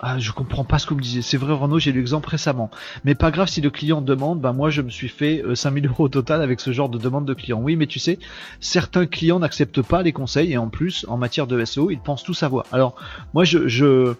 [0.00, 1.22] ah, je comprends pas ce que vous me disiez.
[1.22, 2.70] C'est vrai, Renaud, j'ai eu l'exemple récemment.
[3.04, 5.88] Mais pas grave si le client demande, ben moi je me suis fait 5000 euh,
[5.88, 7.60] euros au total avec ce genre de demande de client.
[7.60, 8.18] Oui, mais tu sais,
[8.60, 12.24] certains clients n'acceptent pas les conseils et en plus, en matière de SEO, ils pensent
[12.24, 12.66] tout savoir.
[12.72, 12.96] Alors,
[13.32, 14.14] moi je, je...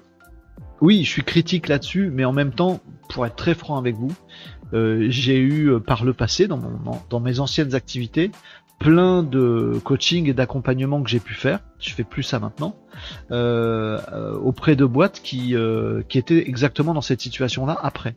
[0.81, 2.81] oui, je suis critique là-dessus, mais en même temps,
[3.11, 4.13] pour être très franc avec vous,
[4.73, 8.31] euh, j'ai eu euh, par le passé, dans, mon, dans mes anciennes activités,
[8.79, 12.77] plein de coaching et d'accompagnement que j'ai pu faire, je fais plus ça maintenant,
[13.31, 18.17] euh, euh, auprès de boîtes qui, euh, qui étaient exactement dans cette situation-là après.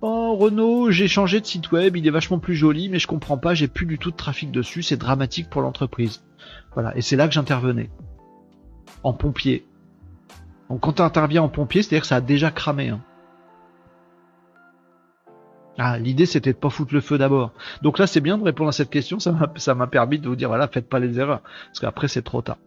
[0.00, 3.38] Oh Renault, j'ai changé de site web, il est vachement plus joli, mais je comprends
[3.38, 6.22] pas, j'ai plus du tout de trafic dessus, c'est dramatique pour l'entreprise.
[6.74, 7.90] Voilà, et c'est là que j'intervenais.
[9.02, 9.64] En pompier.
[10.68, 12.88] Donc quand tu interviens en pompier, c'est-à-dire que ça a déjà cramé.
[12.88, 13.00] Hein.
[15.78, 17.52] Ah, l'idée c'était de pas foutre le feu d'abord.
[17.82, 19.18] Donc là, c'est bien de répondre à cette question.
[19.18, 22.42] Ça m'a, permis de vous dire voilà, faites pas les erreurs, parce qu'après c'est trop
[22.42, 22.58] tard.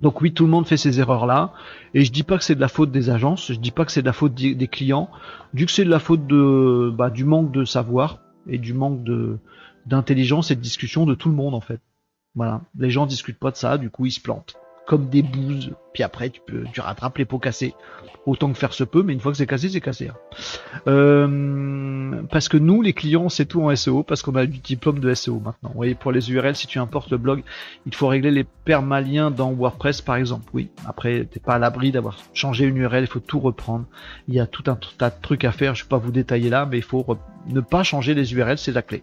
[0.00, 1.52] Donc oui, tout le monde fait ces erreurs-là,
[1.94, 3.92] et je dis pas que c'est de la faute des agences, je dis pas que
[3.92, 5.08] c'est de la faute des clients,
[5.54, 9.04] du que c'est de la faute de, bah, du manque de savoir et du manque
[9.04, 9.38] de
[9.86, 11.80] d'intelligence et de discussion de tout le monde en fait.
[12.34, 14.56] Voilà, les gens discutent pas de ça, du coup ils se plantent
[14.86, 15.72] comme des bouses.
[15.92, 17.74] Puis après, tu peux, tu rattrapes les pots cassés
[18.26, 20.08] autant que faire se peut, mais une fois que c'est cassé, c'est cassé.
[20.08, 20.14] Hein.
[20.86, 25.00] Euh, parce que nous, les clients, c'est tout en SEO, parce qu'on a du diplôme
[25.00, 25.70] de SEO maintenant.
[25.70, 27.42] Vous voyez, pour les URL, si tu importes le blog,
[27.86, 30.44] il faut régler les permaliens dans WordPress, par exemple.
[30.54, 33.86] Oui, après, t'es pas à l'abri d'avoir changé une URL, il faut tout reprendre.
[34.28, 36.50] Il y a tout un tas de trucs à faire, je vais pas vous détailler
[36.50, 37.04] là, mais il faut
[37.48, 39.02] ne pas changer les URL, c'est la clé.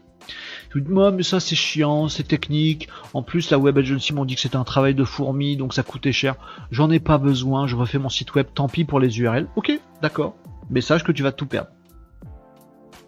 [0.72, 2.90] Tu dis, moi, mais ça c'est chiant, c'est technique.
[3.14, 5.84] En plus, la web agency m'ont dit que c'était un travail de fourmi, donc ça
[5.84, 6.36] coûtait cher.
[6.72, 9.48] J'en ai pas besoin, je refais mon site web, tant pis pour les URL.
[9.56, 9.72] Ok,
[10.02, 10.36] d'accord.
[10.70, 11.70] Mais sache que tu vas tout perdre.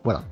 [0.04, 0.24] Voilà.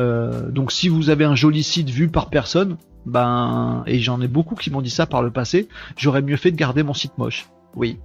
[0.00, 2.76] Euh, donc si vous avez un joli site vu par personne,
[3.06, 6.50] ben et j'en ai beaucoup qui m'ont dit ça par le passé, j'aurais mieux fait
[6.50, 7.46] de garder mon site moche.
[7.74, 7.98] Oui.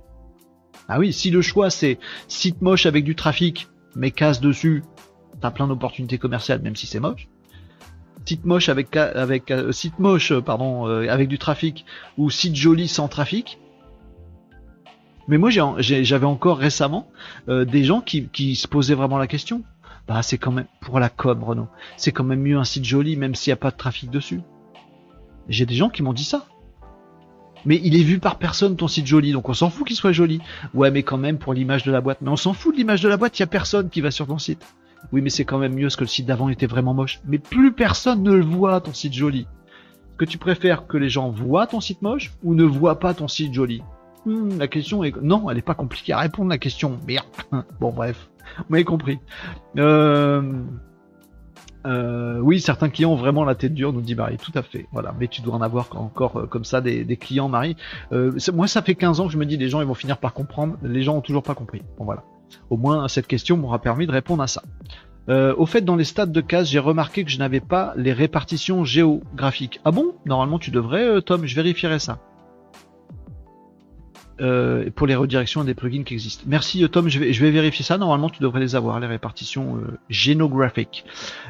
[0.88, 4.84] Ah oui, si le choix c'est site moche avec du trafic, mais casse dessus,
[5.42, 7.28] t'as plein d'opportunités commerciales même si c'est moche
[8.26, 11.86] site moche avec avec euh, site moche euh, pardon euh, avec du trafic
[12.18, 13.60] ou site joli sans trafic.
[15.28, 17.08] Mais moi j'avais encore récemment
[17.48, 19.64] des gens qui, qui se posaient vraiment la question.
[20.06, 23.16] Bah c'est quand même pour la com Renault, c'est quand même mieux un site joli
[23.16, 24.42] même s'il n'y a pas de trafic dessus.
[25.48, 26.46] J'ai des gens qui m'ont dit ça.
[27.66, 30.12] Mais il est vu par personne ton site joli, donc on s'en fout qu'il soit
[30.12, 30.42] joli.
[30.74, 32.18] Ouais, mais quand même pour l'image de la boîte.
[32.22, 34.12] Mais on s'en fout de l'image de la boîte, il y a personne qui va
[34.12, 34.66] sur ton site.
[35.12, 37.22] Oui, mais c'est quand même mieux parce que le site d'avant était vraiment moche.
[37.26, 39.48] Mais plus personne ne le voit, ton site joli.
[40.18, 43.28] Que tu préfères que les gens voient ton site moche ou ne voient pas ton
[43.28, 43.84] site joli
[44.26, 45.16] hmm, La question est...
[45.22, 47.00] Non, elle n'est pas compliquée à répondre, la question.
[47.08, 47.26] Merde.
[47.80, 48.30] Bon, bref.
[48.58, 49.20] Vous m'avez compris.
[49.78, 50.64] Euh...
[51.86, 54.38] Euh, oui, certains clients ont vraiment la tête dure, nous dit Marie.
[54.38, 54.88] Tout à fait.
[54.92, 55.14] Voilà.
[55.20, 57.76] Mais tu dois en avoir encore euh, comme ça des, clients, Marie.
[58.12, 60.18] Euh, moi, ça fait 15 ans que je me dis les gens ils vont finir
[60.18, 60.78] par comprendre.
[60.84, 61.82] Les gens ont toujours pas compris.
[61.98, 62.24] Bon voilà.
[62.70, 64.64] Au moins, cette question m'aura permis de répondre à ça.
[65.30, 68.14] Euh, au fait, dans les stades de cases, j'ai remarqué que je n'avais pas les
[68.14, 69.80] répartitions géographiques.
[69.86, 70.16] Ah bon?
[70.26, 72.20] Normalement, tu devrais, euh, Tom, je vérifierai ça.
[74.42, 76.44] euh, pour les redirections des plugins qui existent.
[76.48, 78.00] Merci Tom, je vais, vérifier ça.
[78.00, 81.06] Normalement, tu devrais les avoir, les répartitions génographiques.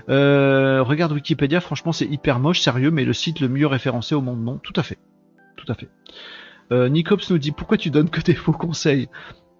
[0.07, 4.43] regarde Wikipédia, franchement, c'est hyper moche, sérieux, mais le site le mieux référencé au monde,
[4.43, 4.97] non Tout à fait.
[5.55, 5.87] Tout à fait.
[6.89, 9.07] Nicops nous dit pourquoi tu donnes que des faux conseils?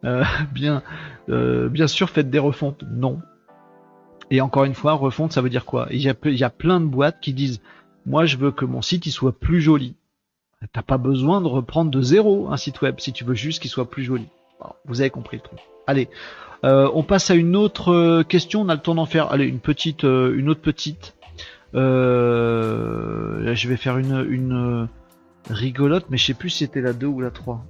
[0.54, 0.84] Bien,
[1.28, 2.84] bien sûr, faites des refontes.
[2.92, 3.20] Non.
[4.32, 5.88] Et encore une fois, refonte, ça veut dire quoi?
[5.92, 7.62] Il y, a, plein de boîtes qui disent
[8.06, 9.96] moi, je veux que mon site il soit plus joli.
[10.72, 13.70] T'as pas besoin de reprendre de zéro un site web si tu veux juste qu'il
[13.70, 14.28] soit plus joli.
[14.86, 15.60] vous avez compris le truc.
[15.88, 16.10] Allez,
[16.64, 18.62] euh, on passe à une autre euh, question.
[18.62, 19.32] On a le temps d'en faire.
[19.32, 21.16] Allez, une petite, euh, une autre petite.
[21.74, 24.88] je vais faire une, une
[25.50, 27.66] rigolote, mais je sais plus si c'était la 2 ou la 3.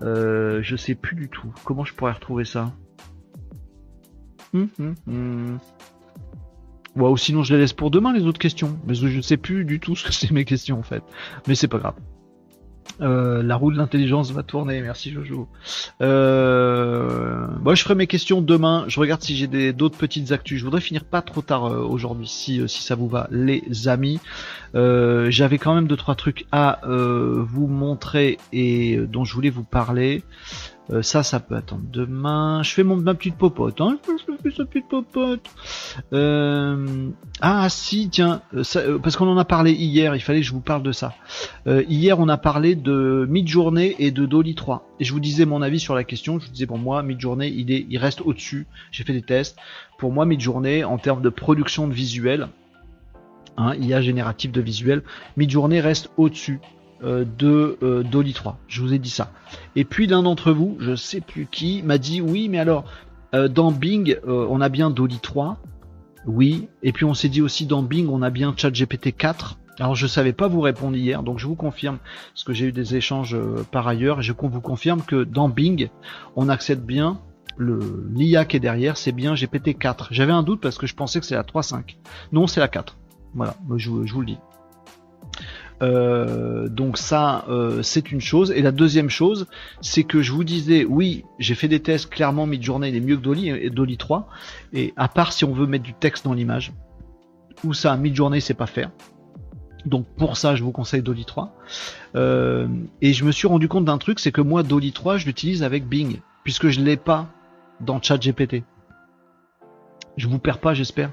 [0.00, 1.52] Je sais plus du tout.
[1.64, 2.72] Comment je pourrais retrouver ça
[5.06, 5.58] hum.
[6.96, 8.78] ou sinon je les laisse pour demain les autres questions.
[8.86, 11.02] Mais je ne sais plus du tout ce que c'est mes questions en fait.
[11.46, 11.94] Mais c'est pas grave.
[13.00, 15.48] Euh, la roue de l'intelligence va tourner, merci Jojo.
[16.00, 18.84] Euh, moi je ferai mes questions demain.
[18.88, 20.58] Je regarde si j'ai d'autres petites actus.
[20.58, 24.20] Je voudrais finir pas trop tard euh, aujourd'hui, si, si ça vous va, les amis.
[24.74, 30.22] J'avais quand même deux trois trucs à vous montrer et dont je voulais vous parler.
[30.92, 32.62] Euh, ça, ça peut attendre demain.
[32.62, 33.80] Je fais mon, ma petite popote.
[33.80, 33.98] Hein.
[36.12, 37.10] Euh,
[37.40, 40.60] ah si, tiens, euh, parce qu'on en a parlé hier, il fallait que je vous
[40.60, 41.14] parle de ça.
[41.66, 44.88] hier, on a parlé de Midjourney et de Dolly 3.
[44.98, 46.38] Et je vous disais mon avis sur la question.
[46.38, 48.66] Je vous disais, pour moi, Midjourney, il, il reste au-dessus.
[48.90, 49.56] J'ai fait des tests.
[49.98, 52.48] Pour moi, Midjourney, en termes de production de visuel,
[53.56, 55.02] hein, IA génératif de visuel,
[55.36, 56.60] Midjourney reste au-dessus.
[57.02, 58.58] Euh, de euh, Dolly 3.
[58.68, 59.32] Je vous ai dit ça.
[59.74, 62.84] Et puis l'un d'entre vous, je sais plus qui, m'a dit oui, mais alors
[63.34, 65.56] euh, dans Bing, on a bien Dolly 3.
[66.26, 66.68] Oui.
[66.82, 69.58] Et puis on s'est dit aussi dans Bing, on a bien ChatGPT 4.
[69.78, 71.96] Alors je savais pas vous répondre hier, donc je vous confirme,
[72.34, 73.34] parce que j'ai eu des échanges
[73.70, 75.88] par ailleurs, et je vous confirme que dans Bing,
[76.36, 77.18] on accède bien
[77.56, 80.08] le l'IA qui est derrière, c'est bien GPT 4.
[80.10, 81.96] J'avais un doute parce que je pensais que c'est la 3.5.
[82.32, 82.98] Non, c'est la 4.
[83.32, 84.38] Voilà, je vous le dis.
[85.82, 88.52] Euh, donc ça, euh, c'est une chose.
[88.52, 89.46] Et la deuxième chose,
[89.80, 93.16] c'est que je vous disais, oui, j'ai fait des tests, clairement Midjourney il est mieux
[93.16, 94.28] que Dolly et Dolly 3.
[94.72, 96.72] Et à part si on veut mettre du texte dans l'image,
[97.64, 98.90] ou ça, Midjourney c'est pas faire.
[99.86, 101.54] Donc pour ça, je vous conseille Dolly 3.
[102.16, 102.68] Euh,
[103.00, 105.62] et je me suis rendu compte d'un truc, c'est que moi, Dolly 3, je l'utilise
[105.62, 107.28] avec Bing, puisque je l'ai pas
[107.80, 108.62] dans ChatGPT.
[110.18, 111.12] Je vous perds pas, j'espère.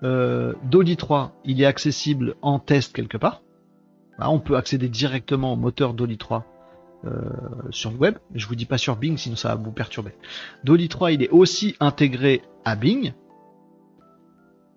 [0.00, 3.42] Dolly 3, il est accessible en test quelque part.
[4.18, 6.44] Bah, on peut accéder directement au moteur Dolly 3
[7.04, 7.10] euh,
[7.70, 8.18] sur le web.
[8.34, 10.12] Je vous dis pas sur Bing, sinon ça va vous perturber.
[10.64, 13.12] Dolly 3, il est aussi intégré à Bing.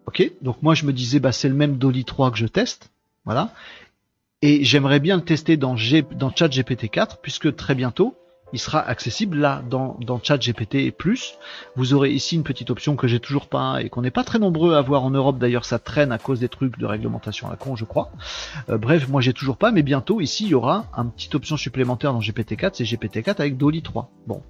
[0.06, 2.92] Ok, donc moi je me disais, bah c'est le même Dolly 3 que je teste.
[3.26, 3.54] Voilà.
[4.44, 8.16] Et j'aimerais bien le tester dans, G, dans ChatGPT 4, puisque très bientôt,
[8.54, 11.36] il sera accessible là dans, dans ChatGPT plus.
[11.76, 14.40] Vous aurez ici une petite option que j'ai toujours pas et qu'on n'est pas très
[14.40, 15.38] nombreux à avoir en Europe.
[15.38, 18.12] D'ailleurs, ça traîne à cause des trucs de réglementation à la con, je crois.
[18.70, 21.58] Euh, bref, moi j'ai toujours pas, mais bientôt ici il y aura une petite option
[21.58, 24.12] supplémentaire dans GPT-4, c'est GPT-4 avec Dolly 3.
[24.28, 24.44] Bon.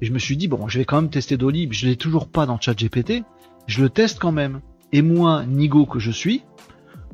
[0.00, 2.28] Et je me suis dit bon, je vais quand même tester Dolly, je l'ai toujours
[2.28, 3.24] pas dans ChatGPT.
[3.66, 4.60] Je le teste quand même.
[4.92, 6.42] Et moi, Nigo que je suis,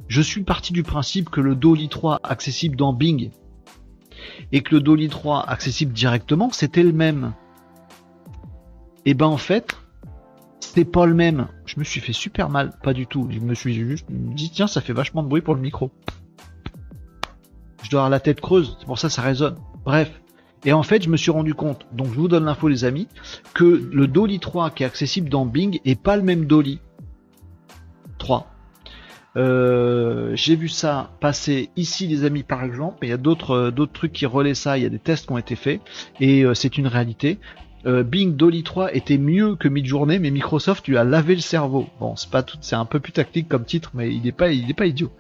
[0.09, 3.31] je suis parti du principe que le Dolly 3 accessible dans Bing
[4.53, 7.33] et que le Dolly 3 accessible directement, c'était le même.
[9.05, 9.77] Et ben en fait,
[10.61, 11.49] c'était pas le même.
[11.67, 13.29] Je me suis fait super mal, pas du tout.
[13.31, 15.91] Je me suis juste dit tiens, ça fait vachement de bruit pour le micro.
[17.83, 19.57] Je dois avoir la tête creuse, c'est pour ça que ça résonne.
[19.85, 20.21] Bref.
[20.65, 23.09] Et en fait, je me suis rendu compte, donc je vous donne l'info les amis,
[23.53, 26.81] que le Dolly 3 qui est accessible dans Bing est pas le même Dolly
[28.19, 28.52] 3.
[29.37, 32.99] Euh, j'ai vu ça passer ici, les amis, par exemple.
[33.03, 34.77] Il y a d'autres euh, d'autres trucs qui relaient ça.
[34.77, 35.81] Il y a des tests qui ont été faits
[36.21, 37.39] et euh, c'est une réalité.
[37.85, 41.89] Bing Dolly 3 était mieux que Midjourney, mais Microsoft lui a lavé le cerveau.
[41.99, 44.53] Bon, c'est pas tout, c'est un peu plus tactique comme titre, mais il n'est pas,
[44.53, 45.11] il est pas idiot.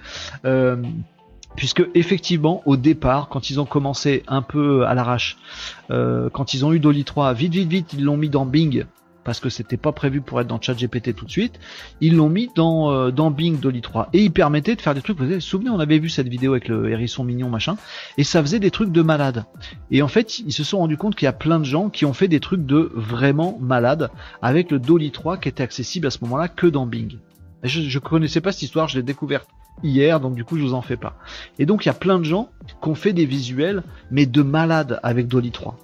[1.56, 5.38] puisque effectivement, au départ, quand ils ont commencé un peu à l'arrache,
[5.88, 8.84] quand ils ont eu Dolly 3, vite, vite, vite, ils l'ont mis dans Bing
[9.24, 11.58] parce que c'était pas prévu pour être dans ChatGPT tout de suite,
[12.00, 15.02] ils l'ont mis dans, euh, dans Bing Dolly 3 et il permettait de faire des
[15.02, 15.18] trucs.
[15.18, 17.76] Vous vous souvenez, on avait vu cette vidéo avec le hérisson mignon machin,
[18.18, 19.44] et ça faisait des trucs de malade.
[19.90, 22.04] Et en fait, ils se sont rendus compte qu'il y a plein de gens qui
[22.04, 26.10] ont fait des trucs de vraiment malade avec le Dolly 3 qui était accessible à
[26.10, 27.18] ce moment-là que dans Bing.
[27.62, 29.48] je, je connaissais pas cette histoire, je l'ai découverte
[29.82, 31.16] hier, donc du coup je vous en fais pas.
[31.58, 32.50] Et donc il y a plein de gens
[32.82, 35.76] qui ont fait des visuels, mais de malade avec Dolly 3.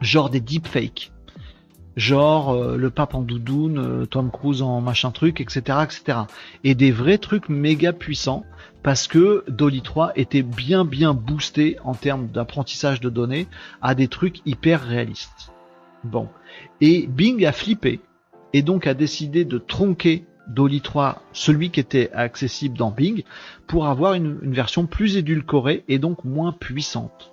[0.00, 1.11] Genre des deepfakes
[1.96, 6.18] genre euh, le pape en doudoune, euh, Tom Cruise en machin truc, etc., etc.
[6.64, 8.44] Et des vrais trucs méga puissants
[8.82, 13.46] parce que Dolly 3 était bien bien boosté en termes d'apprentissage de données
[13.80, 15.52] à des trucs hyper réalistes.
[16.04, 16.28] Bon.
[16.80, 18.00] Et Bing a flippé
[18.52, 23.22] et donc a décidé de tronquer Dolly 3, celui qui était accessible dans Bing,
[23.66, 27.32] pour avoir une, version plus édulcorée et donc moins puissante.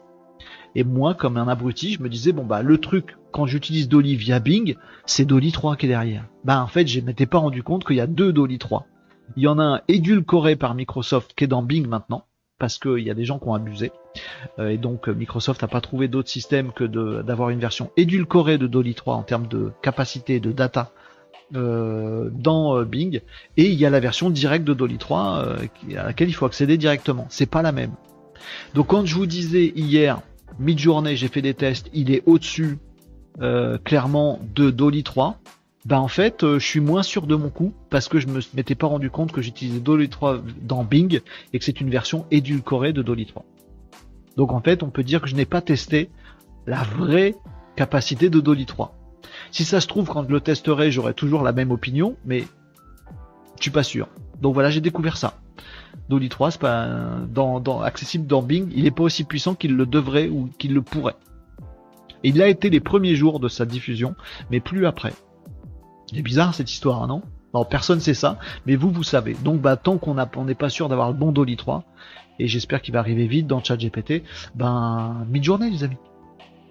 [0.75, 4.15] Et moi, comme un abruti, je me disais, bon bah le truc, quand j'utilise Dolly
[4.15, 4.75] via Bing,
[5.05, 6.25] c'est Dolly 3 qui est derrière.
[6.43, 8.85] Bah en fait, je m'étais pas rendu compte qu'il y a deux Dolly 3.
[9.37, 12.25] Il y en a un édulcoré par Microsoft qui est dans Bing maintenant,
[12.57, 13.91] parce qu'il y a des gens qui ont abusé.
[14.57, 16.83] Euh, et donc Microsoft n'a pas trouvé d'autre système que
[17.21, 20.91] d'avoir une version édulcorée de Dolly 3 en termes de capacité de data
[21.55, 23.21] euh, dans euh, Bing
[23.57, 25.57] et il y a la version directe de Dolly 3
[25.97, 27.25] à laquelle il faut accéder directement.
[27.29, 27.91] C'est pas la même.
[28.73, 30.21] Donc quand je vous disais hier
[30.57, 32.77] mid-journée, j'ai fait des tests, il est au-dessus
[33.83, 35.39] clairement de Dolly 3
[35.85, 38.41] bah en fait, euh, je suis moins sûr de mon coup parce que je me
[38.53, 41.21] m'étais pas rendu compte que j'utilisais Dolly 3 dans Bing
[41.53, 43.45] et que c'est une version édulcorée de Dolly 3.
[44.35, 46.09] Donc en fait, on peut dire que je n'ai pas testé
[46.67, 47.35] la vraie
[47.75, 48.93] capacité de Dolly 3.
[49.51, 52.41] Si ça se trouve, quand je le testerai, j'aurai toujours la même opinion, mais
[53.57, 54.09] je suis pas sûr.
[54.41, 55.39] Donc voilà, j'ai découvert ça.
[56.09, 56.59] Dolly 3, c'est
[57.33, 60.81] dans, accessible dans Bing, il est pas aussi puissant qu'il le devrait ou qu'il le
[60.81, 61.15] pourrait.
[62.23, 64.15] Et il a été les premiers jours de sa diffusion,
[64.51, 65.13] mais plus après.
[66.11, 67.21] C'est bizarre cette histoire, non?
[67.53, 69.35] Non, personne sait ça, mais vous, vous savez.
[69.43, 71.83] Donc, bah, tant qu'on n'est pas sûr d'avoir le bon Dolly 3,
[72.39, 74.23] et j'espère qu'il va arriver vite dans ChatGPT,
[74.55, 75.97] ben, mid-journée, les amis.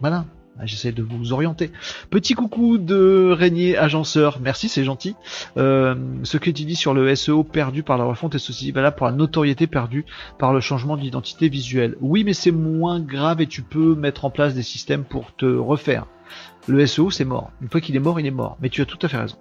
[0.00, 0.24] Voilà.
[0.60, 1.70] Ah, j'essaie de vous orienter.
[2.10, 4.40] Petit coucou de Régnier Agenceur.
[4.40, 5.14] Merci, c'est gentil.
[5.56, 5.94] Euh,
[6.24, 9.06] ce que tu dis sur le SEO perdu par la refonte est aussi valable pour
[9.06, 10.05] la notoriété perdue
[10.39, 11.97] par le changement d'identité visuelle.
[12.01, 15.47] Oui, mais c'est moins grave et tu peux mettre en place des systèmes pour te
[15.47, 16.06] refaire.
[16.66, 17.52] Le SEO, c'est mort.
[17.62, 18.56] Une fois qu'il est mort, il est mort.
[18.60, 19.36] Mais tu as tout à fait raison.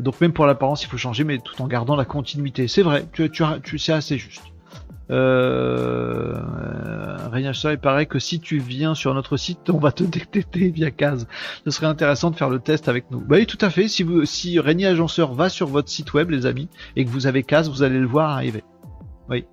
[0.00, 2.68] Donc même pour l'apparence, il faut changer, mais tout en gardant la continuité.
[2.68, 4.42] C'est vrai, tu, tu, tu c'est assez juste.
[5.10, 6.34] Euh,
[7.30, 10.70] rien ça, il paraît que si tu viens sur notre site, on va te détecter
[10.70, 11.26] via case.
[11.64, 13.20] Ce serait intéressant de faire le test avec nous.
[13.20, 13.88] Bah oui, tout à fait.
[13.88, 17.42] Si vous, si Agenceur va sur votre site web, les amis, et que vous avez
[17.42, 18.64] case, vous allez le voir arriver.
[19.28, 19.44] Oui,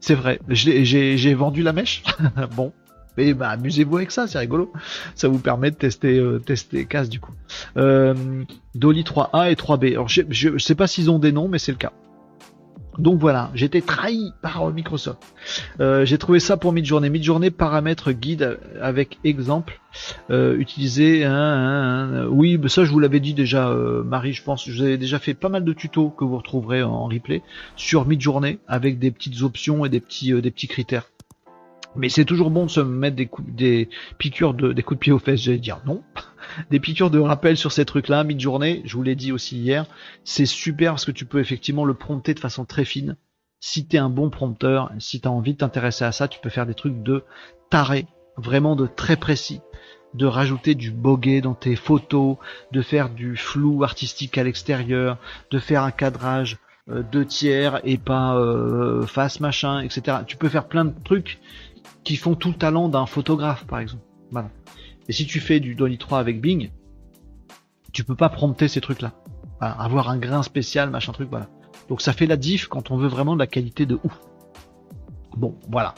[0.00, 0.38] c'est vrai.
[0.48, 2.02] J'ai vendu la mèche.
[2.56, 2.72] bon,
[3.16, 4.72] mais bah, amusez-vous avec ça, c'est rigolo.
[5.14, 7.32] Ça vous permet de tester euh, tester casse du coup.
[7.76, 8.14] Euh,
[8.74, 9.92] Dolly 3A et 3B.
[9.92, 11.92] Alors je, je, sais pas s'ils ont des noms, mais c'est le cas.
[12.98, 15.22] Donc voilà, été trahi par Microsoft.
[15.80, 17.10] Euh, j'ai trouvé ça pour mid-journée.
[17.10, 19.80] Mid-journée, paramètres guide avec exemple.
[20.30, 24.68] Euh, utiliser un, oui, ça je vous l'avais dit déjà, euh, Marie, je pense.
[24.68, 27.42] Je vous avais déjà fait pas mal de tutos que vous retrouverez en replay
[27.76, 31.08] sur mid-journée avec des petites options et des petits des petits critères.
[31.96, 33.88] Mais c'est toujours bon de se mettre des, coups, des
[34.18, 36.02] piqûres de, des coups de pied aux fesses, j'allais dire non.
[36.70, 39.86] Des piqûres de rappel sur ces trucs-là, mid-journée, je vous l'ai dit aussi hier,
[40.24, 43.16] c'est super parce que tu peux effectivement le prompter de façon très fine.
[43.60, 46.66] Si t'es un bon prompteur, si t'as envie de t'intéresser à ça, tu peux faire
[46.66, 47.24] des trucs de
[47.70, 48.06] taré,
[48.36, 49.60] vraiment de très précis
[50.14, 52.36] de rajouter du boguet dans tes photos,
[52.72, 55.18] de faire du flou artistique à l'extérieur,
[55.50, 56.58] de faire un cadrage
[56.88, 60.18] euh, de tiers et pas euh, face machin, etc.
[60.26, 61.40] Tu peux faire plein de trucs
[62.04, 64.02] qui font tout le talent d'un photographe, par exemple.
[65.08, 66.70] Et si tu fais du Dolly 3 avec Bing,
[67.92, 69.12] tu peux pas prompter ces trucs-là.
[69.60, 71.48] avoir un grain spécial, machin truc, voilà.
[71.88, 74.20] Donc ça fait la diff quand on veut vraiment de la qualité de ouf.
[75.36, 75.94] Bon, voilà.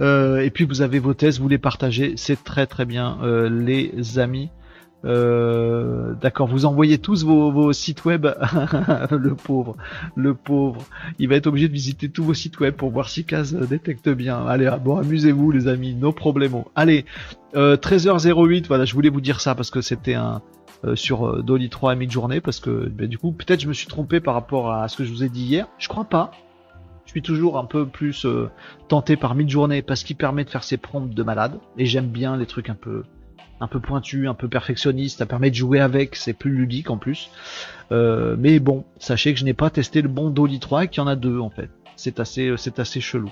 [0.00, 3.48] Euh, et puis vous avez vos tests, vous les partagez, c'est très très bien, euh,
[3.48, 4.50] les amis.
[5.04, 8.26] Euh, d'accord, vous envoyez tous vos, sites web.
[9.10, 9.76] le pauvre,
[10.16, 10.82] le pauvre.
[11.18, 14.08] Il va être obligé de visiter tous vos sites web pour voir si Kaz détecte
[14.08, 14.46] bien.
[14.46, 16.70] Allez, bon, amusez-vous les amis, no problemo.
[16.74, 17.04] Allez,
[17.54, 20.42] 13h08, voilà, je voulais vous dire ça parce que c'était un
[20.84, 23.72] euh, sur euh, Dolly 3 à mi-journée parce que ben, du coup peut-être je me
[23.72, 25.66] suis trompé par rapport à ce que je vous ai dit hier.
[25.78, 26.30] Je crois pas.
[27.04, 28.26] Je suis toujours un peu plus
[28.86, 32.36] tenté par mid-journée parce qu'il permet de faire ses prompts de malade et j'aime bien
[32.36, 33.02] les trucs un peu
[33.60, 36.96] un peu pointu, un peu perfectionniste, ça permet de jouer avec, c'est plus ludique en
[36.96, 37.30] plus.
[37.90, 41.02] Euh, mais bon, sachez que je n'ai pas testé le bon Dolly 3 et qu'il
[41.02, 43.30] y en a deux en fait c'est assez, c'est assez chelou.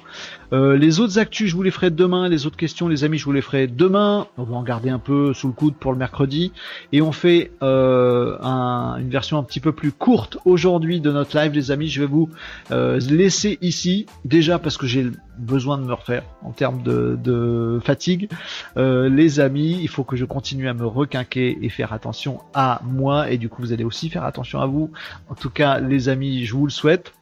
[0.52, 2.28] Euh, les autres actus, je vous les ferai demain.
[2.28, 4.26] Les autres questions, les amis, je vous les ferai demain.
[4.36, 6.52] On va en garder un peu sous le coude pour le mercredi.
[6.92, 11.52] Et on fait euh, une version un petit peu plus courte aujourd'hui de notre live,
[11.52, 11.88] les amis.
[11.88, 12.28] Je vais vous
[12.72, 15.06] euh, laisser ici, déjà parce que j'ai
[15.38, 18.28] besoin de me refaire en termes de fatigue.
[18.76, 23.30] les amis, il faut que je continue à me requinquer et faire attention à moi.
[23.30, 24.90] Et du coup, vous allez aussi faire attention à vous.
[25.28, 27.12] En tout cas, les amis, je vous le souhaite.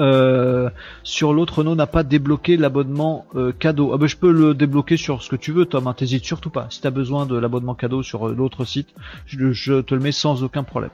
[0.00, 0.70] Euh,
[1.02, 3.92] sur l'autre, Renault n'a pas débloqué l'abonnement euh, cadeau.
[3.94, 5.86] Ah ben, je peux le débloquer sur ce que tu veux, Tom.
[5.86, 6.66] Hein, T'hésites surtout pas.
[6.70, 8.88] Si t'as besoin de l'abonnement cadeau sur euh, l'autre site,
[9.26, 10.90] je, te le mets sans aucun problème.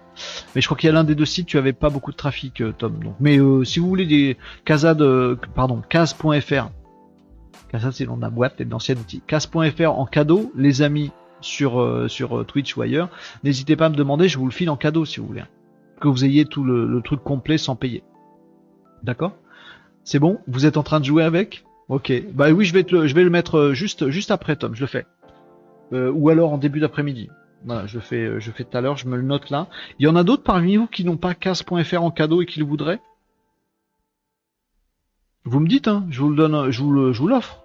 [0.54, 2.16] Mais je crois qu'il y a l'un des deux sites, tu avais pas beaucoup de
[2.16, 2.98] trafic, Tom.
[3.02, 3.14] Donc.
[3.20, 5.04] Mais si vous voulez des casades,
[5.54, 6.70] pardon, case.fr.
[7.70, 9.22] Casade, c'est de la boîte et de l'ancien outil.
[9.26, 11.10] Case.fr en cadeau, les amis
[11.40, 13.08] sur sur Twitch ou ailleurs.
[13.44, 15.44] N'hésitez pas à me demander, je vous le file en cadeau si vous voulez.
[16.00, 18.02] Que vous ayez tout le truc complet sans payer.
[19.02, 19.36] D'accord
[20.04, 20.40] C'est bon?
[20.46, 21.64] Vous êtes en train de jouer avec?
[21.88, 22.12] Ok.
[22.32, 24.74] Bah oui, je vais, le mettre euh, juste, juste après, Tom.
[24.74, 25.06] Je le fais.
[25.92, 27.30] Euh, ou alors en début d'après-midi.
[27.64, 28.96] Voilà, je fais, euh, je fais tout à l'heure.
[28.96, 29.68] Je me le note là.
[29.98, 32.58] Il y en a d'autres parmi vous qui n'ont pas casse.fr en cadeau et qui
[32.58, 33.00] le voudraient?
[35.44, 36.04] Vous me dites, hein.
[36.10, 37.62] Je vous le donne, je vous je vous l'offre.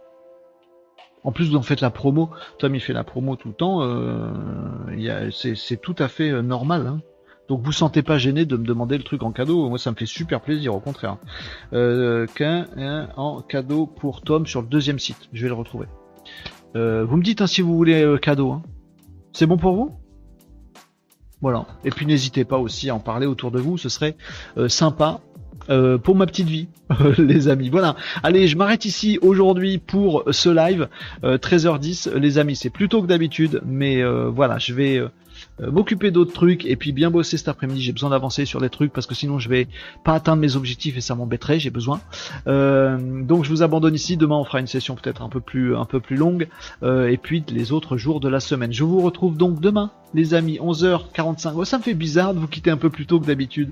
[1.23, 2.29] En plus, vous en faites la promo.
[2.59, 3.81] Tom, il fait la promo tout le temps.
[5.31, 6.85] C'est tout à fait normal.
[6.87, 7.01] Hein.
[7.51, 9.97] Donc vous sentez pas gêné de me demander le truc en cadeau, moi ça me
[9.97, 11.17] fait super plaisir, au contraire.
[11.73, 12.65] Euh, qu'un
[13.17, 15.87] en cadeau pour Tom sur le deuxième site, je vais le retrouver.
[16.77, 18.53] Euh, vous me dites hein, si vous voulez le cadeau.
[18.53, 18.63] Hein.
[19.33, 19.91] C'est bon pour vous?
[21.41, 21.65] Voilà.
[21.83, 24.15] Et puis n'hésitez pas aussi à en parler autour de vous, ce serait
[24.55, 25.19] euh, sympa.
[26.05, 26.69] pour ma petite vie,
[27.17, 27.67] les amis.
[27.67, 27.97] Voilà.
[28.23, 30.87] Allez, je m'arrête ici aujourd'hui pour ce live.
[31.21, 32.55] 13h10, les amis.
[32.55, 35.01] C'est plus tôt que d'habitude, mais voilà, je vais
[35.61, 37.81] euh, m'occuper d'autres trucs et puis bien bosser cet après-midi.
[37.81, 39.67] J'ai besoin d'avancer sur des trucs parce que sinon je vais
[40.03, 41.59] pas atteindre mes objectifs et ça m'embêterait.
[41.59, 42.01] J'ai besoin.
[42.47, 44.17] Euh, donc je vous abandonne ici.
[44.17, 46.47] Demain on fera une session peut-être un peu plus un peu plus longue
[46.83, 48.73] euh, et puis les autres jours de la semaine.
[48.73, 51.63] Je vous retrouve donc demain les amis, 11h45.
[51.65, 53.71] ça me fait bizarre de vous quitter un peu plus tôt que d'habitude.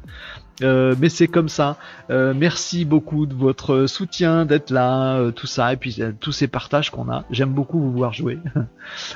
[0.61, 1.77] Euh, mais c'est comme ça.
[2.10, 6.48] Euh, merci beaucoup de votre soutien, d'être là, euh, tout ça, et puis tous ces
[6.48, 7.26] partages qu'on a.
[7.31, 8.40] J'aime beaucoup vous voir jouer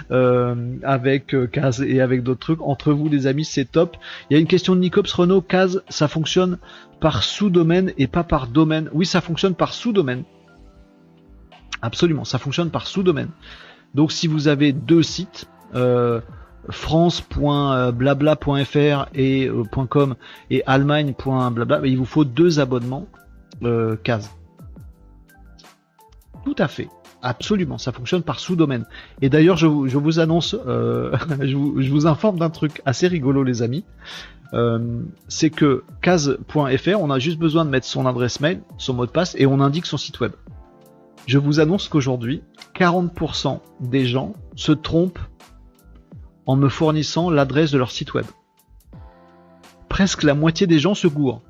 [0.84, 2.62] avec Kaz et avec d'autres trucs.
[2.62, 3.98] Entre vous, les amis, c'est top.
[4.30, 5.42] Il y a une question de Nicops Renault.
[5.42, 6.58] Kaz, ça fonctionne
[7.00, 8.90] par sous-domaine et pas par domaine.
[8.94, 10.24] Oui, ça fonctionne par sous-domaine.
[11.82, 13.30] Absolument, ça fonctionne par sous-domaine.
[13.94, 15.48] Donc si vous avez deux sites,
[16.70, 20.16] france.blabla.fr et euh, .com
[20.50, 23.08] et allemagne.blabla, il vous faut deux abonnements
[23.64, 23.96] euh.
[26.46, 26.90] Tout à fait.
[27.22, 28.86] Absolument, ça fonctionne par sous-domaine.
[29.22, 33.86] Et d'ailleurs, je, vous annonce, euh, je, vous, informe d'un truc assez rigolo, les amis.
[35.30, 39.12] c'est que case.fr, on a juste besoin de mettre son adresse mail, son mot de
[39.12, 40.34] passe, et on indique son site web.
[41.26, 42.44] Je vous annonce qu'aujourd'hui,
[42.76, 45.20] 40% des gens se trompent
[46.46, 48.26] en me fournissant l'adresse de leur site web.
[49.90, 51.42] Presque la moitié des gens se gourent.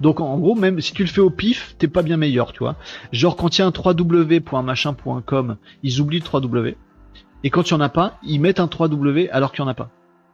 [0.00, 2.60] Donc en gros, même si tu le fais au pif, t'es pas bien meilleur, tu
[2.60, 2.76] vois.
[3.12, 6.74] Genre quand il y a un www.machin.com, ils oublient le 3W.
[7.44, 9.72] Et quand il n'y en a pas, ils mettent un 3W alors qu'il n'y en
[9.72, 9.90] a pas.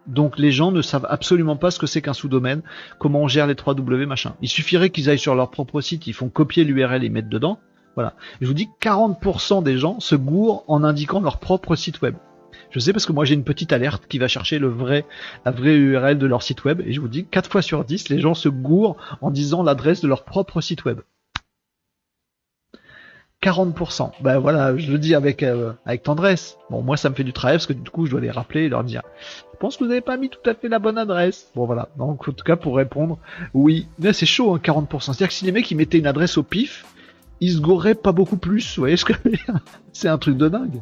[0.06, 2.62] Donc les gens ne savent absolument pas ce que c'est qu'un sous-domaine,
[2.98, 4.34] comment on gère les 3W machin.
[4.40, 7.58] Il suffirait qu'ils aillent sur leur propre site, ils font copier l'URL et mettre dedans.
[7.94, 8.14] Voilà.
[8.40, 12.14] Je vous dis 40% des gens se gourent en indiquant leur propre site web.
[12.70, 15.04] Je sais parce que moi j'ai une petite alerte qui va chercher la vraie
[15.44, 18.34] URL de leur site web et je vous dis 4 fois sur 10 les gens
[18.34, 21.00] se gourent en disant l'adresse de leur propre site web.
[23.42, 24.10] 40%.
[24.20, 26.58] Ben voilà, je le dis avec euh, avec tendresse.
[26.70, 28.64] Bon, moi ça me fait du travail parce que du coup je dois les rappeler
[28.64, 29.02] et leur dire.
[29.52, 31.50] Je pense que vous n'avez pas mis tout à fait la bonne adresse.
[31.54, 31.88] Bon voilà.
[31.96, 33.18] Donc en tout cas pour répondre,
[33.54, 33.86] oui.
[34.00, 35.00] Mais c'est chaud, hein, 40%.
[35.00, 36.84] C'est-à-dire que si les mecs ils mettaient une adresse au pif,
[37.40, 38.74] ils se gourraient pas beaucoup plus.
[38.74, 39.52] Vous voyez ce que je
[39.92, 40.80] C'est un truc de dingue.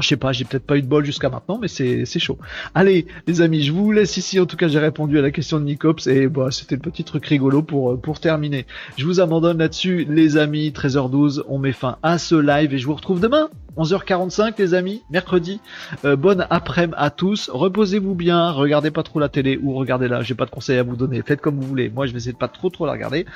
[0.00, 2.38] Je sais pas, j'ai peut-être pas eu de bol jusqu'à maintenant, mais c'est chaud.
[2.74, 4.40] Allez, les amis, je vous laisse ici.
[4.40, 7.04] En tout cas, j'ai répondu à la question de Nicops et bah, c'était le petit
[7.04, 8.66] truc rigolo pour, pour terminer.
[8.96, 10.70] Je vous abandonne là-dessus, les amis.
[10.70, 13.48] 13h12, on met fin à ce live et je vous retrouve demain.
[13.76, 15.60] 11h45 les amis, mercredi.
[16.04, 17.50] Euh, bonne après-midi à tous.
[17.52, 20.22] Reposez-vous bien, regardez pas trop la télé ou regardez-la.
[20.22, 21.22] J'ai pas de conseils à vous donner.
[21.22, 21.88] Faites comme vous voulez.
[21.88, 23.26] Moi, je vais essayer de pas trop trop la regarder.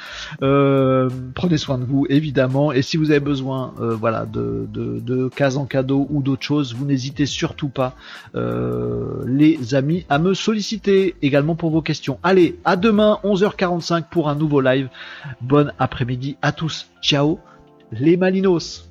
[0.43, 2.73] Euh, prenez soin de vous évidemment.
[2.73, 6.43] Et si vous avez besoin, euh, voilà, de, de, de cases en cadeau ou d'autres
[6.43, 7.95] choses, vous n'hésitez surtout pas,
[8.35, 12.19] les amis, à me solliciter également pour vos questions.
[12.23, 14.89] Allez, à demain 11h45 pour un nouveau live.
[15.41, 16.87] Bonne après-midi à tous.
[17.03, 17.39] Ciao,
[17.93, 18.88] les Malinos.